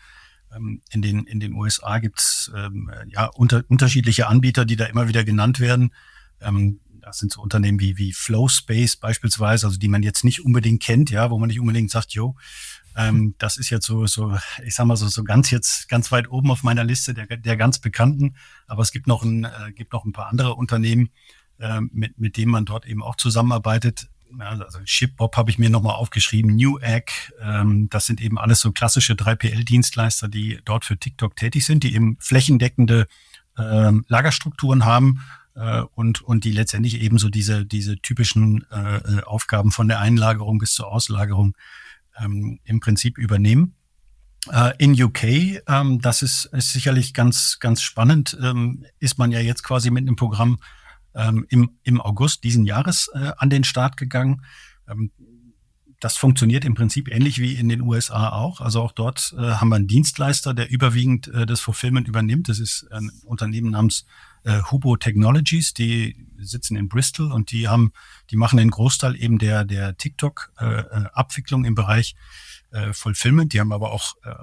Ähm, 0.55 0.83
in 0.91 1.03
den, 1.03 1.25
in 1.25 1.41
den 1.41 1.55
USA 1.55 1.99
gibt 1.99 2.21
es 2.21 2.51
ähm, 2.55 2.91
ja, 3.09 3.27
unter, 3.27 3.65
unterschiedliche 3.69 4.27
Anbieter, 4.27 4.65
die 4.65 4.77
da 4.77 4.87
immer 4.87 5.09
wieder 5.09 5.25
genannt 5.25 5.61
werden. 5.61 5.93
Ähm, 6.41 6.81
das 7.01 7.19
sind 7.19 7.33
so 7.33 7.41
Unternehmen 7.41 7.81
wie, 7.81 7.97
wie 7.97 8.13
Flowspace 8.13 8.97
beispielsweise, 8.97 9.67
also 9.67 9.79
die 9.79 9.89
man 9.89 10.03
jetzt 10.03 10.25
nicht 10.25 10.45
unbedingt 10.45 10.83
kennt, 10.83 11.11
ja, 11.11 11.31
wo 11.31 11.39
man 11.39 11.49
nicht 11.49 11.61
unbedingt 11.61 11.91
sagt, 11.91 12.13
jo, 12.13 12.37
ähm, 12.97 13.35
das 13.39 13.57
ist 13.57 13.71
jetzt 13.71 13.87
so, 13.87 14.07
so, 14.07 14.37
ich 14.65 14.75
sag 14.75 14.87
mal 14.87 14.97
so, 14.97 15.09
so 15.09 15.25
ganz 15.25 15.51
jetzt 15.51 15.89
ganz 15.89 16.11
weit 16.13 16.29
oben 16.31 16.51
auf 16.51 16.63
meiner 16.63 16.85
Liste 16.85 17.15
der, 17.15 17.27
der 17.27 17.57
ganz 17.57 17.79
bekannten. 17.79 18.35
Aber 18.67 18.83
es 18.83 18.93
gibt 18.93 19.07
noch 19.07 19.23
ein, 19.23 19.45
äh, 19.45 19.73
gibt 19.75 19.93
noch 19.93 20.05
ein 20.05 20.13
paar 20.13 20.29
andere 20.29 20.55
Unternehmen, 20.55 21.11
äh, 21.59 21.81
mit, 21.81 22.19
mit 22.19 22.37
denen 22.37 22.51
man 22.51 22.65
dort 22.65 22.87
eben 22.87 23.03
auch 23.03 23.17
zusammenarbeitet 23.17 24.09
also 24.39 24.79
ShipBob 24.85 25.37
habe 25.37 25.51
ich 25.51 25.59
mir 25.59 25.71
nochmal 25.71 25.95
aufgeschrieben, 25.95 26.55
Newegg, 26.55 27.33
ähm, 27.41 27.89
das 27.91 28.07
sind 28.07 28.21
eben 28.21 28.39
alles 28.39 28.61
so 28.61 28.73
klassische 28.73 29.15
3PL-Dienstleister, 29.15 30.29
die 30.29 30.61
dort 30.65 30.85
für 30.85 30.97
TikTok 30.97 31.37
tätig 31.37 31.65
sind, 31.65 31.85
die 31.85 31.95
eben 31.95 32.17
flächendeckende 32.21 33.07
ähm, 33.59 34.05
Lagerstrukturen 34.09 34.85
haben 34.85 35.25
äh, 35.55 35.83
und, 35.95 36.23
und 36.23 36.45
die 36.45 36.53
letztendlich 36.53 37.01
eben 37.01 37.19
so 37.19 37.29
diese, 37.29 37.67
diese 37.67 37.99
typischen 37.99 38.65
äh, 38.71 39.23
Aufgaben 39.23 39.73
von 39.73 39.89
der 39.89 40.01
Einlagerung 40.01 40.59
bis 40.59 40.73
zur 40.73 40.91
Auslagerung 40.91 41.57
ähm, 42.19 42.61
im 42.65 42.81
Prinzip 42.81 43.19
übernehmen. 43.19 43.75
Äh, 44.53 44.73
in 44.79 45.01
UK, 45.01 45.25
ähm, 45.67 46.01
das 46.01 46.23
ist, 46.23 46.47
ist 46.47 46.73
sicherlich 46.73 47.13
ganz, 47.13 47.59
ganz 47.61 47.83
spannend, 47.83 48.39
ähm, 48.41 48.85
ist 48.99 49.19
man 49.19 49.33
ja 49.33 49.41
jetzt 49.41 49.63
quasi 49.65 49.91
mit 49.91 50.03
einem 50.03 50.17
Programm 50.17 50.59
ähm, 51.15 51.47
im, 51.49 51.71
im 51.83 52.01
August 52.01 52.45
diesen 52.45 52.65
Jahres 52.65 53.11
äh, 53.15 53.33
an 53.37 53.51
den 53.51 53.65
Start 53.65 53.97
gegangen. 53.97 54.43
Ähm, 54.89 55.11
das 56.01 56.17
funktioniert 56.17 56.65
im 56.65 56.75
Prinzip 56.75 57.09
ähnlich 57.09 57.41
wie 57.41 57.55
in 57.55 57.69
den 57.69 57.81
USA 57.81 58.29
auch. 58.29 58.61
Also 58.61 58.83
auch 58.83 58.93
dort 58.93 59.35
äh, 59.37 59.41
haben 59.41 59.69
wir 59.71 59.77
einen 59.77 59.89
Dienstleister, 59.89 60.55
der 60.55 60.71
überwiegend 60.71 61.27
äh, 61.29 61.45
das 61.45 61.61
Fulfillment 61.61 62.07
übernimmt. 62.07 62.49
Das 62.49 62.61
ist 62.61 62.87
ein 62.93 63.11
Unternehmen 63.25 63.73
namens 63.73 64.07
äh, 64.45 64.61
Hubo 64.71 64.97
Technologies, 64.97 65.75
die 65.75 66.27
sitzen 66.39 66.77
in 66.77 66.89
Bristol 66.89 67.33
und 67.33 67.51
die 67.51 67.67
haben, 67.67 67.93
die 68.31 68.37
machen 68.37 68.59
den 68.59 68.71
Großteil 68.71 69.17
eben 69.17 69.39
der 69.39 69.65
der 69.65 69.97
TikTok-Abwicklung 69.97 71.65
äh, 71.65 71.67
äh 71.67 71.69
im 71.69 71.75
Bereich 71.75 72.15
äh, 72.71 72.93
Fulfillment. 72.93 73.53
Die 73.53 73.61
haben 73.61 73.73
aber 73.73 73.91
auch 73.91 74.15
äh, 74.23 74.35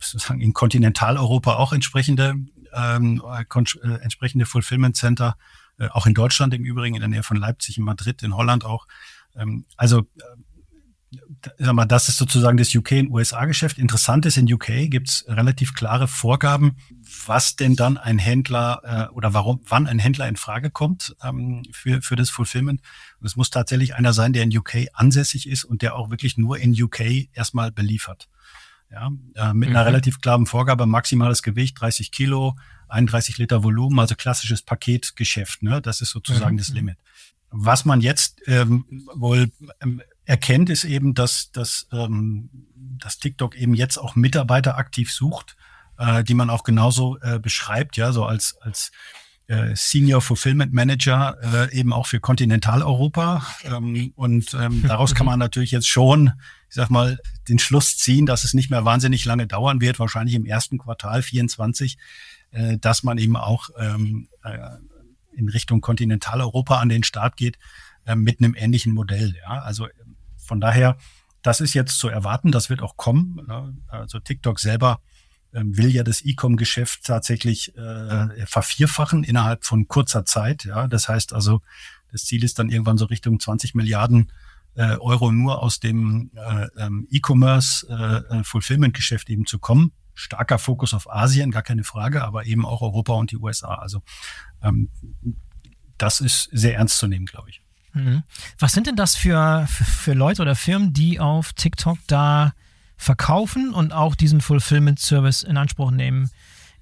sozusagen 0.00 0.40
in 0.40 0.52
Kontinentaleuropa 0.52 1.54
auch 1.54 1.72
entsprechende 1.72 2.34
ähm, 2.72 3.22
äh, 3.24 3.88
entsprechende 4.00 4.46
Fulfillment 4.46 4.96
Center 4.96 5.36
äh, 5.78 5.88
auch 5.88 6.06
in 6.06 6.14
Deutschland 6.14 6.54
im 6.54 6.64
Übrigen, 6.64 6.94
in 6.94 7.00
der 7.00 7.08
Nähe 7.08 7.22
von 7.22 7.36
Leipzig, 7.36 7.78
in 7.78 7.84
Madrid, 7.84 8.22
in 8.22 8.36
Holland 8.36 8.64
auch. 8.64 8.86
Ähm, 9.36 9.66
also 9.76 10.00
äh, 10.00 10.04
sag 11.58 11.74
mal, 11.74 11.84
das 11.84 12.08
ist 12.08 12.16
sozusagen 12.16 12.56
das 12.56 12.74
UK- 12.74 13.00
und 13.00 13.10
USA-Geschäft. 13.10 13.78
Interessant 13.78 14.26
ist, 14.26 14.36
in 14.36 14.52
UK 14.52 14.90
gibt 14.90 15.08
es 15.08 15.24
relativ 15.28 15.74
klare 15.74 16.08
Vorgaben, 16.08 16.76
was 17.26 17.56
denn 17.56 17.76
dann 17.76 17.96
ein 17.96 18.18
Händler 18.18 19.08
äh, 19.10 19.14
oder 19.14 19.34
warum, 19.34 19.60
wann 19.66 19.86
ein 19.86 19.98
Händler 19.98 20.28
in 20.28 20.36
Frage 20.36 20.70
kommt 20.70 21.14
ähm, 21.22 21.62
für, 21.72 22.02
für 22.02 22.16
das 22.16 22.30
Fulfillment. 22.30 22.80
Und 23.20 23.26
es 23.26 23.36
muss 23.36 23.50
tatsächlich 23.50 23.94
einer 23.94 24.12
sein, 24.12 24.32
der 24.32 24.44
in 24.44 24.56
UK 24.56 24.88
ansässig 24.92 25.48
ist 25.48 25.64
und 25.64 25.82
der 25.82 25.96
auch 25.96 26.10
wirklich 26.10 26.36
nur 26.36 26.58
in 26.58 26.80
UK 26.80 27.28
erstmal 27.32 27.72
beliefert. 27.72 28.28
Ja, 28.90 29.10
äh, 29.34 29.54
mit 29.54 29.70
mhm. 29.70 29.76
einer 29.76 29.86
relativ 29.86 30.20
klaren 30.20 30.46
Vorgabe, 30.46 30.86
maximales 30.86 31.42
Gewicht, 31.42 31.80
30 31.80 32.12
Kilo, 32.12 32.56
31 32.94 33.38
Liter 33.38 33.62
Volumen, 33.62 33.98
also 33.98 34.14
klassisches 34.14 34.62
Paketgeschäft. 34.62 35.62
Ne? 35.62 35.82
Das 35.82 36.00
ist 36.00 36.10
sozusagen 36.10 36.54
mhm. 36.54 36.58
das 36.58 36.68
Limit. 36.68 36.98
Was 37.50 37.84
man 37.84 38.00
jetzt 38.00 38.40
ähm, 38.46 38.84
wohl 39.14 39.52
ähm, 39.80 40.02
erkennt, 40.24 40.70
ist 40.70 40.84
eben, 40.84 41.14
dass, 41.14 41.52
dass, 41.52 41.86
ähm, 41.92 42.48
dass 42.74 43.18
TikTok 43.18 43.56
eben 43.56 43.74
jetzt 43.74 43.98
auch 43.98 44.16
Mitarbeiter 44.16 44.76
aktiv 44.76 45.12
sucht, 45.12 45.56
äh, 45.98 46.24
die 46.24 46.34
man 46.34 46.50
auch 46.50 46.64
genauso 46.64 47.18
äh, 47.20 47.38
beschreibt, 47.38 47.96
ja, 47.96 48.12
so 48.12 48.24
als, 48.24 48.56
als 48.60 48.90
äh, 49.46 49.72
Senior 49.74 50.20
Fulfillment 50.22 50.72
Manager 50.72 51.36
äh, 51.42 51.78
eben 51.78 51.92
auch 51.92 52.06
für 52.06 52.20
Kontinentaleuropa. 52.20 53.46
Ähm, 53.64 54.12
und 54.16 54.54
ähm, 54.54 54.82
daraus 54.86 55.14
kann 55.14 55.26
man 55.26 55.38
natürlich 55.38 55.70
jetzt 55.70 55.88
schon, 55.88 56.32
ich 56.68 56.74
sag 56.74 56.90
mal, 56.90 57.18
den 57.48 57.58
Schluss 57.58 57.98
ziehen, 57.98 58.26
dass 58.26 58.44
es 58.44 58.54
nicht 58.54 58.70
mehr 58.70 58.84
wahnsinnig 58.84 59.24
lange 59.24 59.46
dauern 59.46 59.80
wird, 59.80 59.98
wahrscheinlich 59.98 60.34
im 60.34 60.46
ersten 60.46 60.78
Quartal 60.78 61.22
24, 61.22 61.98
äh, 62.54 62.78
dass 62.78 63.02
man 63.02 63.18
eben 63.18 63.36
auch 63.36 63.70
ähm, 63.76 64.28
äh, 64.44 64.58
in 65.32 65.48
Richtung 65.48 65.80
Kontinentaleuropa 65.80 66.78
an 66.78 66.88
den 66.88 67.02
Start 67.02 67.36
geht 67.36 67.58
äh, 68.06 68.14
mit 68.14 68.38
einem 68.38 68.54
ähnlichen 68.54 68.94
Modell. 68.94 69.34
Ja? 69.36 69.60
Also 69.62 69.88
von 70.36 70.60
daher, 70.60 70.96
das 71.42 71.60
ist 71.60 71.74
jetzt 71.74 71.98
zu 71.98 72.08
erwarten, 72.08 72.52
das 72.52 72.70
wird 72.70 72.80
auch 72.80 72.96
kommen. 72.96 73.40
Ne? 73.46 73.76
Also 73.88 74.20
TikTok 74.20 74.60
selber 74.60 75.00
ähm, 75.52 75.76
will 75.76 75.90
ja 75.90 76.04
das 76.04 76.24
E-Com-Geschäft 76.24 77.04
tatsächlich 77.04 77.76
äh, 77.76 78.46
vervierfachen 78.46 79.24
innerhalb 79.24 79.64
von 79.64 79.88
kurzer 79.88 80.24
Zeit. 80.24 80.64
Ja, 80.64 80.86
das 80.86 81.08
heißt 81.08 81.32
also, 81.32 81.60
das 82.12 82.24
Ziel 82.24 82.44
ist 82.44 82.60
dann 82.60 82.70
irgendwann 82.70 82.98
so 82.98 83.06
Richtung 83.06 83.40
20 83.40 83.74
Milliarden 83.74 84.30
äh, 84.76 84.96
Euro 84.96 85.32
nur 85.32 85.60
aus 85.62 85.80
dem 85.80 86.30
äh, 86.34 86.66
ähm, 86.76 87.08
E-Commerce 87.10 87.86
äh, 87.88 88.38
äh, 88.38 88.44
Fulfillment-Geschäft 88.44 89.28
eben 89.28 89.44
zu 89.44 89.58
kommen 89.58 89.92
starker 90.14 90.58
Fokus 90.58 90.94
auf 90.94 91.10
Asien, 91.10 91.50
gar 91.50 91.62
keine 91.62 91.84
Frage, 91.84 92.22
aber 92.22 92.46
eben 92.46 92.64
auch 92.64 92.82
Europa 92.82 93.12
und 93.14 93.30
die 93.30 93.36
USA. 93.36 93.74
Also 93.74 94.02
ähm, 94.62 94.90
das 95.98 96.20
ist 96.20 96.48
sehr 96.52 96.76
ernst 96.76 96.98
zu 96.98 97.06
nehmen, 97.06 97.26
glaube 97.26 97.50
ich. 97.50 97.62
Mhm. 97.92 98.22
Was 98.58 98.72
sind 98.72 98.86
denn 98.86 98.96
das 98.96 99.16
für, 99.16 99.66
für, 99.68 99.84
für 99.84 100.14
Leute 100.14 100.42
oder 100.42 100.54
Firmen, 100.56 100.92
die 100.92 101.20
auf 101.20 101.52
TikTok 101.52 101.98
da 102.06 102.54
verkaufen 102.96 103.72
und 103.72 103.92
auch 103.92 104.14
diesen 104.14 104.40
Fulfillment-Service 104.40 105.42
in 105.42 105.56
Anspruch 105.56 105.90
nehmen? 105.90 106.30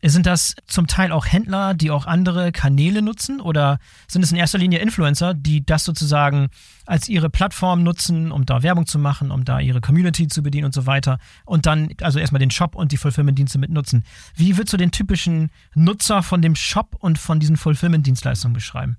Sind 0.05 0.27
das 0.27 0.57
zum 0.67 0.89
Teil 0.89 1.13
auch 1.13 1.27
Händler, 1.27 1.75
die 1.75 1.93
auch 1.93 2.07
andere 2.07 2.51
Kanäle 2.51 3.03
nutzen? 3.03 3.41
Oder 3.41 3.79
sind 4.09 4.23
es 4.23 4.33
in 4.33 4.37
erster 4.37 4.59
Linie 4.59 4.81
Influencer, 4.81 5.33
die 5.33 5.65
das 5.65 5.85
sozusagen 5.85 6.49
als 6.87 7.09
ihre 7.09 7.31
Plattform 7.31 7.85
nutzen, 7.85 8.33
um 8.33 8.45
da 8.45 8.65
Werbung 8.65 8.87
zu 8.87 8.99
machen, 8.99 9.31
um 9.31 9.45
da 9.45 9.61
ihre 9.61 9.81
Community 9.81 10.27
zu 10.27 10.43
bedienen 10.43 10.65
und 10.65 10.75
so 10.75 10.87
weiter? 10.87 11.19
Und 11.45 11.67
dann 11.67 11.91
also 12.01 12.19
erstmal 12.19 12.41
den 12.41 12.51
Shop 12.51 12.75
und 12.75 12.91
die 12.91 12.97
Fulfillment-Dienste 12.97 13.59
mit 13.59 13.71
nutzen. 13.71 14.03
Wie 14.35 14.57
würdest 14.57 14.73
du 14.73 14.77
den 14.77 14.91
typischen 14.91 15.51
Nutzer 15.75 16.25
von 16.25 16.43
dem 16.43 16.57
Shop 16.57 16.97
und 16.99 17.19
von 17.19 17.39
diesen 17.39 17.57
Fulfillment-Dienstleistungen 17.57 18.55
beschreiben? 18.55 18.97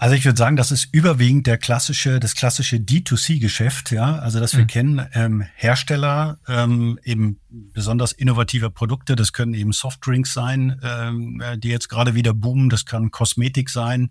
Also 0.00 0.14
ich 0.14 0.24
würde 0.24 0.38
sagen, 0.38 0.54
das 0.54 0.70
ist 0.70 0.88
überwiegend 0.92 1.48
der 1.48 1.58
klassische, 1.58 2.20
das 2.20 2.36
klassische 2.36 2.76
D2C-Geschäft, 2.76 3.90
ja. 3.90 4.14
Also 4.20 4.38
dass 4.38 4.52
wir 4.54 4.62
mhm. 4.62 4.68
kennen 4.68 5.06
ähm, 5.12 5.44
Hersteller 5.56 6.38
ähm, 6.46 7.00
eben 7.02 7.40
besonders 7.48 8.12
innovative 8.12 8.70
Produkte. 8.70 9.16
Das 9.16 9.32
können 9.32 9.54
eben 9.54 9.72
Softdrinks 9.72 10.32
sein, 10.32 10.80
ähm, 10.84 11.42
die 11.56 11.70
jetzt 11.70 11.88
gerade 11.88 12.14
wieder 12.14 12.32
boomen. 12.32 12.70
Das 12.70 12.86
kann 12.86 13.10
Kosmetik 13.10 13.70
sein, 13.70 14.10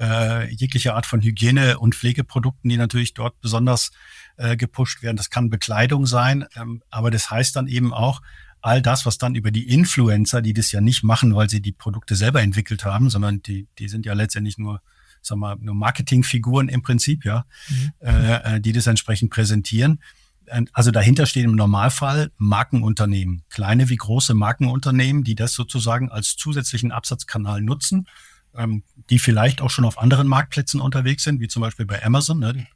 äh, 0.00 0.52
jegliche 0.52 0.94
Art 0.94 1.06
von 1.06 1.20
Hygiene- 1.20 1.78
und 1.78 1.94
Pflegeprodukten, 1.94 2.68
die 2.68 2.76
natürlich 2.76 3.14
dort 3.14 3.40
besonders 3.40 3.92
äh, 4.38 4.56
gepusht 4.56 5.04
werden. 5.04 5.16
Das 5.16 5.30
kann 5.30 5.50
Bekleidung 5.50 6.06
sein, 6.06 6.46
ähm, 6.56 6.82
aber 6.90 7.12
das 7.12 7.30
heißt 7.30 7.54
dann 7.54 7.68
eben 7.68 7.94
auch, 7.94 8.22
all 8.60 8.82
das, 8.82 9.06
was 9.06 9.18
dann 9.18 9.36
über 9.36 9.52
die 9.52 9.68
Influencer, 9.68 10.42
die 10.42 10.52
das 10.52 10.72
ja 10.72 10.80
nicht 10.80 11.04
machen, 11.04 11.36
weil 11.36 11.48
sie 11.48 11.62
die 11.62 11.70
Produkte 11.70 12.16
selber 12.16 12.42
entwickelt 12.42 12.84
haben, 12.84 13.08
sondern 13.08 13.40
die, 13.40 13.68
die 13.78 13.88
sind 13.88 14.04
ja 14.04 14.14
letztendlich 14.14 14.58
nur 14.58 14.80
sag 15.28 15.38
mal, 15.38 15.56
nur 15.60 15.74
Marketingfiguren 15.74 16.68
im 16.68 16.82
Prinzip, 16.82 17.24
ja, 17.24 17.44
mhm. 17.68 17.92
Äh, 18.00 18.56
äh, 18.56 18.60
die 18.60 18.72
das 18.72 18.86
entsprechend 18.86 19.30
präsentieren. 19.30 20.00
Also 20.72 20.90
dahinter 20.90 21.26
stehen 21.26 21.44
im 21.44 21.56
Normalfall 21.56 22.30
Markenunternehmen, 22.38 23.42
kleine 23.50 23.90
wie 23.90 23.96
große 23.96 24.32
Markenunternehmen, 24.32 25.22
die 25.22 25.34
das 25.34 25.52
sozusagen 25.52 26.10
als 26.10 26.36
zusätzlichen 26.36 26.90
Absatzkanal 26.90 27.60
nutzen, 27.60 28.08
ähm, 28.54 28.82
die 29.10 29.18
vielleicht 29.18 29.60
auch 29.60 29.70
schon 29.70 29.84
auf 29.84 29.98
anderen 29.98 30.26
Marktplätzen 30.26 30.80
unterwegs 30.80 31.24
sind, 31.24 31.40
wie 31.40 31.48
zum 31.48 31.60
Beispiel 31.60 31.86
bei 31.86 32.02
Amazon. 32.02 32.38
Ne? 32.38 32.66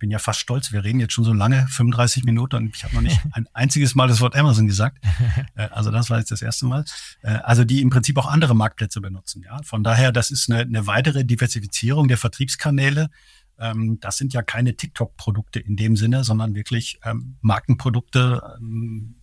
Bin 0.00 0.10
ja 0.10 0.18
fast 0.18 0.40
stolz. 0.40 0.72
Wir 0.72 0.82
reden 0.82 0.98
jetzt 0.98 1.12
schon 1.12 1.24
so 1.24 1.32
lange, 1.32 1.68
35 1.68 2.24
Minuten, 2.24 2.56
und 2.56 2.74
ich 2.74 2.82
habe 2.82 2.94
noch 2.96 3.02
nicht 3.02 3.20
ein 3.32 3.46
einziges 3.52 3.94
Mal 3.94 4.08
das 4.08 4.20
Wort 4.20 4.34
Amazon 4.34 4.66
gesagt. 4.66 4.98
Äh, 5.54 5.68
also 5.70 5.90
das 5.90 6.10
war 6.10 6.18
jetzt 6.18 6.30
das 6.30 6.42
erste 6.42 6.66
Mal. 6.66 6.84
Äh, 7.22 7.30
also 7.30 7.64
die 7.64 7.82
im 7.82 7.90
Prinzip 7.90 8.16
auch 8.18 8.26
andere 8.26 8.54
Marktplätze 8.54 9.00
benutzen. 9.00 9.42
Ja, 9.42 9.60
von 9.62 9.82
daher, 9.82 10.12
das 10.12 10.30
ist 10.30 10.50
eine, 10.50 10.60
eine 10.60 10.86
weitere 10.86 11.24
Diversifizierung 11.24 12.08
der 12.08 12.16
Vertriebskanäle. 12.16 13.10
Ähm, 13.58 13.98
das 14.00 14.16
sind 14.16 14.32
ja 14.32 14.42
keine 14.42 14.76
TikTok-Produkte 14.76 15.60
in 15.60 15.76
dem 15.76 15.96
Sinne, 15.96 16.24
sondern 16.24 16.54
wirklich 16.54 16.98
ähm, 17.04 17.36
Markenprodukte. 17.42 18.58
Ähm, 18.58 19.16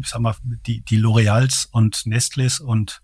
ich 0.00 0.08
sag 0.08 0.20
mal, 0.20 0.34
die, 0.42 0.82
die 0.82 0.98
L'Oreals 0.98 1.68
und 1.70 2.06
Nestles 2.06 2.60
und 2.60 3.02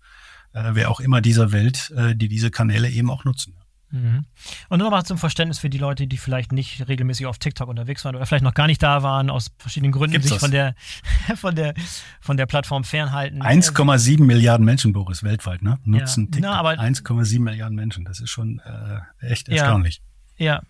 äh, 0.53 0.71
wer 0.73 0.89
auch 0.89 0.99
immer 0.99 1.21
dieser 1.21 1.51
Welt, 1.51 1.93
die 2.15 2.27
diese 2.27 2.51
Kanäle 2.51 2.89
eben 2.89 3.09
auch 3.09 3.23
nutzen. 3.25 3.55
Mhm. 3.93 4.25
Und 4.69 4.79
nur 4.79 4.87
nochmal 4.87 5.05
zum 5.05 5.19
Verständnis 5.19 5.59
für 5.59 5.69
die 5.69 5.77
Leute, 5.77 6.07
die 6.07 6.17
vielleicht 6.17 6.51
nicht 6.51 6.87
regelmäßig 6.87 7.27
auf 7.27 7.37
TikTok 7.37 7.69
unterwegs 7.69 8.03
waren 8.03 8.15
oder 8.15 8.25
vielleicht 8.25 8.43
noch 8.43 8.55
gar 8.55 8.65
nicht 8.65 8.81
da 8.81 9.03
waren, 9.03 9.29
aus 9.29 9.51
verschiedenen 9.59 9.91
Gründen 9.91 10.13
Gibt's 10.13 10.29
sich 10.29 10.39
von 10.39 10.49
der, 10.49 10.73
von, 11.35 11.55
der, 11.55 11.75
von 12.19 12.35
der 12.35 12.47
Plattform 12.47 12.83
fernhalten. 12.83 13.43
1,7 13.43 14.23
Milliarden 14.23 14.65
Menschen, 14.65 14.93
Boris, 14.93 15.21
weltweit, 15.21 15.61
ne? 15.61 15.77
Nutzen 15.83 16.31
ja, 16.41 16.63
TikTok. 16.63 16.79
1,7 16.79 17.39
Milliarden 17.39 17.75
Menschen. 17.75 18.03
Das 18.03 18.19
ist 18.19 18.31
schon 18.31 18.59
äh, 18.65 19.27
echt 19.31 19.47
erstaunlich. 19.47 20.01
Ja, 20.37 20.45
ja. 20.45 20.61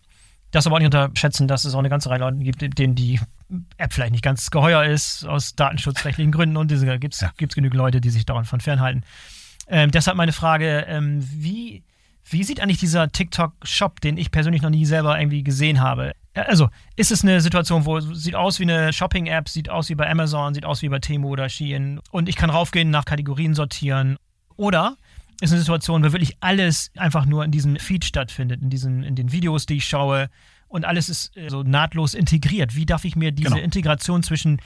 Das 0.52 0.68
aber 0.68 0.76
auch 0.76 0.80
nicht 0.80 0.94
unterschätzen, 0.94 1.48
dass 1.48 1.64
es 1.64 1.74
auch 1.74 1.80
eine 1.80 1.90
ganze 1.90 2.10
Reihe 2.10 2.20
Leute 2.20 2.38
gibt, 2.40 2.78
denen 2.78 2.94
die 2.94 3.22
App 3.78 3.94
vielleicht 3.94 4.12
nicht 4.12 4.24
ganz 4.24 4.52
geheuer 4.52 4.84
ist, 4.84 5.26
aus 5.26 5.56
datenschutzrechtlichen 5.56 6.32
Gründen. 6.34 6.58
Und 6.58 6.70
diese 6.70 7.00
gibt 7.00 7.14
es 7.14 7.22
ja. 7.22 7.32
genügend 7.38 7.76
Leute, 7.76 8.02
die 8.02 8.10
sich 8.10 8.26
davon 8.26 8.60
fernhalten. 8.60 9.04
Ähm, 9.68 9.92
deshalb 9.92 10.18
meine 10.18 10.34
Frage, 10.34 10.86
ähm, 10.90 11.26
wie 11.32 11.84
wie 12.26 12.44
sieht 12.44 12.60
eigentlich 12.60 12.80
dieser 12.80 13.12
TikTok-Shop, 13.12 14.02
den 14.02 14.18
ich 14.18 14.32
persönlich 14.32 14.62
noch 14.62 14.70
nie 14.70 14.86
selber 14.86 15.20
irgendwie 15.20 15.44
gesehen 15.44 15.82
habe? 15.82 16.14
Also, 16.34 16.70
ist 16.96 17.12
es 17.12 17.24
eine 17.24 17.42
Situation, 17.42 17.86
wo 17.86 17.98
es 17.98 18.06
sieht 18.06 18.36
aus 18.36 18.60
wie 18.60 18.64
eine 18.64 18.92
Shopping-App, 18.92 19.48
sieht 19.50 19.70
aus 19.70 19.90
wie 19.90 19.96
bei 19.96 20.10
Amazon, 20.10 20.54
sieht 20.54 20.66
aus 20.66 20.82
wie 20.82 20.90
bei 20.90 21.00
Temu 21.00 21.30
oder 21.30 21.48
Shein 21.48 22.00
und 22.12 22.28
ich 22.28 22.36
kann 22.36 22.50
raufgehen, 22.50 22.90
nach 22.90 23.06
Kategorien 23.06 23.54
sortieren? 23.54 24.18
Oder 24.56 24.98
ist 25.42 25.52
eine 25.52 25.60
Situation, 25.60 26.04
wo 26.04 26.12
wirklich 26.12 26.38
alles 26.40 26.92
einfach 26.98 27.26
nur 27.26 27.44
in 27.44 27.52
diesem 27.52 27.76
Feed 27.76 28.06
stattfindet, 28.06 28.62
in, 28.62 28.70
diesen, 28.70 29.04
in 29.04 29.16
den 29.16 29.32
Videos, 29.32 29.66
die 29.66 29.78
ich 29.78 29.86
schaue 29.86 30.30
und 30.74 30.86
alles 30.86 31.08
ist 31.08 31.38
äh, 31.38 31.50
so 31.50 31.62
nahtlos 31.62 32.16
integriert. 32.16 32.76
Wie 32.76 32.86
darf 32.86 33.06
ich 33.06 33.16
mir 33.16 33.32
diese 33.32 33.52
genau. 33.52 33.62
Integration 33.62 34.24
zwischen 34.24 34.60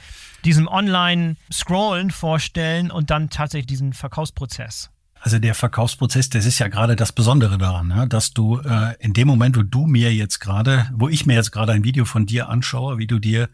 diesem 0.44 0.66
Online-Scrollen 0.66 2.10
vorstellen 2.10 2.90
und 2.90 3.10
dann 3.10 3.28
tatsächlich 3.28 3.66
diesen 3.66 3.92
Verkaufsprozess? 3.92 4.90
Also 5.20 5.38
der 5.38 5.54
Verkaufsprozess, 5.54 6.30
das 6.30 6.46
ist 6.46 6.58
ja 6.58 6.68
gerade 6.68 6.96
das 6.96 7.12
Besondere 7.12 7.58
daran, 7.58 7.88
ne? 7.88 8.06
dass 8.08 8.32
du 8.32 8.58
äh, 8.58 8.94
in 9.00 9.12
dem 9.12 9.26
Moment, 9.26 9.56
wo 9.56 9.62
du 9.62 9.86
mir 9.86 10.14
jetzt 10.14 10.38
gerade, 10.38 10.88
wo 10.92 11.08
ich 11.08 11.26
mir 11.26 11.34
jetzt 11.34 11.50
gerade 11.50 11.72
ein 11.72 11.84
Video 11.84 12.04
von 12.04 12.26
dir 12.26 12.48
anschaue, 12.48 12.98
wie 12.98 13.06
du 13.06 13.18
dir 13.18 13.48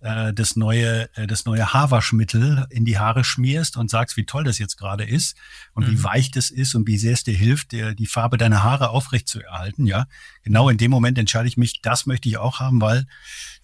äh, 0.00 0.32
das 0.32 0.56
neue, 0.56 1.08
äh, 1.16 1.26
das 1.26 1.46
neue 1.46 1.72
Haarwaschmittel 1.72 2.66
in 2.70 2.84
die 2.84 2.98
Haare 2.98 3.24
schmierst 3.24 3.76
und 3.76 3.90
sagst, 3.90 4.16
wie 4.16 4.26
toll 4.26 4.44
das 4.44 4.58
jetzt 4.58 4.76
gerade 4.76 5.04
ist 5.04 5.36
und 5.72 5.86
mhm. 5.86 5.92
wie 5.92 6.04
weich 6.04 6.30
das 6.30 6.50
ist 6.50 6.74
und 6.74 6.86
wie 6.86 6.98
sehr 6.98 7.14
es 7.14 7.24
dir 7.24 7.34
hilft, 7.34 7.72
dir 7.72 7.94
die 7.94 8.06
Farbe 8.06 8.36
deiner 8.36 8.62
Haare 8.62 8.90
aufrecht 8.90 9.26
zu 9.26 9.42
erhalten. 9.42 9.86
Ja, 9.86 10.06
genau 10.42 10.68
in 10.68 10.76
dem 10.76 10.90
Moment 10.90 11.18
entscheide 11.18 11.48
ich 11.48 11.56
mich, 11.56 11.80
das 11.80 12.06
möchte 12.06 12.28
ich 12.28 12.36
auch 12.36 12.60
haben, 12.60 12.80
weil 12.80 13.06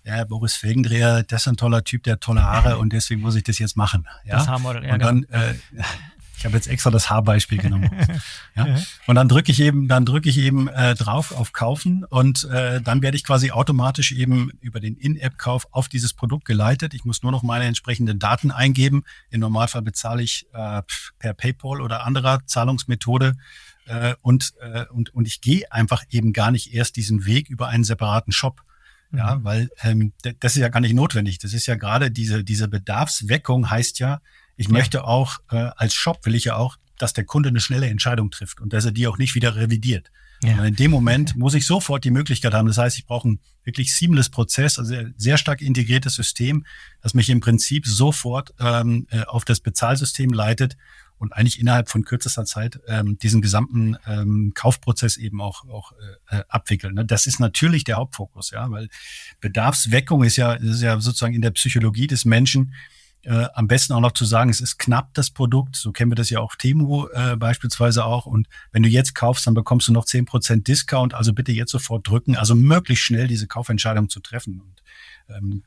ja, 0.04 0.24
Boris 0.24 0.54
Felgendreher, 0.54 1.22
das 1.22 1.42
ist 1.42 1.48
ein 1.48 1.56
toller 1.56 1.84
Typ, 1.84 2.02
der 2.02 2.14
hat 2.14 2.22
tolle 2.22 2.42
Haare 2.42 2.78
und 2.80 2.92
deswegen 2.92 3.20
muss 3.20 3.36
ich 3.36 3.44
das 3.44 3.58
jetzt 3.58 3.76
machen. 3.76 4.08
Ja? 4.24 4.38
Das 4.38 4.48
Haarmodel, 4.48 4.84
ja, 4.84 4.94
und 4.94 5.02
dann, 5.02 5.20
genau. 5.22 5.38
äh, 5.38 5.54
ich 6.42 6.44
habe 6.44 6.56
jetzt 6.56 6.66
extra 6.66 6.90
das 6.90 7.08
Haarbeispiel 7.08 7.58
genommen. 7.62 7.88
ja? 8.56 8.66
Und 9.06 9.14
dann 9.14 9.28
drücke 9.28 9.52
ich 9.52 9.60
eben, 9.60 9.86
dann 9.86 10.04
drücke 10.04 10.28
ich 10.28 10.38
eben 10.38 10.66
äh, 10.66 10.96
drauf 10.96 11.30
auf 11.30 11.52
Kaufen 11.52 12.04
und 12.04 12.48
äh, 12.50 12.80
dann 12.80 13.00
werde 13.00 13.16
ich 13.16 13.22
quasi 13.22 13.52
automatisch 13.52 14.10
eben 14.10 14.50
über 14.60 14.80
den 14.80 14.96
In-App-Kauf 14.96 15.68
auf 15.70 15.88
dieses 15.88 16.14
Produkt 16.14 16.44
geleitet. 16.44 16.94
Ich 16.94 17.04
muss 17.04 17.22
nur 17.22 17.30
noch 17.30 17.44
meine 17.44 17.66
entsprechenden 17.66 18.18
Daten 18.18 18.50
eingeben. 18.50 19.04
Im 19.30 19.38
Normalfall 19.38 19.82
bezahle 19.82 20.24
ich 20.24 20.46
äh, 20.52 20.82
per 21.20 21.32
PayPal 21.32 21.80
oder 21.80 22.04
anderer 22.04 22.44
Zahlungsmethode. 22.44 23.36
Äh, 23.86 24.14
und, 24.20 24.52
äh, 24.60 24.86
und, 24.86 25.14
und 25.14 25.28
ich 25.28 25.42
gehe 25.42 25.70
einfach 25.70 26.02
eben 26.10 26.32
gar 26.32 26.50
nicht 26.50 26.74
erst 26.74 26.96
diesen 26.96 27.24
Weg 27.24 27.50
über 27.50 27.68
einen 27.68 27.84
separaten 27.84 28.32
Shop. 28.32 28.62
Ja, 29.14 29.36
mhm. 29.36 29.44
weil 29.44 29.70
ähm, 29.82 30.12
das 30.40 30.56
ist 30.56 30.62
ja 30.62 30.70
gar 30.70 30.80
nicht 30.80 30.94
notwendig. 30.94 31.38
Das 31.38 31.52
ist 31.52 31.66
ja 31.66 31.76
gerade 31.76 32.10
diese, 32.10 32.42
diese 32.42 32.66
Bedarfsweckung 32.66 33.70
heißt 33.70 34.00
ja, 34.00 34.20
ich 34.62 34.68
ja. 34.68 34.72
möchte 34.72 35.04
auch, 35.04 35.38
äh, 35.50 35.70
als 35.76 35.94
Shop 35.94 36.24
will 36.24 36.34
ich 36.34 36.44
ja 36.44 36.56
auch, 36.56 36.76
dass 36.98 37.12
der 37.12 37.24
Kunde 37.24 37.48
eine 37.48 37.60
schnelle 37.60 37.88
Entscheidung 37.88 38.30
trifft 38.30 38.60
und 38.60 38.72
dass 38.72 38.84
er 38.84 38.92
die 38.92 39.06
auch 39.06 39.18
nicht 39.18 39.34
wieder 39.34 39.56
revidiert. 39.56 40.10
Ja. 40.44 40.64
in 40.64 40.74
dem 40.74 40.90
Moment 40.90 41.36
muss 41.36 41.54
ich 41.54 41.66
sofort 41.66 42.02
die 42.02 42.10
Möglichkeit 42.10 42.52
haben. 42.52 42.66
Das 42.66 42.76
heißt, 42.76 42.98
ich 42.98 43.06
brauche 43.06 43.28
einen 43.28 43.40
wirklich 43.62 43.94
seamless 43.94 44.28
Prozess, 44.28 44.76
also 44.78 44.94
sehr 45.16 45.38
stark 45.38 45.60
integriertes 45.62 46.16
System, 46.16 46.66
das 47.00 47.14
mich 47.14 47.30
im 47.30 47.38
Prinzip 47.38 47.86
sofort 47.86 48.52
ähm, 48.58 49.06
äh, 49.10 49.22
auf 49.22 49.44
das 49.44 49.60
Bezahlsystem 49.60 50.32
leitet 50.32 50.76
und 51.18 51.32
eigentlich 51.32 51.60
innerhalb 51.60 51.88
von 51.88 52.04
kürzester 52.04 52.44
Zeit 52.44 52.80
ähm, 52.88 53.16
diesen 53.18 53.40
gesamten 53.40 53.96
ähm, 54.08 54.50
Kaufprozess 54.54 55.16
eben 55.16 55.40
auch, 55.40 55.68
auch 55.68 55.92
äh, 55.92 56.38
äh 56.38 56.44
abwickeln. 56.48 56.94
Ne? 56.94 57.04
Das 57.04 57.28
ist 57.28 57.38
natürlich 57.38 57.84
der 57.84 57.96
Hauptfokus, 57.96 58.50
ja, 58.50 58.68
weil 58.68 58.88
Bedarfsweckung 59.40 60.24
ist 60.24 60.36
ja, 60.36 60.54
ist 60.54 60.82
ja 60.82 61.00
sozusagen 61.00 61.34
in 61.34 61.42
der 61.42 61.52
Psychologie 61.52 62.08
des 62.08 62.24
Menschen 62.24 62.74
äh, 63.24 63.46
am 63.54 63.68
besten 63.68 63.92
auch 63.92 64.00
noch 64.00 64.12
zu 64.12 64.24
sagen, 64.24 64.50
es 64.50 64.60
ist 64.60 64.78
knapp 64.78 65.14
das 65.14 65.30
Produkt. 65.30 65.76
So 65.76 65.92
kennen 65.92 66.10
wir 66.10 66.16
das 66.16 66.30
ja 66.30 66.40
auch 66.40 66.56
Temu 66.56 67.06
äh, 67.08 67.36
beispielsweise 67.36 68.04
auch. 68.04 68.26
Und 68.26 68.48
wenn 68.72 68.82
du 68.82 68.88
jetzt 68.88 69.14
kaufst, 69.14 69.46
dann 69.46 69.54
bekommst 69.54 69.88
du 69.88 69.92
noch 69.92 70.04
zehn 70.04 70.24
Prozent 70.24 70.66
Discount. 70.66 71.14
Also 71.14 71.32
bitte 71.32 71.52
jetzt 71.52 71.70
sofort 71.70 72.08
drücken. 72.08 72.36
Also 72.36 72.54
möglichst 72.54 73.04
schnell 73.04 73.28
diese 73.28 73.46
Kaufentscheidung 73.46 74.08
zu 74.08 74.20
treffen. 74.20 74.60
Und 74.60 74.82
ähm, 75.28 75.62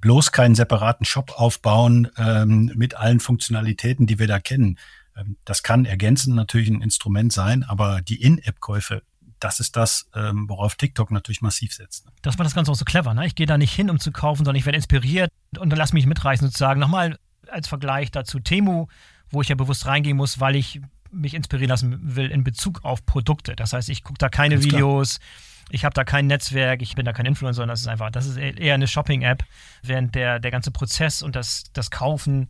bloß 0.00 0.32
keinen 0.32 0.54
separaten 0.54 1.06
Shop 1.06 1.32
aufbauen 1.36 2.08
ähm, 2.18 2.72
mit 2.74 2.94
allen 2.94 3.20
Funktionalitäten, 3.20 4.06
die 4.06 4.18
wir 4.18 4.26
da 4.26 4.38
kennen. 4.38 4.78
Ähm, 5.16 5.36
das 5.44 5.62
kann 5.62 5.84
ergänzend 5.84 6.36
natürlich 6.36 6.68
ein 6.68 6.82
Instrument 6.82 7.32
sein, 7.32 7.62
aber 7.62 8.02
die 8.02 8.20
In-App-Käufe 8.22 9.02
das 9.46 9.60
ist 9.60 9.76
das, 9.76 10.08
ähm, 10.12 10.48
worauf 10.48 10.74
TikTok 10.74 11.12
natürlich 11.12 11.40
massiv 11.40 11.72
setzt. 11.72 12.04
Das 12.22 12.36
war 12.36 12.42
das 12.42 12.52
Ganze 12.52 12.72
auch 12.72 12.76
so 12.76 12.84
clever. 12.84 13.14
Ne? 13.14 13.26
Ich 13.26 13.36
gehe 13.36 13.46
da 13.46 13.56
nicht 13.56 13.72
hin, 13.72 13.90
um 13.90 14.00
zu 14.00 14.10
kaufen, 14.10 14.44
sondern 14.44 14.56
ich 14.56 14.66
werde 14.66 14.74
inspiriert 14.74 15.30
und 15.56 15.70
dann 15.70 15.78
lass 15.78 15.92
mich 15.92 16.04
mitreißen 16.04 16.48
sozusagen. 16.48 16.80
Nochmal 16.80 17.16
als 17.48 17.68
Vergleich 17.68 18.10
dazu 18.10 18.40
Temu, 18.40 18.88
wo 19.30 19.42
ich 19.42 19.48
ja 19.48 19.54
bewusst 19.54 19.86
reingehen 19.86 20.16
muss, 20.16 20.40
weil 20.40 20.56
ich 20.56 20.80
mich 21.12 21.34
inspirieren 21.34 21.70
lassen 21.70 22.16
will 22.16 22.28
in 22.28 22.42
Bezug 22.42 22.84
auf 22.84 23.06
Produkte. 23.06 23.54
Das 23.54 23.72
heißt, 23.72 23.88
ich 23.88 24.02
gucke 24.02 24.18
da 24.18 24.28
keine 24.28 24.56
Ganz 24.56 24.64
Videos. 24.64 25.18
Klar. 25.20 25.30
Ich 25.70 25.84
habe 25.84 25.94
da 25.94 26.02
kein 26.02 26.26
Netzwerk, 26.26 26.82
ich 26.82 26.96
bin 26.96 27.04
da 27.04 27.12
kein 27.12 27.26
Influencer, 27.26 27.62
sondern 27.62 27.74
das 27.74 27.82
ist 27.82 27.88
einfach, 27.88 28.10
das 28.10 28.26
ist 28.26 28.36
eher 28.36 28.74
eine 28.74 28.88
Shopping-App, 28.88 29.44
während 29.82 30.16
der, 30.16 30.40
der 30.40 30.50
ganze 30.50 30.72
Prozess 30.72 31.22
und 31.22 31.36
das, 31.36 31.64
das 31.72 31.90
Kaufen 31.92 32.48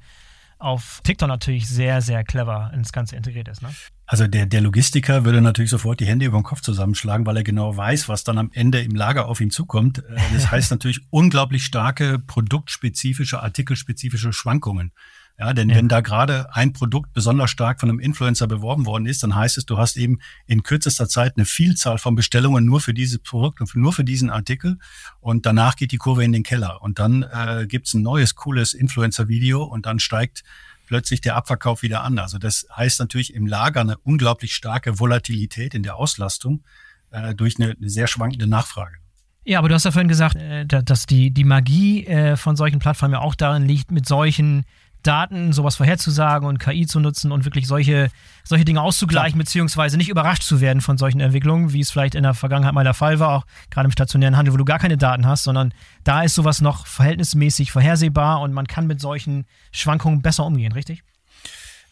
auf 0.58 1.00
TikTok 1.02 1.28
natürlich 1.28 1.68
sehr, 1.68 2.00
sehr 2.00 2.24
clever 2.24 2.70
ins 2.74 2.92
Ganze 2.92 3.16
integriert 3.16 3.48
ist. 3.48 3.60
Ne? 3.60 3.70
Also 4.06 4.28
der, 4.28 4.46
der 4.46 4.60
Logistiker 4.60 5.24
würde 5.24 5.40
natürlich 5.40 5.70
sofort 5.70 5.98
die 5.98 6.06
Hände 6.06 6.26
über 6.26 6.38
den 6.38 6.44
Kopf 6.44 6.60
zusammenschlagen, 6.60 7.26
weil 7.26 7.38
er 7.38 7.42
genau 7.42 7.76
weiß, 7.76 8.08
was 8.08 8.22
dann 8.22 8.38
am 8.38 8.50
Ende 8.52 8.80
im 8.80 8.94
Lager 8.94 9.26
auf 9.26 9.40
ihn 9.40 9.50
zukommt. 9.50 9.98
Äh, 9.98 10.20
das 10.32 10.50
heißt 10.50 10.70
natürlich 10.70 11.00
unglaublich 11.10 11.64
starke 11.64 12.20
produktspezifische, 12.20 13.42
artikelspezifische 13.42 14.32
Schwankungen. 14.32 14.92
Ja, 15.38 15.52
denn 15.52 15.68
ja. 15.68 15.76
wenn 15.76 15.88
da 15.88 16.00
gerade 16.00 16.54
ein 16.54 16.72
Produkt 16.72 17.12
besonders 17.12 17.50
stark 17.50 17.80
von 17.80 17.90
einem 17.90 17.98
Influencer 17.98 18.46
beworben 18.46 18.86
worden 18.86 19.04
ist, 19.04 19.22
dann 19.22 19.34
heißt 19.34 19.58
es, 19.58 19.66
du 19.66 19.76
hast 19.76 19.98
eben 19.98 20.20
in 20.46 20.62
kürzester 20.62 21.08
Zeit 21.08 21.34
eine 21.36 21.44
Vielzahl 21.44 21.98
von 21.98 22.14
Bestellungen 22.14 22.64
nur 22.64 22.80
für 22.80 22.94
dieses 22.94 23.18
Produkt 23.18 23.60
und 23.60 23.74
nur 23.74 23.92
für 23.92 24.04
diesen 24.04 24.30
Artikel 24.30 24.78
und 25.20 25.44
danach 25.44 25.76
geht 25.76 25.92
die 25.92 25.98
Kurve 25.98 26.24
in 26.24 26.32
den 26.32 26.42
Keller 26.42 26.80
und 26.80 26.98
dann 26.98 27.22
äh, 27.22 27.66
gibt's 27.68 27.92
ein 27.92 28.00
neues, 28.00 28.34
cooles 28.34 28.72
Influencer-Video 28.72 29.62
und 29.62 29.84
dann 29.84 29.98
steigt 29.98 30.42
plötzlich 30.86 31.20
der 31.20 31.36
Abverkauf 31.36 31.82
wieder 31.82 32.02
an. 32.02 32.18
Also 32.18 32.38
das 32.38 32.66
heißt 32.74 33.00
natürlich 33.00 33.34
im 33.34 33.46
Lager 33.46 33.80
eine 33.80 33.98
unglaublich 33.98 34.54
starke 34.54 34.98
Volatilität 34.98 35.74
in 35.74 35.82
der 35.82 35.96
Auslastung. 35.96 36.62
äh, 37.10 37.34
durch 37.34 37.58
eine, 37.58 37.72
eine 37.72 37.90
sehr 37.90 38.06
schwankende 38.06 38.46
Nachfrage. 38.46 38.96
Ja, 39.44 39.60
aber 39.60 39.68
du 39.68 39.74
hast 39.74 39.84
ja 39.84 39.92
vorhin 39.92 40.08
gesagt, 40.08 40.36
äh, 40.36 40.66
dass 40.66 41.06
die, 41.06 41.30
die 41.30 41.44
Magie 41.44 42.04
äh, 42.06 42.36
von 42.36 42.56
solchen 42.56 42.78
Plattformen 42.78 43.14
ja 43.14 43.20
auch 43.20 43.34
darin 43.34 43.64
liegt, 43.64 43.92
mit 43.92 44.06
solchen 44.06 44.64
Daten 45.02 45.52
sowas 45.52 45.76
vorherzusagen 45.76 46.48
und 46.48 46.58
KI 46.58 46.86
zu 46.86 47.00
nutzen 47.00 47.32
und 47.32 47.44
wirklich 47.44 47.66
solche, 47.66 48.10
solche 48.44 48.64
Dinge 48.64 48.82
auszugleichen, 48.82 49.34
Klar. 49.34 49.44
beziehungsweise 49.44 49.96
nicht 49.96 50.08
überrascht 50.08 50.42
zu 50.42 50.60
werden 50.60 50.80
von 50.80 50.98
solchen 50.98 51.20
Entwicklungen, 51.20 51.72
wie 51.72 51.80
es 51.80 51.90
vielleicht 51.90 52.14
in 52.14 52.22
der 52.22 52.34
Vergangenheit 52.34 52.74
mal 52.74 52.84
der 52.84 52.94
Fall 52.94 53.18
war, 53.18 53.30
auch 53.30 53.46
gerade 53.70 53.86
im 53.86 53.92
stationären 53.92 54.36
Handel, 54.36 54.52
wo 54.52 54.58
du 54.58 54.64
gar 54.64 54.78
keine 54.78 54.96
Daten 54.96 55.26
hast, 55.26 55.44
sondern 55.44 55.72
da 56.04 56.22
ist 56.22 56.34
sowas 56.34 56.60
noch 56.60 56.86
verhältnismäßig 56.86 57.72
vorhersehbar 57.72 58.40
und 58.40 58.52
man 58.52 58.66
kann 58.66 58.86
mit 58.86 59.00
solchen 59.00 59.46
Schwankungen 59.72 60.22
besser 60.22 60.44
umgehen, 60.44 60.72
richtig? 60.72 61.02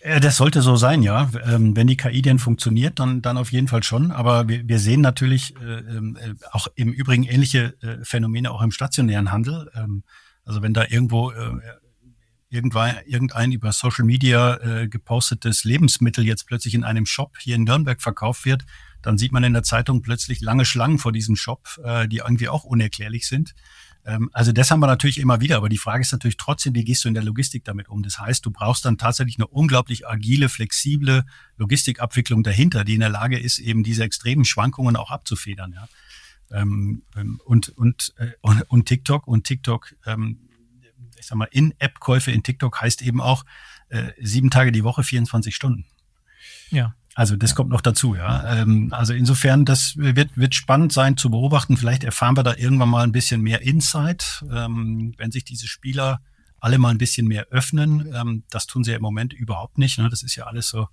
Äh, 0.04 0.20
das 0.20 0.36
sollte 0.36 0.60
so 0.60 0.76
sein, 0.76 1.02
ja. 1.02 1.30
Ähm, 1.46 1.74
wenn 1.74 1.86
die 1.86 1.96
KI 1.96 2.22
denn 2.22 2.38
funktioniert, 2.38 2.98
dann, 3.00 3.22
dann 3.22 3.38
auf 3.38 3.52
jeden 3.52 3.68
Fall 3.68 3.82
schon. 3.82 4.10
Aber 4.10 4.48
wir, 4.48 4.68
wir 4.68 4.78
sehen 4.78 5.00
natürlich 5.00 5.56
äh, 5.56 5.78
ähm, 5.78 6.18
äh, 6.20 6.34
auch 6.52 6.68
im 6.74 6.92
Übrigen 6.92 7.24
ähnliche 7.24 7.74
äh, 7.82 8.04
Phänomene 8.04 8.50
auch 8.50 8.62
im 8.62 8.70
stationären 8.70 9.32
Handel. 9.32 9.70
Ähm, 9.74 10.04
also 10.44 10.60
wenn 10.60 10.74
da 10.74 10.84
irgendwo 10.88 11.30
äh, 11.30 11.58
irgendwann, 12.54 12.96
irgendein 13.06 13.52
über 13.52 13.72
Social 13.72 14.04
Media 14.04 14.56
äh, 14.56 14.88
gepostetes 14.88 15.64
Lebensmittel 15.64 16.24
jetzt 16.24 16.46
plötzlich 16.46 16.74
in 16.74 16.84
einem 16.84 17.04
Shop 17.04 17.36
hier 17.38 17.56
in 17.56 17.64
Nürnberg 17.64 18.00
verkauft 18.00 18.44
wird, 18.44 18.64
dann 19.02 19.18
sieht 19.18 19.32
man 19.32 19.44
in 19.44 19.52
der 19.52 19.64
Zeitung 19.64 20.00
plötzlich 20.00 20.40
lange 20.40 20.64
Schlangen 20.64 20.98
vor 20.98 21.12
diesem 21.12 21.36
Shop, 21.36 21.78
äh, 21.84 22.08
die 22.08 22.18
irgendwie 22.18 22.48
auch 22.48 22.64
unerklärlich 22.64 23.26
sind. 23.26 23.54
Ähm, 24.06 24.30
also 24.32 24.52
das 24.52 24.70
haben 24.70 24.80
wir 24.80 24.86
natürlich 24.86 25.18
immer 25.18 25.40
wieder, 25.40 25.56
aber 25.56 25.68
die 25.68 25.78
Frage 25.78 26.02
ist 26.02 26.12
natürlich 26.12 26.36
trotzdem, 26.36 26.74
wie 26.74 26.84
gehst 26.84 27.04
du 27.04 27.08
in 27.08 27.14
der 27.14 27.24
Logistik 27.24 27.64
damit 27.64 27.88
um? 27.88 28.02
Das 28.02 28.18
heißt, 28.18 28.46
du 28.46 28.50
brauchst 28.50 28.84
dann 28.84 28.96
tatsächlich 28.96 29.36
eine 29.36 29.48
unglaublich 29.48 30.06
agile, 30.06 30.48
flexible 30.48 31.24
Logistikabwicklung 31.56 32.44
dahinter, 32.44 32.84
die 32.84 32.94
in 32.94 33.00
der 33.00 33.08
Lage 33.08 33.38
ist, 33.38 33.58
eben 33.58 33.82
diese 33.82 34.04
extremen 34.04 34.44
Schwankungen 34.44 34.96
auch 34.96 35.10
abzufedern. 35.10 35.72
Ja. 35.72 35.88
Ähm, 36.52 37.02
ähm 37.16 37.40
und, 37.44 37.70
und, 37.70 38.14
äh, 38.18 38.30
und, 38.42 38.62
und 38.62 38.86
TikTok 38.86 39.26
und 39.26 39.44
TikTok, 39.44 39.94
ich 41.24 41.28
sag 41.28 41.38
mal, 41.38 41.48
In-App-Käufe 41.50 42.30
in 42.30 42.42
TikTok 42.42 42.80
heißt 42.80 43.00
eben 43.02 43.20
auch 43.20 43.44
äh, 43.88 44.12
sieben 44.20 44.50
Tage 44.50 44.72
die 44.72 44.84
Woche, 44.84 45.02
24 45.02 45.54
Stunden. 45.54 45.86
Ja. 46.70 46.94
Also 47.14 47.36
das 47.36 47.54
kommt 47.54 47.70
noch 47.70 47.80
dazu, 47.80 48.14
ja. 48.14 48.60
Ähm, 48.60 48.92
also 48.92 49.14
insofern, 49.14 49.64
das 49.64 49.96
wird, 49.96 50.36
wird 50.36 50.54
spannend 50.54 50.92
sein 50.92 51.16
zu 51.16 51.30
beobachten. 51.30 51.76
Vielleicht 51.76 52.04
erfahren 52.04 52.36
wir 52.36 52.42
da 52.42 52.56
irgendwann 52.56 52.88
mal 52.88 53.04
ein 53.04 53.12
bisschen 53.12 53.40
mehr 53.40 53.62
Insight, 53.62 54.44
ähm, 54.52 55.14
wenn 55.16 55.30
sich 55.30 55.44
diese 55.44 55.68
Spieler 55.68 56.20
alle 56.58 56.78
mal 56.78 56.90
ein 56.90 56.98
bisschen 56.98 57.26
mehr 57.26 57.46
öffnen. 57.50 58.12
Ähm, 58.12 58.42
das 58.50 58.66
tun 58.66 58.84
sie 58.84 58.90
ja 58.90 58.96
im 58.96 59.02
Moment 59.02 59.32
überhaupt 59.32 59.78
nicht. 59.78 59.98
Ne? 59.98 60.10
Das 60.10 60.22
ist 60.22 60.34
ja 60.34 60.44
alles 60.44 60.68
so 60.68 60.88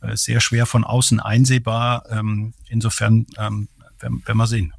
äh, 0.00 0.16
sehr 0.16 0.40
schwer 0.40 0.66
von 0.66 0.84
außen 0.84 1.20
einsehbar. 1.20 2.04
Ähm, 2.10 2.54
insofern 2.68 3.26
ähm, 3.38 3.68
werden, 4.00 4.26
werden 4.26 4.38
wir 4.38 4.46
sehen. 4.46 4.74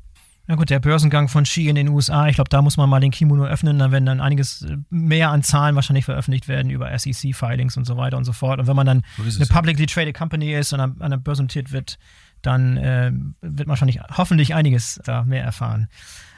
Ja 0.47 0.55
gut, 0.55 0.69
der 0.69 0.81
Börsengang 0.81 1.29
von 1.29 1.45
Ski 1.45 1.69
in 1.69 1.75
den 1.75 1.87
USA, 1.87 2.27
ich 2.27 2.35
glaube, 2.35 2.49
da 2.49 2.61
muss 2.61 2.75
man 2.75 2.89
mal 2.89 2.99
den 2.99 3.11
Kimono 3.11 3.45
öffnen, 3.45 3.79
dann 3.79 3.93
werden 3.93 4.05
dann 4.05 4.19
einiges 4.19 4.63
äh, 4.63 4.75
mehr 4.89 5.29
an 5.29 5.41
Zahlen 5.41 5.75
wahrscheinlich 5.75 6.03
veröffentlicht 6.03 6.49
werden 6.49 6.69
über 6.69 6.97
SEC-Filings 6.97 7.77
und 7.77 7.85
so 7.85 7.95
weiter 7.95 8.17
und 8.17 8.25
so 8.25 8.33
fort. 8.33 8.59
Und 8.59 8.67
wenn 8.67 8.75
man 8.75 8.85
dann 8.85 9.03
so 9.25 9.39
eine 9.39 9.45
publicly 9.45 9.85
traded 9.85 10.15
Company 10.15 10.53
ist 10.53 10.73
und 10.73 10.81
an, 10.81 10.97
an 10.99 11.11
der 11.11 11.17
Börse 11.17 11.43
notiert 11.43 11.71
wird, 11.71 11.97
dann 12.41 12.75
äh, 12.75 13.11
wird 13.41 13.67
man 13.67 13.69
wahrscheinlich 13.69 14.01
hoffentlich 14.17 14.53
einiges 14.53 14.99
da 15.05 15.23
mehr 15.23 15.45
erfahren. 15.45 15.87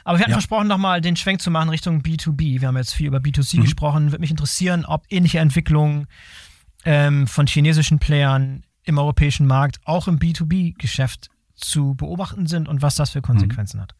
Aber 0.04 0.18
wir 0.18 0.22
hatten 0.22 0.30
ja. 0.30 0.36
versprochen, 0.36 0.68
nochmal 0.68 1.00
den 1.00 1.16
Schwenk 1.16 1.42
zu 1.42 1.50
machen 1.50 1.68
Richtung 1.68 2.02
B2B. 2.02 2.60
Wir 2.60 2.68
haben 2.68 2.76
jetzt 2.76 2.94
viel 2.94 3.08
über 3.08 3.18
B2C 3.18 3.56
mhm. 3.56 3.62
gesprochen. 3.62 4.12
Würde 4.12 4.20
mich 4.20 4.30
interessieren, 4.30 4.84
ob 4.84 5.04
ähnliche 5.10 5.40
Entwicklungen 5.40 6.06
ähm, 6.84 7.26
von 7.26 7.48
chinesischen 7.48 7.98
Playern 7.98 8.62
im 8.84 8.98
europäischen 8.98 9.48
Markt 9.48 9.80
auch 9.84 10.06
im 10.06 10.20
B2B-Geschäft 10.20 11.30
zu 11.56 11.94
beobachten 11.94 12.46
sind 12.46 12.68
und 12.68 12.82
was 12.82 12.94
das 12.94 13.10
für 13.10 13.22
Konsequenzen 13.22 13.78
mhm. 13.78 13.82
hat. 13.82 13.94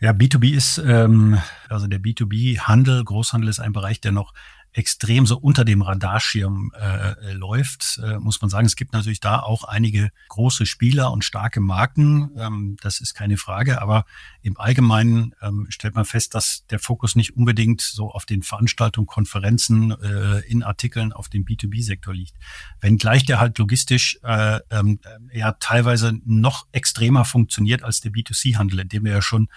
Ja, 0.00 0.12
B2B 0.12 0.54
ist, 0.54 0.78
ähm, 0.78 1.38
also 1.68 1.86
der 1.86 2.00
B2B-Handel, 2.00 3.04
Großhandel 3.04 3.50
ist 3.50 3.60
ein 3.60 3.72
Bereich, 3.72 4.00
der 4.00 4.12
noch 4.12 4.32
extrem 4.72 5.26
so 5.26 5.36
unter 5.38 5.64
dem 5.64 5.82
Radarschirm 5.82 6.72
äh, 6.80 7.30
äh, 7.30 7.32
läuft, 7.32 8.00
äh, 8.04 8.18
muss 8.18 8.40
man 8.40 8.50
sagen. 8.50 8.66
Es 8.66 8.76
gibt 8.76 8.92
natürlich 8.92 9.20
da 9.20 9.40
auch 9.40 9.64
einige 9.64 10.10
große 10.28 10.66
Spieler 10.66 11.10
und 11.10 11.24
starke 11.24 11.60
Marken. 11.60 12.30
Ähm, 12.36 12.76
das 12.80 13.00
ist 13.00 13.14
keine 13.14 13.36
Frage. 13.36 13.82
Aber 13.82 14.04
im 14.42 14.58
Allgemeinen 14.58 15.34
ähm, 15.42 15.66
stellt 15.70 15.94
man 15.94 16.04
fest, 16.04 16.34
dass 16.34 16.66
der 16.66 16.78
Fokus 16.78 17.16
nicht 17.16 17.36
unbedingt 17.36 17.80
so 17.80 18.10
auf 18.10 18.26
den 18.26 18.42
Veranstaltungen, 18.42 19.06
Konferenzen, 19.06 19.90
äh, 19.90 20.40
in 20.46 20.62
Artikeln 20.62 21.12
auf 21.12 21.28
dem 21.28 21.44
B2B-Sektor 21.44 22.14
liegt. 22.14 22.36
Wenngleich 22.80 23.24
der 23.24 23.40
halt 23.40 23.58
logistisch 23.58 24.18
äh, 24.22 24.60
ähm, 24.70 25.00
ja 25.32 25.52
teilweise 25.52 26.18
noch 26.24 26.66
extremer 26.72 27.24
funktioniert 27.24 27.82
als 27.82 28.00
der 28.00 28.12
B2C-Handel, 28.12 28.80
in 28.80 28.88
dem 28.88 29.04
wir 29.04 29.12
ja 29.12 29.22
schon 29.22 29.48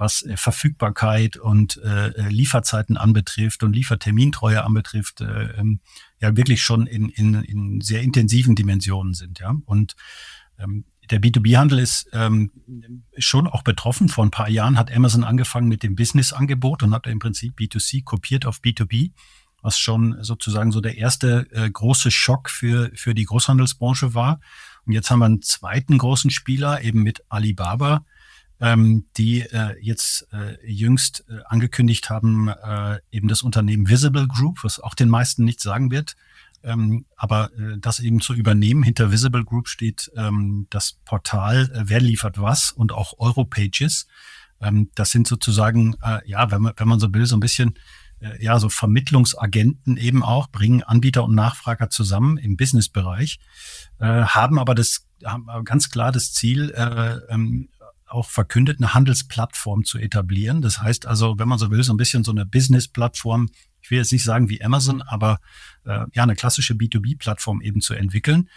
was 0.00 0.22
äh, 0.22 0.36
Verfügbarkeit 0.36 1.36
und 1.36 1.76
äh, 1.84 2.08
äh, 2.08 2.28
Lieferzeiten 2.28 2.96
anbetrifft 2.96 3.62
und 3.62 3.74
Liefertermintreue 3.74 4.64
anbetrifft, 4.64 5.20
äh, 5.20 5.52
ähm, 5.58 5.80
ja 6.20 6.36
wirklich 6.36 6.62
schon 6.62 6.86
in, 6.86 7.08
in, 7.10 7.34
in 7.34 7.80
sehr 7.80 8.02
intensiven 8.02 8.56
Dimensionen 8.56 9.14
sind. 9.14 9.38
Ja. 9.38 9.54
Und 9.66 9.94
ähm, 10.58 10.84
der 11.10 11.20
B2B-Handel 11.20 11.78
ist 11.78 12.08
ähm, 12.12 12.50
schon 13.18 13.46
auch 13.46 13.62
betroffen. 13.62 14.08
Vor 14.08 14.24
ein 14.24 14.30
paar 14.30 14.48
Jahren 14.48 14.78
hat 14.78 14.92
Amazon 14.92 15.24
angefangen 15.24 15.68
mit 15.68 15.82
dem 15.82 15.96
Business-Angebot 15.96 16.82
und 16.82 16.94
hat 16.94 17.06
im 17.06 17.18
Prinzip 17.18 17.58
B2C 17.58 18.04
kopiert 18.04 18.46
auf 18.46 18.60
B2B, 18.60 19.10
was 19.60 19.78
schon 19.78 20.22
sozusagen 20.22 20.72
so 20.72 20.80
der 20.80 20.96
erste 20.96 21.46
äh, 21.50 21.68
große 21.68 22.10
Schock 22.10 22.48
für, 22.48 22.90
für 22.94 23.14
die 23.14 23.24
Großhandelsbranche 23.24 24.14
war. 24.14 24.40
Und 24.86 24.92
jetzt 24.92 25.10
haben 25.10 25.18
wir 25.18 25.26
einen 25.26 25.42
zweiten 25.42 25.98
großen 25.98 26.30
Spieler, 26.30 26.82
eben 26.82 27.02
mit 27.02 27.22
Alibaba, 27.28 28.04
ähm, 28.60 29.06
die 29.16 29.40
äh, 29.40 29.74
jetzt 29.80 30.28
äh, 30.32 30.56
jüngst 30.66 31.24
äh, 31.28 31.40
angekündigt 31.46 32.10
haben, 32.10 32.48
äh, 32.48 32.98
eben 33.10 33.28
das 33.28 33.42
Unternehmen 33.42 33.88
Visible 33.88 34.28
Group, 34.28 34.62
was 34.62 34.80
auch 34.80 34.94
den 34.94 35.08
meisten 35.08 35.44
nichts 35.44 35.62
sagen 35.62 35.90
wird, 35.90 36.16
ähm, 36.62 37.06
aber 37.16 37.50
äh, 37.58 37.78
das 37.78 38.00
eben 38.00 38.20
zu 38.20 38.34
übernehmen. 38.34 38.82
Hinter 38.82 39.10
Visible 39.10 39.44
Group 39.44 39.68
steht 39.68 40.10
ähm, 40.16 40.66
das 40.70 40.98
Portal 41.04 41.70
äh, 41.74 41.82
Wer 41.86 42.00
liefert 42.00 42.40
was 42.40 42.72
und 42.72 42.92
auch 42.92 43.14
Europages. 43.18 44.06
Ähm, 44.60 44.90
das 44.94 45.10
sind 45.10 45.26
sozusagen, 45.26 45.96
äh, 46.02 46.20
ja, 46.26 46.50
wenn 46.50 46.62
man, 46.62 46.74
wenn 46.76 46.88
man 46.88 47.00
so 47.00 47.12
will, 47.14 47.24
so 47.24 47.36
ein 47.36 47.40
bisschen 47.40 47.78
äh, 48.20 48.44
ja, 48.44 48.58
so 48.58 48.68
Vermittlungsagenten 48.68 49.96
eben 49.96 50.22
auch, 50.22 50.48
bringen 50.48 50.82
Anbieter 50.82 51.24
und 51.24 51.34
Nachfrager 51.34 51.88
zusammen 51.88 52.36
im 52.36 52.58
Businessbereich, 52.58 53.38
äh, 53.98 54.04
haben 54.06 54.58
aber 54.58 54.74
das 54.74 55.06
haben 55.24 55.48
ganz 55.64 55.90
klar 55.90 56.12
das 56.12 56.32
Ziel, 56.32 56.70
äh, 56.70 57.32
ähm, 57.32 57.68
auch 58.10 58.28
verkündet, 58.28 58.78
eine 58.78 58.94
Handelsplattform 58.94 59.84
zu 59.84 59.98
etablieren. 59.98 60.62
Das 60.62 60.80
heißt 60.80 61.06
also, 61.06 61.38
wenn 61.38 61.48
man 61.48 61.58
so 61.58 61.70
will, 61.70 61.82
so 61.82 61.92
ein 61.92 61.96
bisschen 61.96 62.24
so 62.24 62.30
eine 62.30 62.46
Business-Plattform, 62.46 63.48
ich 63.80 63.90
will 63.90 63.98
jetzt 63.98 64.12
nicht 64.12 64.24
sagen 64.24 64.48
wie 64.48 64.62
Amazon, 64.62 65.02
aber 65.02 65.38
äh, 65.84 66.04
ja, 66.12 66.22
eine 66.22 66.36
klassische 66.36 66.74
B2B-Plattform 66.74 67.60
eben 67.62 67.80
zu 67.80 67.94
entwickeln. 67.94 68.48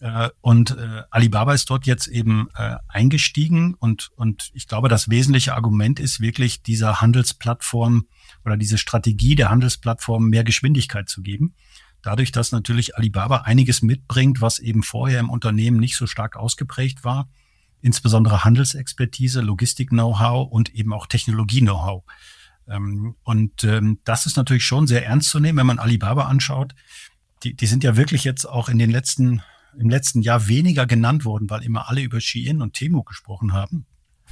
Äh, 0.00 0.30
und 0.40 0.76
äh, 0.76 1.02
Alibaba 1.10 1.54
ist 1.54 1.70
dort 1.70 1.86
jetzt 1.86 2.08
eben 2.08 2.48
äh, 2.56 2.76
eingestiegen 2.88 3.74
und, 3.74 4.10
und 4.16 4.50
ich 4.52 4.66
glaube, 4.66 4.88
das 4.88 5.08
wesentliche 5.08 5.54
Argument 5.54 6.00
ist 6.00 6.20
wirklich 6.20 6.62
dieser 6.62 7.00
Handelsplattform 7.00 8.06
oder 8.44 8.56
diese 8.56 8.78
Strategie 8.78 9.36
der 9.36 9.50
Handelsplattform 9.50 10.28
mehr 10.28 10.44
Geschwindigkeit 10.44 11.08
zu 11.08 11.22
geben. 11.22 11.54
Dadurch, 12.02 12.32
dass 12.32 12.52
natürlich 12.52 12.96
Alibaba 12.96 13.42
einiges 13.42 13.80
mitbringt, 13.80 14.40
was 14.40 14.58
eben 14.58 14.82
vorher 14.82 15.20
im 15.20 15.30
Unternehmen 15.30 15.78
nicht 15.78 15.96
so 15.96 16.06
stark 16.06 16.36
ausgeprägt 16.36 17.04
war 17.04 17.30
insbesondere 17.84 18.44
Handelsexpertise, 18.44 19.42
Logistik-Know-how 19.42 20.50
und 20.50 20.74
eben 20.74 20.94
auch 20.94 21.06
Technologie-Know-how. 21.06 22.02
Ähm, 22.66 23.14
und 23.22 23.62
ähm, 23.64 24.00
das 24.04 24.24
ist 24.24 24.36
natürlich 24.36 24.64
schon 24.64 24.86
sehr 24.86 25.04
ernst 25.04 25.28
zu 25.28 25.38
nehmen, 25.38 25.58
wenn 25.58 25.66
man 25.66 25.78
Alibaba 25.78 26.24
anschaut. 26.24 26.74
Die, 27.42 27.54
die 27.54 27.66
sind 27.66 27.84
ja 27.84 27.96
wirklich 27.96 28.24
jetzt 28.24 28.48
auch 28.48 28.70
in 28.70 28.78
den 28.78 28.90
letzten, 28.90 29.42
im 29.78 29.90
letzten 29.90 30.22
Jahr 30.22 30.48
weniger 30.48 30.86
genannt 30.86 31.26
worden, 31.26 31.50
weil 31.50 31.62
immer 31.62 31.88
alle 31.90 32.00
über 32.00 32.22
Shein 32.22 32.62
und 32.62 32.72
Temu 32.72 33.02
gesprochen 33.02 33.52
haben, 33.52 33.84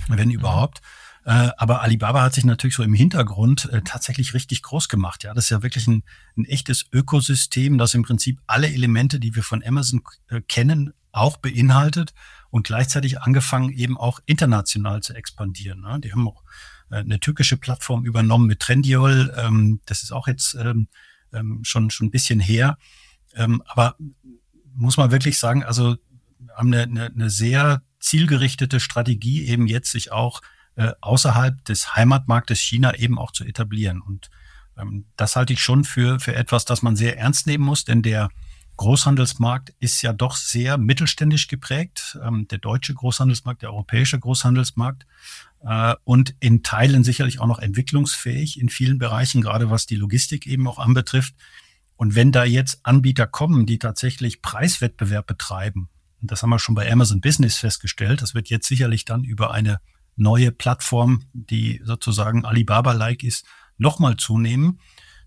wenn 0.09 0.29
mhm. 0.29 0.35
überhaupt. 0.35 0.81
Äh, 1.27 1.51
aber 1.59 1.83
Alibaba 1.83 2.23
hat 2.23 2.33
sich 2.33 2.47
natürlich 2.47 2.77
so 2.77 2.83
im 2.83 2.95
Hintergrund 2.95 3.69
äh, 3.71 3.83
tatsächlich 3.83 4.33
richtig 4.33 4.63
groß 4.63 4.89
gemacht. 4.89 5.25
Ja, 5.25 5.35
das 5.35 5.45
ist 5.45 5.51
ja 5.51 5.63
wirklich 5.63 5.87
ein, 5.87 6.05
ein 6.39 6.47
echtes 6.47 6.87
Ökosystem, 6.91 7.77
das 7.77 7.93
im 7.93 8.03
Prinzip 8.03 8.41
alle 8.47 8.73
Elemente, 8.73 9.21
die 9.21 9.35
wir 9.35 9.43
von 9.43 9.63
Amazon 9.63 10.01
äh, 10.29 10.41
kennen, 10.41 10.95
auch 11.13 11.37
beinhaltet 11.37 12.15
und 12.51 12.67
gleichzeitig 12.67 13.21
angefangen, 13.21 13.71
eben 13.71 13.97
auch 13.97 14.21
international 14.27 15.03
zu 15.03 15.15
expandieren. 15.15 15.81
Ne? 15.81 16.01
Die 16.01 16.13
haben 16.13 16.29
auch 16.29 16.43
äh, 16.91 16.97
eine 16.97 17.21
türkische 17.21 17.57
Plattform 17.57 18.05
übernommen 18.05 18.47
mit 18.47 18.61
Trendyol. 18.61 19.35
Ähm, 19.37 19.81
das 19.87 20.03
ist 20.03 20.13
auch 20.13 20.27
jetzt 20.27 20.55
ähm, 20.55 20.89
ähm, 21.33 21.61
schon, 21.63 21.91
schon 21.91 22.09
ein 22.09 22.13
bisschen 22.13 22.41
her. 22.41 22.77
Aber 23.35 23.97
muss 24.75 24.99
man 24.99 25.11
wirklich 25.11 25.39
sagen, 25.39 25.65
also 25.65 25.97
haben 26.55 26.75
eine, 26.75 26.83
eine, 26.83 27.07
eine 27.07 27.31
sehr 27.31 27.81
zielgerichtete 27.99 28.79
Strategie, 28.79 29.47
eben 29.47 29.67
jetzt 29.67 29.91
sich 29.91 30.13
auch 30.13 30.43
äh, 30.77 30.93
außerhalb 31.01 31.65
des 31.65 31.97
Heimatmarktes 31.97 32.61
China 32.61 32.95
eben 32.95 33.19
auch 33.19 33.33
zu 33.33 33.45
etablieren. 33.45 34.03
Und 34.03 34.31
das 35.17 35.35
halte 35.35 35.55
ich 35.55 35.63
schon 35.63 35.85
für, 35.85 36.21
für 36.21 36.35
etwas, 36.35 36.67
das 36.67 36.83
man 36.83 36.95
sehr 36.95 37.19
ernst 37.19 37.47
nehmen 37.47 37.65
muss, 37.65 37.87
denn 37.87 38.03
der 38.03 38.29
Großhandelsmarkt 38.83 39.73
ist 39.79 40.03
ja 40.03 40.13
doch 40.13 40.35
sehr 40.35 40.77
mittelständisch 40.77 41.47
geprägt. 41.47 42.19
Ähm, 42.21 42.49
der 42.49 42.59
deutsche 42.59 42.93
Großhandelsmarkt, 42.95 43.63
der 43.63 43.71
europäische 43.71 44.19
Großhandelsmarkt 44.19 45.07
äh, 45.61 45.95
und 46.03 46.35
in 46.41 46.65
Teilen 46.65 47.05
sicherlich 47.05 47.39
auch 47.39 47.47
noch 47.47 47.61
entwicklungsfähig 47.61 48.59
in 48.61 48.69
vielen 48.69 48.99
Bereichen, 48.99 49.41
gerade 49.41 49.71
was 49.71 49.87
die 49.87 49.95
Logistik 49.95 50.49
eben 50.49 50.67
auch 50.67 50.81
anbetrifft. 50.81 51.37
Und 51.95 52.17
wenn 52.17 52.33
da 52.33 52.43
jetzt 52.43 52.81
Anbieter 52.83 53.29
kommen, 53.29 53.67
die 53.67 53.79
tatsächlich 53.79 54.43
Preiswettbewerb 54.43 55.29
betreiben, 55.29 55.89
das 56.21 56.43
haben 56.43 56.51
wir 56.51 56.59
schon 56.59 56.75
bei 56.75 56.91
Amazon 56.91 57.21
Business 57.21 57.59
festgestellt, 57.59 58.21
das 58.21 58.35
wird 58.35 58.49
jetzt 58.49 58.67
sicherlich 58.67 59.05
dann 59.05 59.23
über 59.23 59.53
eine 59.53 59.79
neue 60.17 60.51
Plattform, 60.51 61.23
die 61.33 61.81
sozusagen 61.85 62.45
Alibaba-like 62.45 63.23
ist, 63.23 63.47
nochmal 63.79 64.17
zunehmen, 64.17 64.81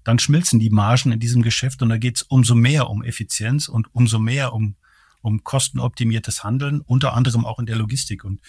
dann 0.06 0.20
schmilzen 0.20 0.60
die 0.60 0.70
Margen 0.70 1.12
in 1.12 1.20
diesem 1.20 1.42
Geschäft 1.42 1.82
und 1.82 1.90
da 1.90 1.98
geht 1.98 2.18
es 2.18 2.22
umso 2.22 2.56
mehr 2.56 2.90
um 2.90 3.04
Effizienz 3.04 3.68
und 3.68 3.94
umso 3.94 4.20
mehr 4.20 4.54
um, 4.54 4.76
um 5.22 5.44
kostenoptimiertes 5.44 6.44
Handeln, 6.44 6.80
unter 6.82 7.14
anderem 7.14 7.44
auch 7.44 7.60
in 7.60 7.66
der 7.66 7.76
Logistik. 7.76 8.24
Und 8.24 8.40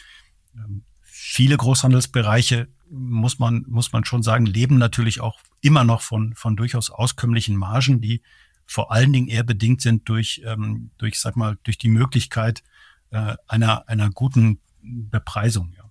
ähm, 0.55 0.85
viele 1.03 1.57
Großhandelsbereiche, 1.57 2.69
muss 2.91 3.39
man, 3.39 3.65
muss 3.69 3.91
man 3.91 4.05
schon 4.05 4.23
sagen, 4.23 4.45
leben 4.45 4.77
natürlich 4.77 5.21
auch 5.21 5.41
immer 5.63 5.83
noch 5.83 6.03
von, 6.03 6.35
von 6.35 6.57
durchaus 6.57 6.91
auskömmlichen 6.91 7.57
Margen, 7.57 8.03
die 8.03 8.23
vor 8.67 8.93
allen 8.93 9.13
Dingen 9.13 9.29
eher 9.29 9.43
bedingt 9.43 9.81
sind 9.81 10.09
durch, 10.11 10.43
ähm, 10.45 10.91
durch 10.99 11.19
sag 11.19 11.37
mal, 11.37 11.57
durch 11.63 11.79
die 11.79 11.89
Möglichkeit 11.89 12.63
äh, 13.11 13.35
einer, 13.49 13.89
einer 13.89 14.11
guten 14.11 14.61
Bepreisung. 14.83 15.73
Ja. 15.75 15.86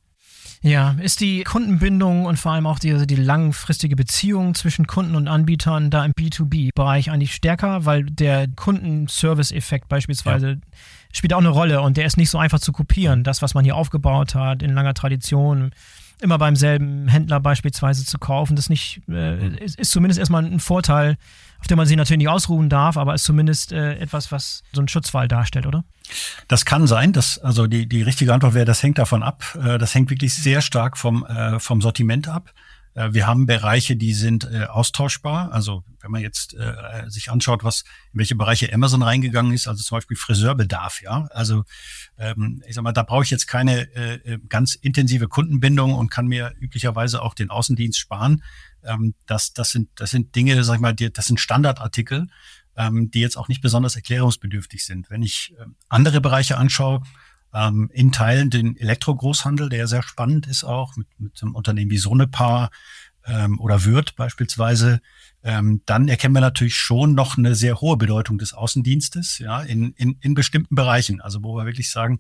Ja, 0.62 0.96
ist 1.02 1.22
die 1.22 1.44
Kundenbindung 1.44 2.26
und 2.26 2.38
vor 2.38 2.54
allem 2.54 2.66
auch 2.66 2.80
die, 2.80 2.92
also 2.92 3.06
die 3.06 3.16
langfristige 3.16 3.96
Beziehung 3.96 4.56
zwischen 4.56 4.88
Kunden 4.88 5.16
und 5.16 5.28
Anbietern 5.28 5.90
da 5.90 6.04
im 6.04 6.14
B2B-Bereich 6.14 7.12
eigentlich 7.12 7.36
stärker, 7.36 7.86
weil 7.86 8.04
der 8.04 8.48
Kundenservice-Effekt 8.48 9.88
beispielsweise 9.90 10.50
ja. 10.50 10.58
spielt 11.14 11.34
auch 11.34 11.40
eine 11.40 11.50
Rolle 11.50 11.82
und 11.82 11.98
der 11.98 12.06
ist 12.06 12.18
nicht 12.18 12.30
so 12.30 12.38
einfach 12.38 12.60
zu 12.60 12.72
kopieren. 12.72 13.24
Das, 13.24 13.42
was 13.42 13.54
man 13.54 13.64
hier 13.64 13.76
aufgebaut 13.76 14.36
hat 14.36 14.64
in 14.64 14.74
langer 14.74 14.94
Tradition, 14.94 15.72
immer 16.22 16.38
beim 16.38 16.56
selben 16.56 17.08
Händler 17.08 17.40
beispielsweise 17.40 18.06
zu 18.06 18.18
kaufen. 18.18 18.56
Das 18.56 18.70
nicht, 18.70 19.02
äh, 19.10 19.64
ist, 19.64 19.80
ist, 19.80 19.92
zumindest 19.92 20.20
erstmal 20.20 20.46
ein 20.46 20.60
Vorteil, 20.60 21.18
auf 21.60 21.68
den 21.68 21.78
man 21.78 21.88
sich 21.88 21.98
natürlich 21.98 22.20
nicht 22.20 22.30
ausruhen 22.30 22.70
darf, 22.70 22.98
aber 22.98 23.14
ist 23.14 23.24
zumindest 23.24 23.72
äh, 23.72 23.96
etwas, 23.96 24.32
was 24.32 24.64
so 24.74 24.82
einen 24.82 24.88
Schutzwall 24.88 25.28
darstellt, 25.28 25.66
oder? 25.66 25.84
Das 26.48 26.66
kann 26.66 26.88
sein. 26.88 27.14
dass 27.14 27.40
also 27.40 27.68
die, 27.68 27.88
die 27.88 28.02
richtige 28.02 28.34
Antwort 28.34 28.54
wäre, 28.54 28.66
das 28.66 28.84
hängt 28.84 28.98
davon 28.98 29.24
ab. 29.24 29.44
Äh, 29.62 29.78
das 29.78 29.96
hängt 29.96 30.10
wirklich 30.10 30.34
sehr 30.34 30.62
stark 30.62 30.98
vom, 30.98 31.26
äh, 31.26 31.60
vom 31.60 31.82
Sortiment 31.82 32.28
ab. 32.28 32.54
Äh, 32.96 33.14
wir 33.14 33.28
haben 33.28 33.46
Bereiche, 33.46 33.96
die 33.96 34.14
sind 34.14 34.46
äh, 34.46 34.66
austauschbar. 34.66 35.52
Also 35.52 35.84
wenn 36.02 36.12
man 36.12 36.22
jetzt 36.22 36.56
äh, 36.56 37.10
sich 37.10 37.30
anschaut, 37.30 37.64
was 37.64 37.82
in 38.14 38.20
welche 38.20 38.36
Bereiche 38.36 38.74
Amazon 38.74 39.04
reingegangen 39.04 39.52
ist, 39.52 39.68
also 39.68 39.84
zum 39.84 39.98
Beispiel 39.98 40.18
Friseurbedarf, 40.18 41.02
ja. 41.02 41.28
Also 41.32 41.64
ähm, 42.18 42.64
ich 42.68 42.76
sag 42.76 42.84
mal, 42.84 42.94
da 42.94 43.04
brauche 43.04 43.24
ich 43.24 43.30
jetzt 43.30 43.48
keine 43.48 43.94
äh, 43.96 44.16
äh, 44.34 44.40
ganz 44.50 44.76
intensive 44.76 45.28
Kundenbindung 45.28 45.94
und 45.94 46.10
kann 46.10 46.28
mir 46.28 46.54
üblicherweise 46.60 47.22
auch 47.22 47.34
den 47.34 47.50
Außendienst 47.50 48.00
sparen. 48.00 48.44
Ähm, 48.84 49.14
das, 49.26 49.54
das 49.54 49.72
sind, 49.72 49.90
das 49.96 50.12
sind 50.12 50.36
Dinge, 50.36 50.64
sag 50.64 50.76
ich 50.76 50.82
mal, 50.82 50.94
die, 50.94 51.12
das 51.12 51.26
sind 51.28 51.40
Standardartikel, 51.40 52.28
ähm, 52.78 53.12
die 53.12 53.22
jetzt 53.22 53.38
auch 53.38 53.48
nicht 53.48 53.62
besonders 53.62 53.96
erklärungsbedürftig 53.96 54.86
sind. 54.86 55.10
Wenn 55.10 55.22
ich 55.22 55.54
äh, 55.60 55.66
andere 55.90 56.22
Bereiche 56.22 56.58
anschaue, 56.58 57.02
ähm, 57.56 57.90
in 57.94 58.12
Teilen 58.12 58.50
den 58.50 58.76
Elektrogroßhandel, 58.78 59.70
der 59.70 59.88
sehr 59.88 60.04
spannend 60.04 60.46
ist 60.46 60.64
auch, 60.64 60.98
mit, 60.98 61.08
mit 61.18 61.42
einem 61.42 61.56
Unternehmen 61.56 61.90
wie 61.90 61.98
Sonepar 61.98 62.70
ähm, 63.26 63.60
oder 63.60 63.86
Würth 63.86 64.16
beispielsweise, 64.16 65.02
ähm, 65.44 65.82
dann 65.86 66.08
erkennen 66.08 66.34
wir 66.34 66.42
natürlich 66.42 66.76
schon 66.76 67.16
noch 67.16 67.38
eine 67.38 67.56
sehr 67.56 67.80
hohe 67.80 67.98
Bedeutung 67.98 68.38
des 68.38 68.54
Außendienstes, 68.54 69.40
ja, 69.40 69.62
in, 69.62 69.94
in, 69.94 70.18
in 70.20 70.34
bestimmten 70.34 70.76
Bereichen. 70.76 71.22
Also 71.22 71.44
wo 71.44 71.56
wir 71.56 71.66
wirklich 71.66 71.92
sagen, 71.92 72.20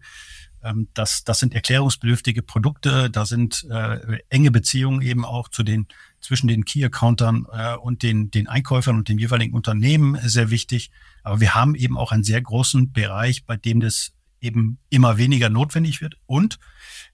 ähm, 0.64 0.88
das, 0.94 1.24
das 1.24 1.40
sind 1.40 1.54
erklärungsbedürftige 1.54 2.42
Produkte, 2.42 3.10
da 3.10 3.26
sind 3.26 3.68
äh, 3.70 4.20
enge 4.30 4.52
Beziehungen 4.52 5.02
eben 5.02 5.26
auch 5.26 5.50
zu 5.50 5.64
den 5.64 5.88
zwischen 6.22 6.48
den 6.48 6.66
Key-Accountern 6.66 7.46
äh, 7.52 7.76
und 7.76 8.02
den, 8.02 8.32
den 8.32 8.48
Einkäufern 8.48 8.96
und 8.96 9.10
dem 9.10 9.20
jeweiligen 9.20 9.54
Unternehmen 9.54 10.18
sehr 10.24 10.50
wichtig. 10.50 10.92
Aber 11.24 11.40
wir 11.40 11.54
haben 11.54 11.76
eben 11.76 11.98
auch 11.98 12.12
einen 12.12 12.24
sehr 12.24 12.42
großen 12.42 12.94
Bereich, 12.94 13.46
bei 13.46 13.58
dem 13.58 13.80
das 13.80 14.15
eben 14.46 14.78
immer 14.90 15.18
weniger 15.18 15.50
notwendig 15.50 16.02
wird. 16.02 16.16
Und 16.26 16.60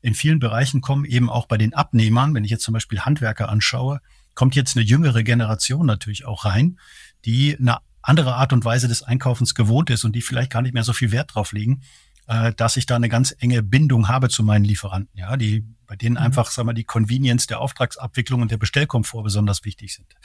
in 0.02 0.14
vielen 0.14 0.40
Bereichen 0.40 0.82
kommen 0.82 1.06
eben 1.06 1.30
auch 1.30 1.48
bei 1.48 1.58
den 1.58 1.74
Abnehmern, 1.74 2.36
wenn 2.36 2.44
ich 2.44 2.52
jetzt 2.52 2.64
zum 2.64 2.74
Beispiel 2.74 3.02
Handwerker 3.02 3.50
anschaue, 3.50 4.02
kommt 4.36 4.56
jetzt 4.56 4.76
eine 4.76 4.86
jüngere 4.86 5.24
Generation 5.24 5.86
natürlich 5.86 6.26
auch 6.26 6.46
rein, 6.46 6.80
die 7.26 7.58
eine 7.58 7.78
andere 8.02 8.36
Art 8.36 8.54
und 8.54 8.66
Weise 8.66 8.88
des 8.88 9.04
Einkaufens 9.04 9.56
gewohnt 9.56 9.90
ist 9.90 10.04
und 10.04 10.16
die 10.16 10.22
vielleicht 10.22 10.52
gar 10.52 10.62
nicht 10.62 10.74
mehr 10.74 10.84
so 10.84 10.94
viel 10.94 11.12
Wert 11.12 11.36
drauf 11.36 11.52
legen, 11.52 11.82
äh, 12.28 12.54
dass 12.54 12.78
ich 12.78 12.86
da 12.86 12.96
eine 12.96 13.10
ganz 13.10 13.36
enge 13.40 13.62
Bindung 13.62 14.08
habe 14.08 14.30
zu 14.30 14.44
meinen 14.44 14.66
Lieferanten, 14.66 15.18
ja, 15.18 15.38
die 15.38 15.66
bei 15.86 15.96
denen 15.96 16.16
mhm. 16.16 16.22
einfach, 16.22 16.50
sagen 16.50 16.70
wir, 16.70 16.74
die 16.74 16.84
Convenience 16.84 17.48
der 17.48 17.60
Auftragsabwicklung 17.60 18.42
und 18.42 18.52
der 18.52 18.58
Bestellkomfort 18.58 19.24
besonders 19.24 19.66
wichtig 19.66 19.94
sind. 19.94 20.16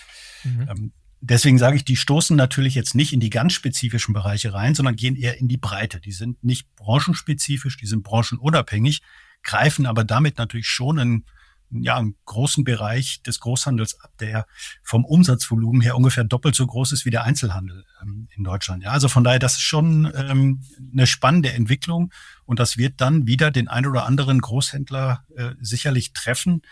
Mhm. 0.44 0.92
Deswegen 1.20 1.58
sage 1.58 1.76
ich, 1.76 1.84
die 1.84 1.96
stoßen 1.96 2.36
natürlich 2.36 2.74
jetzt 2.74 2.94
nicht 2.94 3.12
in 3.12 3.20
die 3.20 3.30
ganz 3.30 3.54
spezifischen 3.54 4.12
Bereiche 4.12 4.52
rein, 4.52 4.74
sondern 4.74 4.96
gehen 4.96 5.16
eher 5.16 5.38
in 5.38 5.48
die 5.48 5.56
Breite. 5.56 6.00
Die 6.00 6.12
sind 6.12 6.42
nicht 6.44 6.74
branchenspezifisch, 6.76 7.78
die 7.78 7.86
sind 7.86 8.02
branchenunabhängig, 8.02 9.02
greifen 9.42 9.86
aber 9.86 10.04
damit 10.04 10.36
natürlich 10.36 10.68
schon 10.68 10.98
einen, 10.98 11.24
ja, 11.70 11.96
einen 11.96 12.16
großen 12.26 12.64
Bereich 12.64 13.22
des 13.22 13.40
Großhandels 13.40 13.98
ab, 14.00 14.12
der 14.20 14.46
vom 14.82 15.04
Umsatzvolumen 15.04 15.80
her 15.80 15.96
ungefähr 15.96 16.24
doppelt 16.24 16.54
so 16.54 16.66
groß 16.66 16.92
ist 16.92 17.06
wie 17.06 17.10
der 17.10 17.24
Einzelhandel 17.24 17.84
ähm, 18.02 18.28
in 18.36 18.44
Deutschland. 18.44 18.82
Ja, 18.82 18.90
also 18.90 19.08
von 19.08 19.24
daher, 19.24 19.38
das 19.38 19.54
ist 19.54 19.62
schon 19.62 20.12
ähm, 20.14 20.62
eine 20.92 21.06
spannende 21.06 21.52
Entwicklung 21.52 22.12
und 22.44 22.58
das 22.58 22.76
wird 22.76 23.00
dann 23.00 23.26
wieder 23.26 23.50
den 23.50 23.68
ein 23.68 23.86
oder 23.86 24.04
anderen 24.04 24.40
Großhändler 24.40 25.24
äh, 25.34 25.52
sicherlich 25.60 26.12
treffen, 26.12 26.62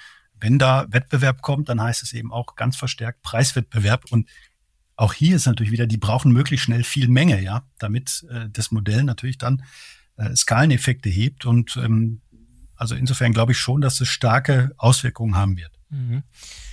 wenn 0.40 0.58
da 0.58 0.86
Wettbewerb 0.90 1.42
kommt, 1.42 1.68
dann 1.68 1.80
heißt 1.80 2.02
es 2.02 2.12
eben 2.12 2.32
auch 2.32 2.56
ganz 2.56 2.76
verstärkt 2.76 3.22
Preiswettbewerb. 3.22 4.04
Und 4.10 4.28
auch 4.96 5.12
hier 5.12 5.36
ist 5.36 5.46
natürlich 5.46 5.72
wieder, 5.72 5.86
die 5.86 5.96
brauchen 5.96 6.32
möglichst 6.32 6.64
schnell 6.64 6.84
viel 6.84 7.08
Menge, 7.08 7.40
ja, 7.40 7.62
damit 7.78 8.26
äh, 8.30 8.48
das 8.50 8.70
Modell 8.70 9.04
natürlich 9.04 9.38
dann 9.38 9.64
äh, 10.16 10.34
Skaleneffekte 10.34 11.08
hebt. 11.08 11.46
Und 11.46 11.76
ähm, 11.76 12.20
also 12.76 12.94
insofern 12.94 13.32
glaube 13.32 13.52
ich 13.52 13.58
schon, 13.58 13.80
dass 13.80 14.00
es 14.00 14.08
starke 14.08 14.72
Auswirkungen 14.76 15.36
haben 15.36 15.56
wird. 15.56 15.72
Mhm. 15.90 16.22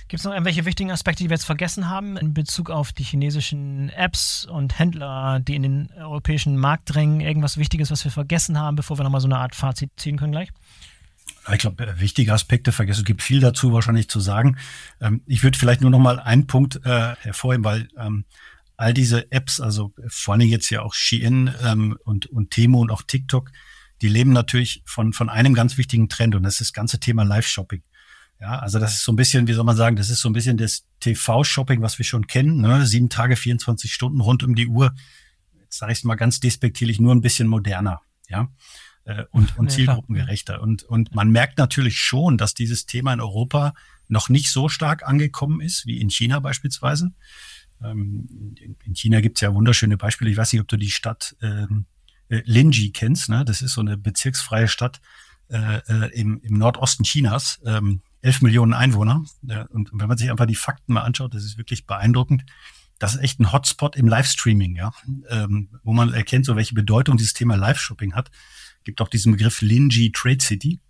Gibt 0.08 0.20
es 0.20 0.24
noch 0.24 0.32
irgendwelche 0.32 0.66
wichtigen 0.66 0.90
Aspekte, 0.90 1.22
die 1.22 1.30
wir 1.30 1.36
jetzt 1.36 1.46
vergessen 1.46 1.88
haben 1.88 2.16
in 2.18 2.34
Bezug 2.34 2.70
auf 2.70 2.92
die 2.92 3.04
chinesischen 3.04 3.88
Apps 3.90 4.44
und 4.44 4.78
Händler, 4.78 5.40
die 5.40 5.54
in 5.54 5.62
den 5.62 5.90
europäischen 5.96 6.56
Markt 6.58 6.94
drängen? 6.94 7.20
Irgendwas 7.20 7.56
Wichtiges, 7.56 7.90
was 7.90 8.04
wir 8.04 8.10
vergessen 8.10 8.58
haben, 8.58 8.76
bevor 8.76 8.98
wir 8.98 9.04
nochmal 9.04 9.22
so 9.22 9.28
eine 9.28 9.38
Art 9.38 9.54
Fazit 9.54 9.90
ziehen 9.96 10.18
können 10.18 10.32
gleich? 10.32 10.50
Ich 11.50 11.58
glaube, 11.58 11.94
wichtige 11.98 12.32
Aspekte 12.32 12.70
vergessen. 12.70 13.00
Es 13.00 13.04
gibt 13.04 13.22
viel 13.22 13.40
dazu 13.40 13.72
wahrscheinlich 13.72 14.08
zu 14.08 14.20
sagen. 14.20 14.58
Ähm, 15.00 15.22
ich 15.26 15.42
würde 15.42 15.58
vielleicht 15.58 15.80
nur 15.80 15.90
noch 15.90 15.98
mal 15.98 16.20
einen 16.20 16.46
Punkt 16.46 16.80
äh, 16.84 17.16
hervorheben, 17.16 17.64
weil 17.64 17.88
ähm, 17.98 18.24
all 18.76 18.94
diese 18.94 19.30
Apps, 19.32 19.60
also 19.60 19.92
vor 20.08 20.32
allen 20.32 20.40
Dingen 20.40 20.52
jetzt 20.52 20.70
ja 20.70 20.82
auch 20.82 20.94
Shein 20.94 21.54
ähm, 21.64 21.96
und, 22.04 22.26
und 22.26 22.50
Temo 22.50 22.80
und 22.80 22.90
auch 22.90 23.02
TikTok, 23.02 23.50
die 24.02 24.08
leben 24.08 24.32
natürlich 24.32 24.82
von, 24.84 25.12
von 25.12 25.28
einem 25.28 25.54
ganz 25.54 25.78
wichtigen 25.78 26.08
Trend 26.08 26.34
und 26.34 26.42
das 26.42 26.54
ist 26.54 26.60
das 26.60 26.72
ganze 26.72 26.98
Thema 26.98 27.24
Live-Shopping. 27.24 27.82
Ja, 28.40 28.58
also 28.58 28.80
das 28.80 28.94
ist 28.94 29.04
so 29.04 29.12
ein 29.12 29.16
bisschen, 29.16 29.46
wie 29.46 29.52
soll 29.52 29.64
man 29.64 29.76
sagen, 29.76 29.94
das 29.94 30.10
ist 30.10 30.20
so 30.20 30.28
ein 30.28 30.32
bisschen 30.32 30.56
das 30.56 30.84
TV-Shopping, 30.98 31.80
was 31.80 31.98
wir 31.98 32.04
schon 32.04 32.26
kennen. 32.26 32.60
Ne? 32.60 32.84
Sieben 32.86 33.08
Tage, 33.08 33.36
24 33.36 33.92
Stunden 33.92 34.20
rund 34.20 34.42
um 34.42 34.56
die 34.56 34.66
Uhr. 34.66 34.92
Jetzt 35.60 35.78
sage 35.78 35.92
ich 35.92 35.98
es 35.98 36.04
mal 36.04 36.16
ganz 36.16 36.40
despektierlich, 36.40 36.98
nur 36.98 37.14
ein 37.14 37.20
bisschen 37.20 37.46
moderner. 37.46 38.00
Ja, 38.28 38.48
äh, 39.04 39.24
und, 39.30 39.58
und 39.58 39.70
zielgruppengerechter. 39.70 40.60
Und, 40.60 40.82
und 40.84 41.14
man 41.14 41.30
merkt 41.30 41.58
natürlich 41.58 41.98
schon, 41.98 42.38
dass 42.38 42.54
dieses 42.54 42.86
Thema 42.86 43.12
in 43.12 43.20
Europa 43.20 43.74
noch 44.08 44.28
nicht 44.28 44.50
so 44.50 44.68
stark 44.68 45.06
angekommen 45.06 45.60
ist 45.60 45.86
wie 45.86 46.00
in 46.00 46.10
China 46.10 46.40
beispielsweise. 46.40 47.12
Ähm, 47.82 48.54
in 48.84 48.94
China 48.94 49.20
gibt's 49.20 49.40
ja 49.40 49.54
wunderschöne 49.54 49.96
Beispiele. 49.96 50.30
Ich 50.30 50.36
weiß 50.36 50.52
nicht, 50.52 50.62
ob 50.62 50.68
du 50.68 50.76
die 50.76 50.90
Stadt 50.90 51.36
ähm, 51.42 51.86
äh, 52.28 52.42
Linji 52.44 52.90
kennst. 52.92 53.28
Ne? 53.28 53.44
Das 53.44 53.62
ist 53.62 53.72
so 53.72 53.80
eine 53.80 53.96
bezirksfreie 53.96 54.68
Stadt 54.68 55.00
äh, 55.48 55.78
äh 55.78 56.10
im, 56.12 56.40
im 56.42 56.58
Nordosten 56.58 57.04
Chinas. 57.04 57.60
Ähm, 57.64 58.02
11 58.20 58.42
Millionen 58.42 58.72
Einwohner. 58.72 59.24
Ja, 59.42 59.62
und 59.62 59.90
wenn 59.92 60.06
man 60.06 60.16
sich 60.16 60.30
einfach 60.30 60.46
die 60.46 60.54
Fakten 60.54 60.92
mal 60.92 61.00
anschaut, 61.00 61.34
das 61.34 61.42
ist 61.42 61.58
wirklich 61.58 61.86
beeindruckend 61.86 62.44
das 63.02 63.16
ist 63.16 63.20
echt 63.20 63.40
ein 63.40 63.52
Hotspot 63.52 63.96
im 63.96 64.06
Livestreaming, 64.06 64.76
ja, 64.76 64.92
ähm, 65.28 65.70
wo 65.82 65.92
man 65.92 66.14
erkennt, 66.14 66.46
so 66.46 66.54
welche 66.54 66.76
Bedeutung 66.76 67.16
dieses 67.16 67.34
Thema 67.34 67.56
Live-Shopping 67.56 68.14
hat 68.14 68.30
gibt 68.84 69.00
auch 69.00 69.08
diesen 69.08 69.32
Begriff 69.32 69.60
Linji 69.60 70.12
Trade 70.12 70.40
City. 70.40 70.80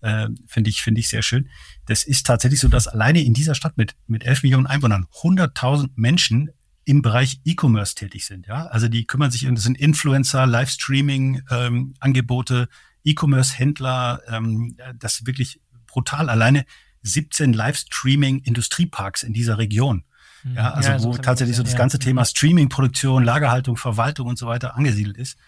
Äh, 0.00 0.28
finde 0.46 0.70
ich, 0.70 0.82
finde 0.82 1.00
ich 1.00 1.08
sehr 1.08 1.22
schön. 1.22 1.48
Das 1.86 2.04
ist 2.04 2.26
tatsächlich 2.26 2.60
so, 2.60 2.68
dass 2.68 2.88
alleine 2.88 3.22
in 3.22 3.32
dieser 3.32 3.54
Stadt 3.54 3.76
mit, 3.76 3.94
mit 4.06 4.24
11 4.24 4.42
Millionen 4.42 4.66
Einwohnern 4.66 5.06
100.000 5.22 5.90
Menschen 5.96 6.50
im 6.84 7.00
Bereich 7.00 7.40
E-Commerce 7.44 7.94
tätig 7.94 8.26
sind. 8.26 8.46
Ja, 8.46 8.66
also 8.66 8.88
die 8.88 9.06
kümmern 9.06 9.30
sich, 9.30 9.46
das 9.48 9.62
sind 9.62 9.78
Influencer, 9.78 10.46
Livestreaming, 10.46 11.42
ähm, 11.50 11.94
Angebote, 12.00 12.68
E-Commerce-Händler, 13.04 14.20
ähm, 14.28 14.76
das 14.98 15.20
ist 15.20 15.26
wirklich 15.26 15.60
brutal. 15.86 16.28
Alleine 16.28 16.64
17 17.02 17.52
Livestreaming-Industrieparks 17.52 19.22
in 19.22 19.32
dieser 19.32 19.58
Region. 19.58 20.04
Mhm. 20.42 20.56
Ja, 20.56 20.72
also 20.72 20.88
ja, 20.90 20.98
so 20.98 21.08
wo 21.08 21.16
tatsächlich 21.16 21.56
so 21.56 21.62
das 21.62 21.76
ganze 21.76 21.98
Thema 21.98 22.22
mhm. 22.22 22.26
Streaming, 22.26 22.68
Produktion, 22.68 23.24
Lagerhaltung, 23.24 23.76
Verwaltung 23.76 24.28
und 24.28 24.38
so 24.38 24.46
weiter 24.46 24.76
angesiedelt 24.76 25.16
ist. 25.16 25.38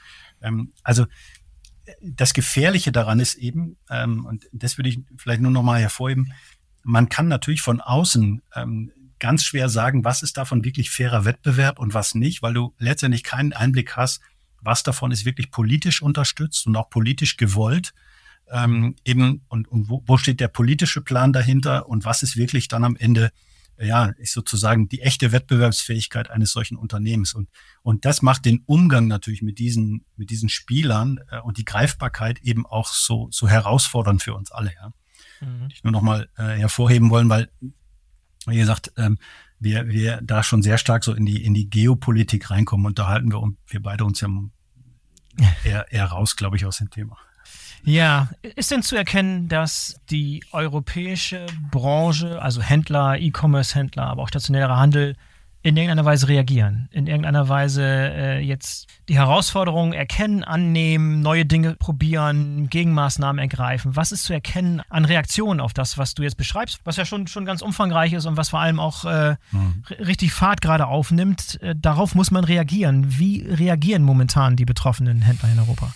Ähm, 0.40 0.72
also 0.82 1.06
das 2.02 2.34
Gefährliche 2.34 2.92
daran 2.92 3.20
ist 3.20 3.34
eben, 3.34 3.76
ähm, 3.90 4.24
und 4.26 4.46
das 4.52 4.78
würde 4.78 4.88
ich 4.88 5.00
vielleicht 5.16 5.42
nur 5.42 5.50
noch 5.50 5.62
mal 5.62 5.80
hervorheben, 5.80 6.32
man 6.82 7.08
kann 7.08 7.28
natürlich 7.28 7.62
von 7.62 7.80
außen 7.80 8.42
ähm, 8.54 8.92
ganz 9.18 9.44
schwer 9.44 9.68
sagen, 9.68 10.04
was 10.04 10.22
ist 10.22 10.36
davon 10.36 10.64
wirklich 10.64 10.90
fairer 10.90 11.24
Wettbewerb 11.24 11.78
und 11.78 11.94
was 11.94 12.14
nicht, 12.14 12.42
weil 12.42 12.54
du 12.54 12.74
letztendlich 12.78 13.24
keinen 13.24 13.52
Einblick 13.52 13.96
hast, 13.96 14.20
was 14.60 14.82
davon 14.82 15.10
ist 15.10 15.24
wirklich 15.24 15.50
politisch 15.50 16.02
unterstützt 16.02 16.66
und 16.66 16.76
auch 16.76 16.90
politisch 16.90 17.36
gewollt. 17.36 17.92
Ähm, 18.48 18.94
eben 19.04 19.42
und, 19.48 19.66
und 19.66 19.88
wo, 19.88 20.02
wo 20.06 20.16
steht 20.18 20.38
der 20.38 20.48
politische 20.48 21.00
Plan 21.00 21.32
dahinter 21.32 21.88
und 21.88 22.04
was 22.04 22.22
ist 22.22 22.36
wirklich 22.36 22.68
dann 22.68 22.84
am 22.84 22.94
Ende 22.94 23.32
ja, 23.78 24.06
ist 24.18 24.32
sozusagen 24.32 24.88
die 24.88 25.02
echte 25.02 25.32
Wettbewerbsfähigkeit 25.32 26.30
eines 26.30 26.52
solchen 26.52 26.76
Unternehmens. 26.76 27.34
Und, 27.34 27.48
und 27.82 28.04
das 28.04 28.22
macht 28.22 28.44
den 28.44 28.62
Umgang 28.66 29.06
natürlich 29.06 29.42
mit 29.42 29.58
diesen, 29.58 30.04
mit 30.16 30.30
diesen 30.30 30.48
Spielern 30.48 31.20
äh, 31.30 31.40
und 31.40 31.58
die 31.58 31.64
Greifbarkeit 31.64 32.40
eben 32.40 32.66
auch 32.66 32.88
so, 32.88 33.28
so 33.30 33.48
herausfordernd 33.48 34.22
für 34.22 34.34
uns 34.34 34.50
alle. 34.50 34.72
Ja. 34.74 34.92
Mhm. 35.40 35.68
Ich 35.72 35.84
nur 35.84 35.92
noch 35.92 36.02
mal 36.02 36.28
äh, 36.36 36.56
hervorheben 36.58 37.10
wollen, 37.10 37.28
weil, 37.28 37.50
wie 38.46 38.56
gesagt, 38.56 38.92
ähm, 38.96 39.18
wir, 39.58 39.88
wir 39.88 40.20
da 40.22 40.42
schon 40.42 40.62
sehr 40.62 40.78
stark 40.78 41.04
so 41.04 41.14
in 41.14 41.26
die, 41.26 41.44
in 41.44 41.54
die 41.54 41.68
Geopolitik 41.68 42.50
reinkommen 42.50 42.86
und 42.86 42.98
da 42.98 43.08
halten 43.08 43.32
wir, 43.32 43.42
wir 43.66 43.82
beide 43.82 44.04
uns 44.04 44.20
ja 44.20 44.28
eher, 45.64 45.90
eher 45.92 46.06
raus, 46.06 46.36
glaube 46.36 46.56
ich, 46.56 46.64
aus 46.66 46.78
dem 46.78 46.90
Thema. 46.90 47.18
Ja, 47.86 48.30
ist 48.42 48.72
denn 48.72 48.82
zu 48.82 48.96
erkennen, 48.96 49.48
dass 49.48 50.00
die 50.10 50.44
europäische 50.50 51.46
Branche, 51.70 52.42
also 52.42 52.60
Händler, 52.60 53.18
E-Commerce-Händler, 53.18 54.02
aber 54.02 54.24
auch 54.24 54.28
stationärer 54.28 54.76
Handel, 54.76 55.14
in 55.62 55.76
irgendeiner 55.76 56.04
Weise 56.04 56.28
reagieren, 56.28 56.88
in 56.92 57.08
irgendeiner 57.08 57.48
Weise 57.48 57.82
äh, 57.82 58.38
jetzt 58.38 58.86
die 59.08 59.16
Herausforderungen 59.16 59.94
erkennen, 59.94 60.44
annehmen, 60.44 61.22
neue 61.22 61.44
Dinge 61.44 61.74
probieren, 61.74 62.68
Gegenmaßnahmen 62.70 63.40
ergreifen. 63.40 63.96
Was 63.96 64.12
ist 64.12 64.24
zu 64.24 64.32
erkennen 64.32 64.82
an 64.90 65.04
Reaktionen 65.04 65.60
auf 65.60 65.72
das, 65.72 65.98
was 65.98 66.14
du 66.14 66.22
jetzt 66.22 66.36
beschreibst, 66.36 66.80
was 66.84 66.96
ja 66.96 67.04
schon, 67.04 67.26
schon 67.26 67.44
ganz 67.44 67.62
umfangreich 67.62 68.12
ist 68.12 68.26
und 68.26 68.36
was 68.36 68.50
vor 68.50 68.60
allem 68.60 68.78
auch 68.78 69.04
äh, 69.06 69.34
mhm. 69.50 69.82
richtig 69.98 70.32
Fahrt 70.32 70.60
gerade 70.60 70.86
aufnimmt? 70.86 71.60
Äh, 71.62 71.74
darauf 71.76 72.14
muss 72.14 72.30
man 72.30 72.44
reagieren. 72.44 73.18
Wie 73.18 73.42
reagieren 73.42 74.04
momentan 74.04 74.54
die 74.54 74.66
betroffenen 74.66 75.22
Händler 75.22 75.50
in 75.52 75.58
Europa? 75.58 75.92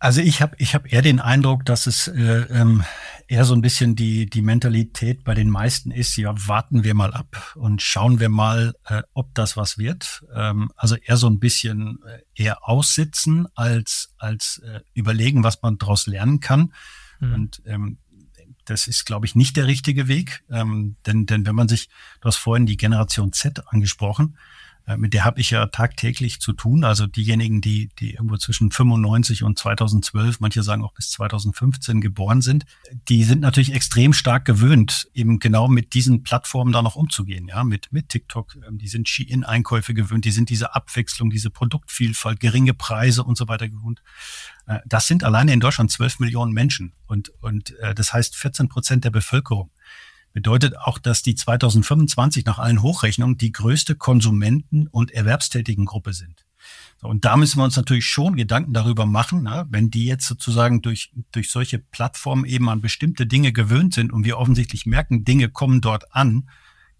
Also 0.00 0.20
ich 0.20 0.40
habe 0.40 0.54
ich 0.58 0.74
hab 0.74 0.92
eher 0.92 1.02
den 1.02 1.18
Eindruck, 1.18 1.64
dass 1.64 1.86
es 1.86 2.06
äh, 2.08 2.46
ähm, 2.50 2.84
eher 3.26 3.44
so 3.44 3.54
ein 3.54 3.60
bisschen 3.60 3.96
die, 3.96 4.26
die 4.26 4.42
Mentalität 4.42 5.24
bei 5.24 5.34
den 5.34 5.50
meisten 5.50 5.90
ist, 5.90 6.16
ja, 6.16 6.32
warten 6.46 6.84
wir 6.84 6.94
mal 6.94 7.12
ab 7.12 7.54
und 7.56 7.82
schauen 7.82 8.20
wir 8.20 8.28
mal, 8.28 8.74
äh, 8.86 9.02
ob 9.12 9.34
das 9.34 9.56
was 9.56 9.76
wird. 9.76 10.24
Ähm, 10.34 10.70
also 10.76 10.94
eher 10.96 11.16
so 11.16 11.28
ein 11.28 11.40
bisschen 11.40 11.98
äh, 12.06 12.20
eher 12.34 12.68
aussitzen 12.68 13.48
als, 13.54 14.14
als 14.18 14.62
äh, 14.64 14.80
überlegen, 14.94 15.42
was 15.42 15.62
man 15.62 15.78
daraus 15.78 16.06
lernen 16.06 16.38
kann. 16.38 16.72
Mhm. 17.18 17.34
Und 17.34 17.62
ähm, 17.66 17.98
das 18.64 18.86
ist, 18.86 19.04
glaube 19.04 19.26
ich, 19.26 19.34
nicht 19.34 19.56
der 19.56 19.66
richtige 19.66 20.08
Weg. 20.08 20.44
Ähm, 20.50 20.96
denn, 21.06 21.26
denn 21.26 21.44
wenn 21.44 21.54
man 21.54 21.68
sich, 21.68 21.88
du 22.20 22.28
hast 22.28 22.36
vorhin 22.36 22.66
die 22.66 22.76
Generation 22.76 23.32
Z 23.32 23.62
angesprochen, 23.68 24.36
mit 24.96 25.12
der 25.12 25.24
habe 25.24 25.40
ich 25.40 25.50
ja 25.50 25.66
tagtäglich 25.66 26.40
zu 26.40 26.52
tun. 26.52 26.84
Also 26.84 27.06
diejenigen, 27.06 27.60
die, 27.60 27.90
die 27.98 28.14
irgendwo 28.14 28.36
zwischen 28.36 28.70
95 28.70 29.42
und 29.42 29.58
2012, 29.58 30.40
manche 30.40 30.62
sagen 30.62 30.82
auch 30.82 30.94
bis 30.94 31.10
2015 31.10 32.00
geboren 32.00 32.40
sind, 32.40 32.64
die 33.08 33.24
sind 33.24 33.40
natürlich 33.40 33.74
extrem 33.74 34.12
stark 34.12 34.44
gewöhnt, 34.44 35.08
eben 35.12 35.38
genau 35.38 35.68
mit 35.68 35.94
diesen 35.94 36.22
Plattformen 36.22 36.72
da 36.72 36.80
noch 36.82 36.96
umzugehen. 36.96 37.48
Ja, 37.48 37.64
mit, 37.64 37.92
mit 37.92 38.08
TikTok, 38.08 38.56
ähm, 38.66 38.78
die 38.78 38.88
sind 38.88 39.08
Shein-Einkäufe 39.08 39.94
gewöhnt, 39.94 40.24
die 40.24 40.30
sind 40.30 40.48
diese 40.48 40.74
Abwechslung, 40.74 41.30
diese 41.30 41.50
Produktvielfalt, 41.50 42.40
geringe 42.40 42.74
Preise 42.74 43.24
und 43.24 43.36
so 43.36 43.48
weiter 43.48 43.68
gewohnt. 43.68 44.02
Äh, 44.66 44.78
das 44.86 45.06
sind 45.06 45.24
alleine 45.24 45.52
in 45.52 45.60
Deutschland 45.60 45.90
12 45.90 46.20
Millionen 46.20 46.52
Menschen 46.52 46.92
und, 47.06 47.30
und 47.40 47.76
äh, 47.80 47.94
das 47.94 48.12
heißt 48.12 48.36
14 48.36 48.68
Prozent 48.68 49.04
der 49.04 49.10
Bevölkerung 49.10 49.70
bedeutet 50.38 50.78
auch, 50.78 50.98
dass 50.98 51.24
die 51.24 51.34
2025 51.34 52.44
nach 52.44 52.60
allen 52.60 52.80
Hochrechnungen 52.80 53.38
die 53.38 53.50
größte 53.50 53.96
Konsumenten- 53.96 54.86
und 54.86 55.10
erwerbstätigen 55.10 55.84
Gruppe 55.84 56.12
sind. 56.12 56.44
und 57.02 57.24
da 57.24 57.36
müssen 57.36 57.58
wir 57.58 57.64
uns 57.64 57.74
natürlich 57.74 58.06
schon 58.06 58.36
Gedanken 58.36 58.72
darüber 58.72 59.04
machen, 59.04 59.40
na, 59.42 59.66
wenn 59.68 59.90
die 59.90 60.04
jetzt 60.04 60.28
sozusagen 60.28 60.80
durch, 60.80 61.10
durch 61.32 61.50
solche 61.50 61.80
Plattformen 61.80 62.44
eben 62.44 62.68
an 62.68 62.80
bestimmte 62.80 63.26
Dinge 63.26 63.52
gewöhnt 63.52 63.94
sind 63.94 64.12
und 64.12 64.24
wir 64.24 64.38
offensichtlich 64.38 64.86
merken, 64.86 65.24
Dinge 65.24 65.48
kommen 65.48 65.80
dort 65.80 66.14
an, 66.14 66.48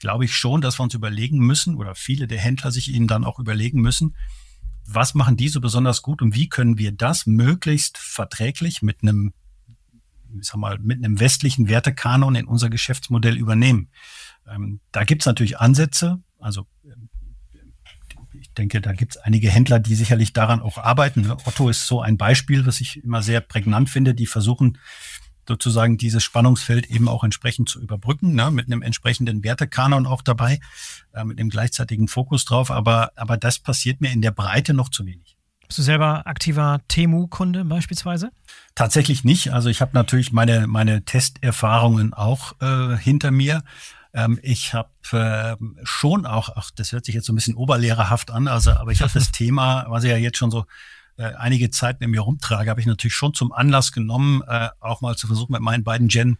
glaube 0.00 0.24
ich 0.24 0.34
schon, 0.34 0.60
dass 0.60 0.80
wir 0.80 0.82
uns 0.82 0.94
überlegen 0.94 1.38
müssen 1.38 1.76
oder 1.76 1.94
viele 1.94 2.26
der 2.26 2.38
Händler 2.40 2.72
sich 2.72 2.92
ihnen 2.92 3.06
dann 3.06 3.24
auch 3.24 3.38
überlegen 3.38 3.80
müssen, 3.80 4.16
was 4.84 5.14
machen 5.14 5.36
die 5.36 5.48
so 5.48 5.60
besonders 5.60 6.02
gut 6.02 6.22
und 6.22 6.34
wie 6.34 6.48
können 6.48 6.76
wir 6.76 6.90
das 6.90 7.24
möglichst 7.24 7.98
verträglich 7.98 8.82
mit 8.82 9.02
einem 9.02 9.32
ich 10.38 10.46
sag 10.46 10.56
mal, 10.56 10.78
mit 10.78 11.04
einem 11.04 11.20
westlichen 11.20 11.68
Wertekanon 11.68 12.34
in 12.34 12.46
unser 12.46 12.70
Geschäftsmodell 12.70 13.36
übernehmen. 13.36 13.90
Ähm, 14.46 14.80
da 14.92 15.04
gibt's 15.04 15.26
natürlich 15.26 15.58
Ansätze, 15.58 16.22
also 16.38 16.66
ähm, 16.84 17.08
ich 18.40 18.52
denke, 18.52 18.80
da 18.80 18.92
gibt's 18.92 19.16
einige 19.16 19.50
Händler, 19.50 19.78
die 19.78 19.94
sicherlich 19.94 20.32
daran 20.32 20.60
auch 20.60 20.78
arbeiten. 20.78 21.30
Otto 21.30 21.68
ist 21.68 21.86
so 21.86 22.00
ein 22.00 22.16
Beispiel, 22.16 22.66
was 22.66 22.80
ich 22.80 23.02
immer 23.02 23.22
sehr 23.22 23.40
prägnant 23.40 23.90
finde. 23.90 24.14
Die 24.14 24.26
versuchen 24.26 24.78
sozusagen 25.46 25.96
dieses 25.96 26.22
Spannungsfeld 26.22 26.90
eben 26.90 27.08
auch 27.08 27.24
entsprechend 27.24 27.68
zu 27.68 27.80
überbrücken, 27.80 28.34
ne, 28.34 28.50
mit 28.50 28.66
einem 28.66 28.82
entsprechenden 28.82 29.42
Wertekanon 29.42 30.06
auch 30.06 30.22
dabei, 30.22 30.60
äh, 31.14 31.24
mit 31.24 31.40
einem 31.40 31.48
gleichzeitigen 31.48 32.06
Fokus 32.06 32.44
drauf. 32.44 32.70
Aber, 32.70 33.12
aber 33.16 33.36
das 33.38 33.58
passiert 33.58 34.00
mir 34.00 34.12
in 34.12 34.22
der 34.22 34.30
Breite 34.30 34.74
noch 34.74 34.90
zu 34.90 35.06
wenig. 35.06 35.37
Bist 35.68 35.78
du 35.78 35.82
selber 35.82 36.26
aktiver 36.26 36.80
Temu-Kunde 36.88 37.64
beispielsweise? 37.64 38.30
Tatsächlich 38.74 39.22
nicht. 39.22 39.52
Also 39.52 39.68
ich 39.68 39.82
habe 39.82 39.90
natürlich 39.92 40.32
meine, 40.32 40.66
meine 40.66 41.04
Testerfahrungen 41.04 42.14
auch 42.14 42.54
äh, 42.62 42.96
hinter 42.96 43.30
mir. 43.30 43.62
Ähm, 44.14 44.38
ich 44.42 44.72
habe 44.72 44.88
äh, 45.12 45.56
schon 45.82 46.24
auch, 46.24 46.48
ach, 46.56 46.70
das 46.74 46.92
hört 46.92 47.04
sich 47.04 47.14
jetzt 47.14 47.26
so 47.26 47.34
ein 47.34 47.36
bisschen 47.36 47.54
oberlehrerhaft 47.54 48.30
an, 48.30 48.48
also, 48.48 48.70
aber 48.70 48.92
ich 48.92 49.02
habe 49.02 49.12
das 49.12 49.30
Thema, 49.32 49.84
was 49.88 50.04
ich 50.04 50.10
ja 50.10 50.16
jetzt 50.16 50.38
schon 50.38 50.50
so 50.50 50.64
äh, 51.18 51.34
einige 51.34 51.70
Zeit 51.70 52.00
mit 52.00 52.08
mir 52.08 52.20
rumtrage, 52.20 52.70
habe 52.70 52.80
ich 52.80 52.86
natürlich 52.86 53.14
schon 53.14 53.34
zum 53.34 53.52
Anlass 53.52 53.92
genommen, 53.92 54.42
äh, 54.48 54.70
auch 54.80 55.02
mal 55.02 55.16
zu 55.16 55.26
versuchen, 55.26 55.52
mit 55.52 55.60
meinen 55.60 55.84
beiden 55.84 56.08
Gen 56.08 56.38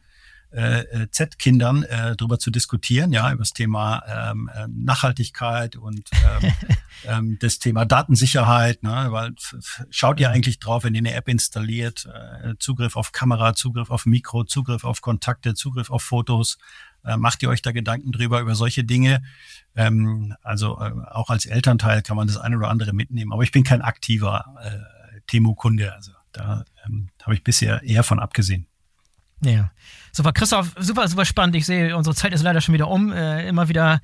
äh, 0.50 0.80
äh, 0.80 1.10
Z-Kindern 1.10 1.82
äh, 1.82 2.16
darüber 2.16 2.38
zu 2.38 2.50
diskutieren, 2.50 3.12
ja, 3.12 3.30
über 3.30 3.42
das 3.42 3.52
Thema 3.52 4.02
ähm, 4.08 4.50
äh, 4.54 4.66
Nachhaltigkeit 4.68 5.76
und 5.76 6.08
ähm, 6.12 6.52
ähm, 7.04 7.38
das 7.40 7.58
Thema 7.58 7.84
Datensicherheit, 7.84 8.82
ne, 8.82 9.08
weil 9.10 9.34
schaut 9.90 10.20
ihr 10.20 10.30
eigentlich 10.30 10.58
drauf, 10.58 10.84
wenn 10.84 10.94
ihr 10.94 11.00
eine 11.00 11.12
App 11.12 11.28
installiert, 11.28 12.06
äh, 12.06 12.54
Zugriff 12.58 12.96
auf 12.96 13.12
Kamera, 13.12 13.54
Zugriff 13.54 13.90
auf 13.90 14.06
Mikro, 14.06 14.44
Zugriff 14.44 14.84
auf 14.84 15.02
Kontakte, 15.02 15.52
Zugriff 15.52 15.90
auf 15.90 16.02
Fotos, 16.02 16.56
äh, 17.04 17.18
macht 17.18 17.42
ihr 17.42 17.50
euch 17.50 17.60
da 17.60 17.72
Gedanken 17.72 18.12
drüber 18.12 18.40
über 18.40 18.54
solche 18.54 18.84
Dinge? 18.84 19.22
Ähm, 19.76 20.34
also 20.42 20.78
äh, 20.80 20.92
auch 21.10 21.28
als 21.28 21.44
Elternteil 21.44 22.00
kann 22.00 22.16
man 22.16 22.26
das 22.26 22.38
eine 22.38 22.56
oder 22.56 22.68
andere 22.68 22.94
mitnehmen, 22.94 23.34
aber 23.34 23.42
ich 23.42 23.52
bin 23.52 23.64
kein 23.64 23.82
aktiver 23.82 24.56
äh, 24.62 25.20
Temo-Kunde, 25.26 25.92
also 25.92 26.12
da 26.32 26.64
ähm, 26.86 27.10
habe 27.22 27.34
ich 27.34 27.44
bisher 27.44 27.82
eher 27.82 28.02
von 28.02 28.18
abgesehen. 28.18 28.66
Ja. 29.42 29.70
Super, 30.18 30.32
Christoph, 30.32 30.74
super, 30.80 31.06
super 31.06 31.24
spannend. 31.24 31.54
Ich 31.54 31.64
sehe, 31.64 31.96
unsere 31.96 32.12
Zeit 32.12 32.34
ist 32.34 32.42
leider 32.42 32.60
schon 32.60 32.74
wieder 32.74 32.88
um. 32.88 33.12
Äh, 33.12 33.46
immer 33.46 33.68
wieder 33.68 34.00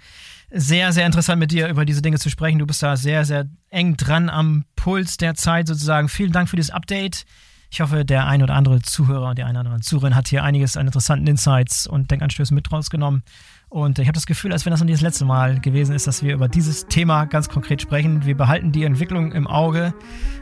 sehr, 0.49 0.93
sehr 0.93 1.07
interessant 1.07 1.41
mit 1.41 1.51
dir 1.51 1.67
über 1.67 1.85
diese 1.85 2.03
Dinge 2.03 2.21
zu 2.21 2.31
sprechen. 2.31 2.61
Du 2.61 2.67
bist 2.67 2.85
da 2.85 2.97
sehr, 2.97 3.25
sehr 3.25 3.47
eng 3.71 3.97
dran 3.97 4.31
am 4.31 4.65
Puls 4.77 5.17
der 5.17 5.35
Zeit 5.35 5.67
sozusagen. 5.67 6.09
Vielen 6.09 6.31
Dank 6.31 6.49
für 6.49 6.55
dieses 6.55 6.71
Update. 6.71 7.25
Ich 7.69 7.81
hoffe, 7.81 8.05
der 8.05 8.29
ein 8.29 8.45
oder 8.45 8.55
andere 8.55 8.81
Zuhörer 8.81 9.31
und 9.31 9.39
die 9.39 9.43
eine 9.43 9.59
oder 9.59 9.71
andere 9.71 9.81
Zuhörerin 9.81 10.15
hat 10.15 10.29
hier 10.29 10.45
einiges 10.45 10.77
an 10.77 10.87
interessanten 10.87 11.27
Insights 11.27 11.89
und 11.89 12.13
Denkanstößen 12.13 12.55
mit 12.55 12.71
rausgenommen. 12.71 13.25
Und 13.69 13.99
ich 13.99 14.07
habe 14.07 14.15
das 14.15 14.27
Gefühl, 14.27 14.53
als 14.53 14.65
wenn 14.65 14.71
das 14.71 14.79
noch 14.79 14.87
nicht 14.87 14.99
das 14.99 15.03
letzte 15.03 15.25
Mal 15.25 15.59
gewesen 15.59 15.97
ist, 15.97 16.07
dass 16.07 16.23
wir 16.23 16.33
über 16.33 16.47
dieses 16.47 16.87
Thema 16.87 17.25
ganz 17.25 17.49
konkret 17.49 17.83
sprechen. 17.83 18.25
Wir 18.25 18.37
behalten 18.37 18.71
die 18.71 18.85
Entwicklung 18.85 19.33
im 19.33 19.49
Auge. 19.49 19.93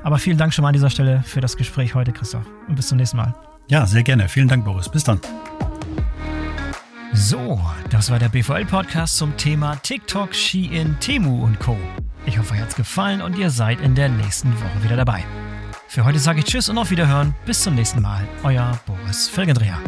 Aber 0.02 0.18
vielen 0.18 0.36
Dank 0.36 0.52
schon 0.52 0.64
mal 0.64 0.68
an 0.68 0.74
dieser 0.74 0.90
Stelle 0.90 1.22
für 1.24 1.40
das 1.40 1.56
Gespräch 1.56 1.94
heute, 1.94 2.12
Christoph. 2.12 2.44
Und 2.68 2.74
bis 2.74 2.88
zum 2.88 2.98
nächsten 2.98 3.16
Mal. 3.16 3.32
Ja, 3.72 3.86
sehr 3.86 4.02
gerne. 4.02 4.28
Vielen 4.28 4.48
Dank, 4.48 4.66
Boris. 4.66 4.86
Bis 4.86 5.02
dann. 5.02 5.18
So, 7.14 7.58
das 7.88 8.10
war 8.10 8.18
der 8.18 8.28
BVL-Podcast 8.28 9.16
zum 9.16 9.34
Thema 9.38 9.76
TikTok, 9.76 10.34
Shein, 10.34 10.98
Temu 11.00 11.42
und 11.42 11.58
Co. 11.58 11.78
Ich 12.26 12.38
hoffe, 12.38 12.52
euch 12.52 12.60
hat's 12.60 12.76
gefallen 12.76 13.22
und 13.22 13.38
ihr 13.38 13.48
seid 13.48 13.80
in 13.80 13.94
der 13.94 14.10
nächsten 14.10 14.52
Woche 14.60 14.84
wieder 14.84 14.96
dabei. 14.96 15.24
Für 15.88 16.04
heute 16.04 16.18
sage 16.18 16.40
ich 16.40 16.44
Tschüss 16.44 16.68
und 16.68 16.76
auf 16.76 16.90
Wiederhören. 16.90 17.34
Bis 17.46 17.62
zum 17.62 17.74
nächsten 17.74 18.02
Mal. 18.02 18.28
Euer 18.42 18.78
Boris 18.84 19.30
Felgendreher. 19.30 19.78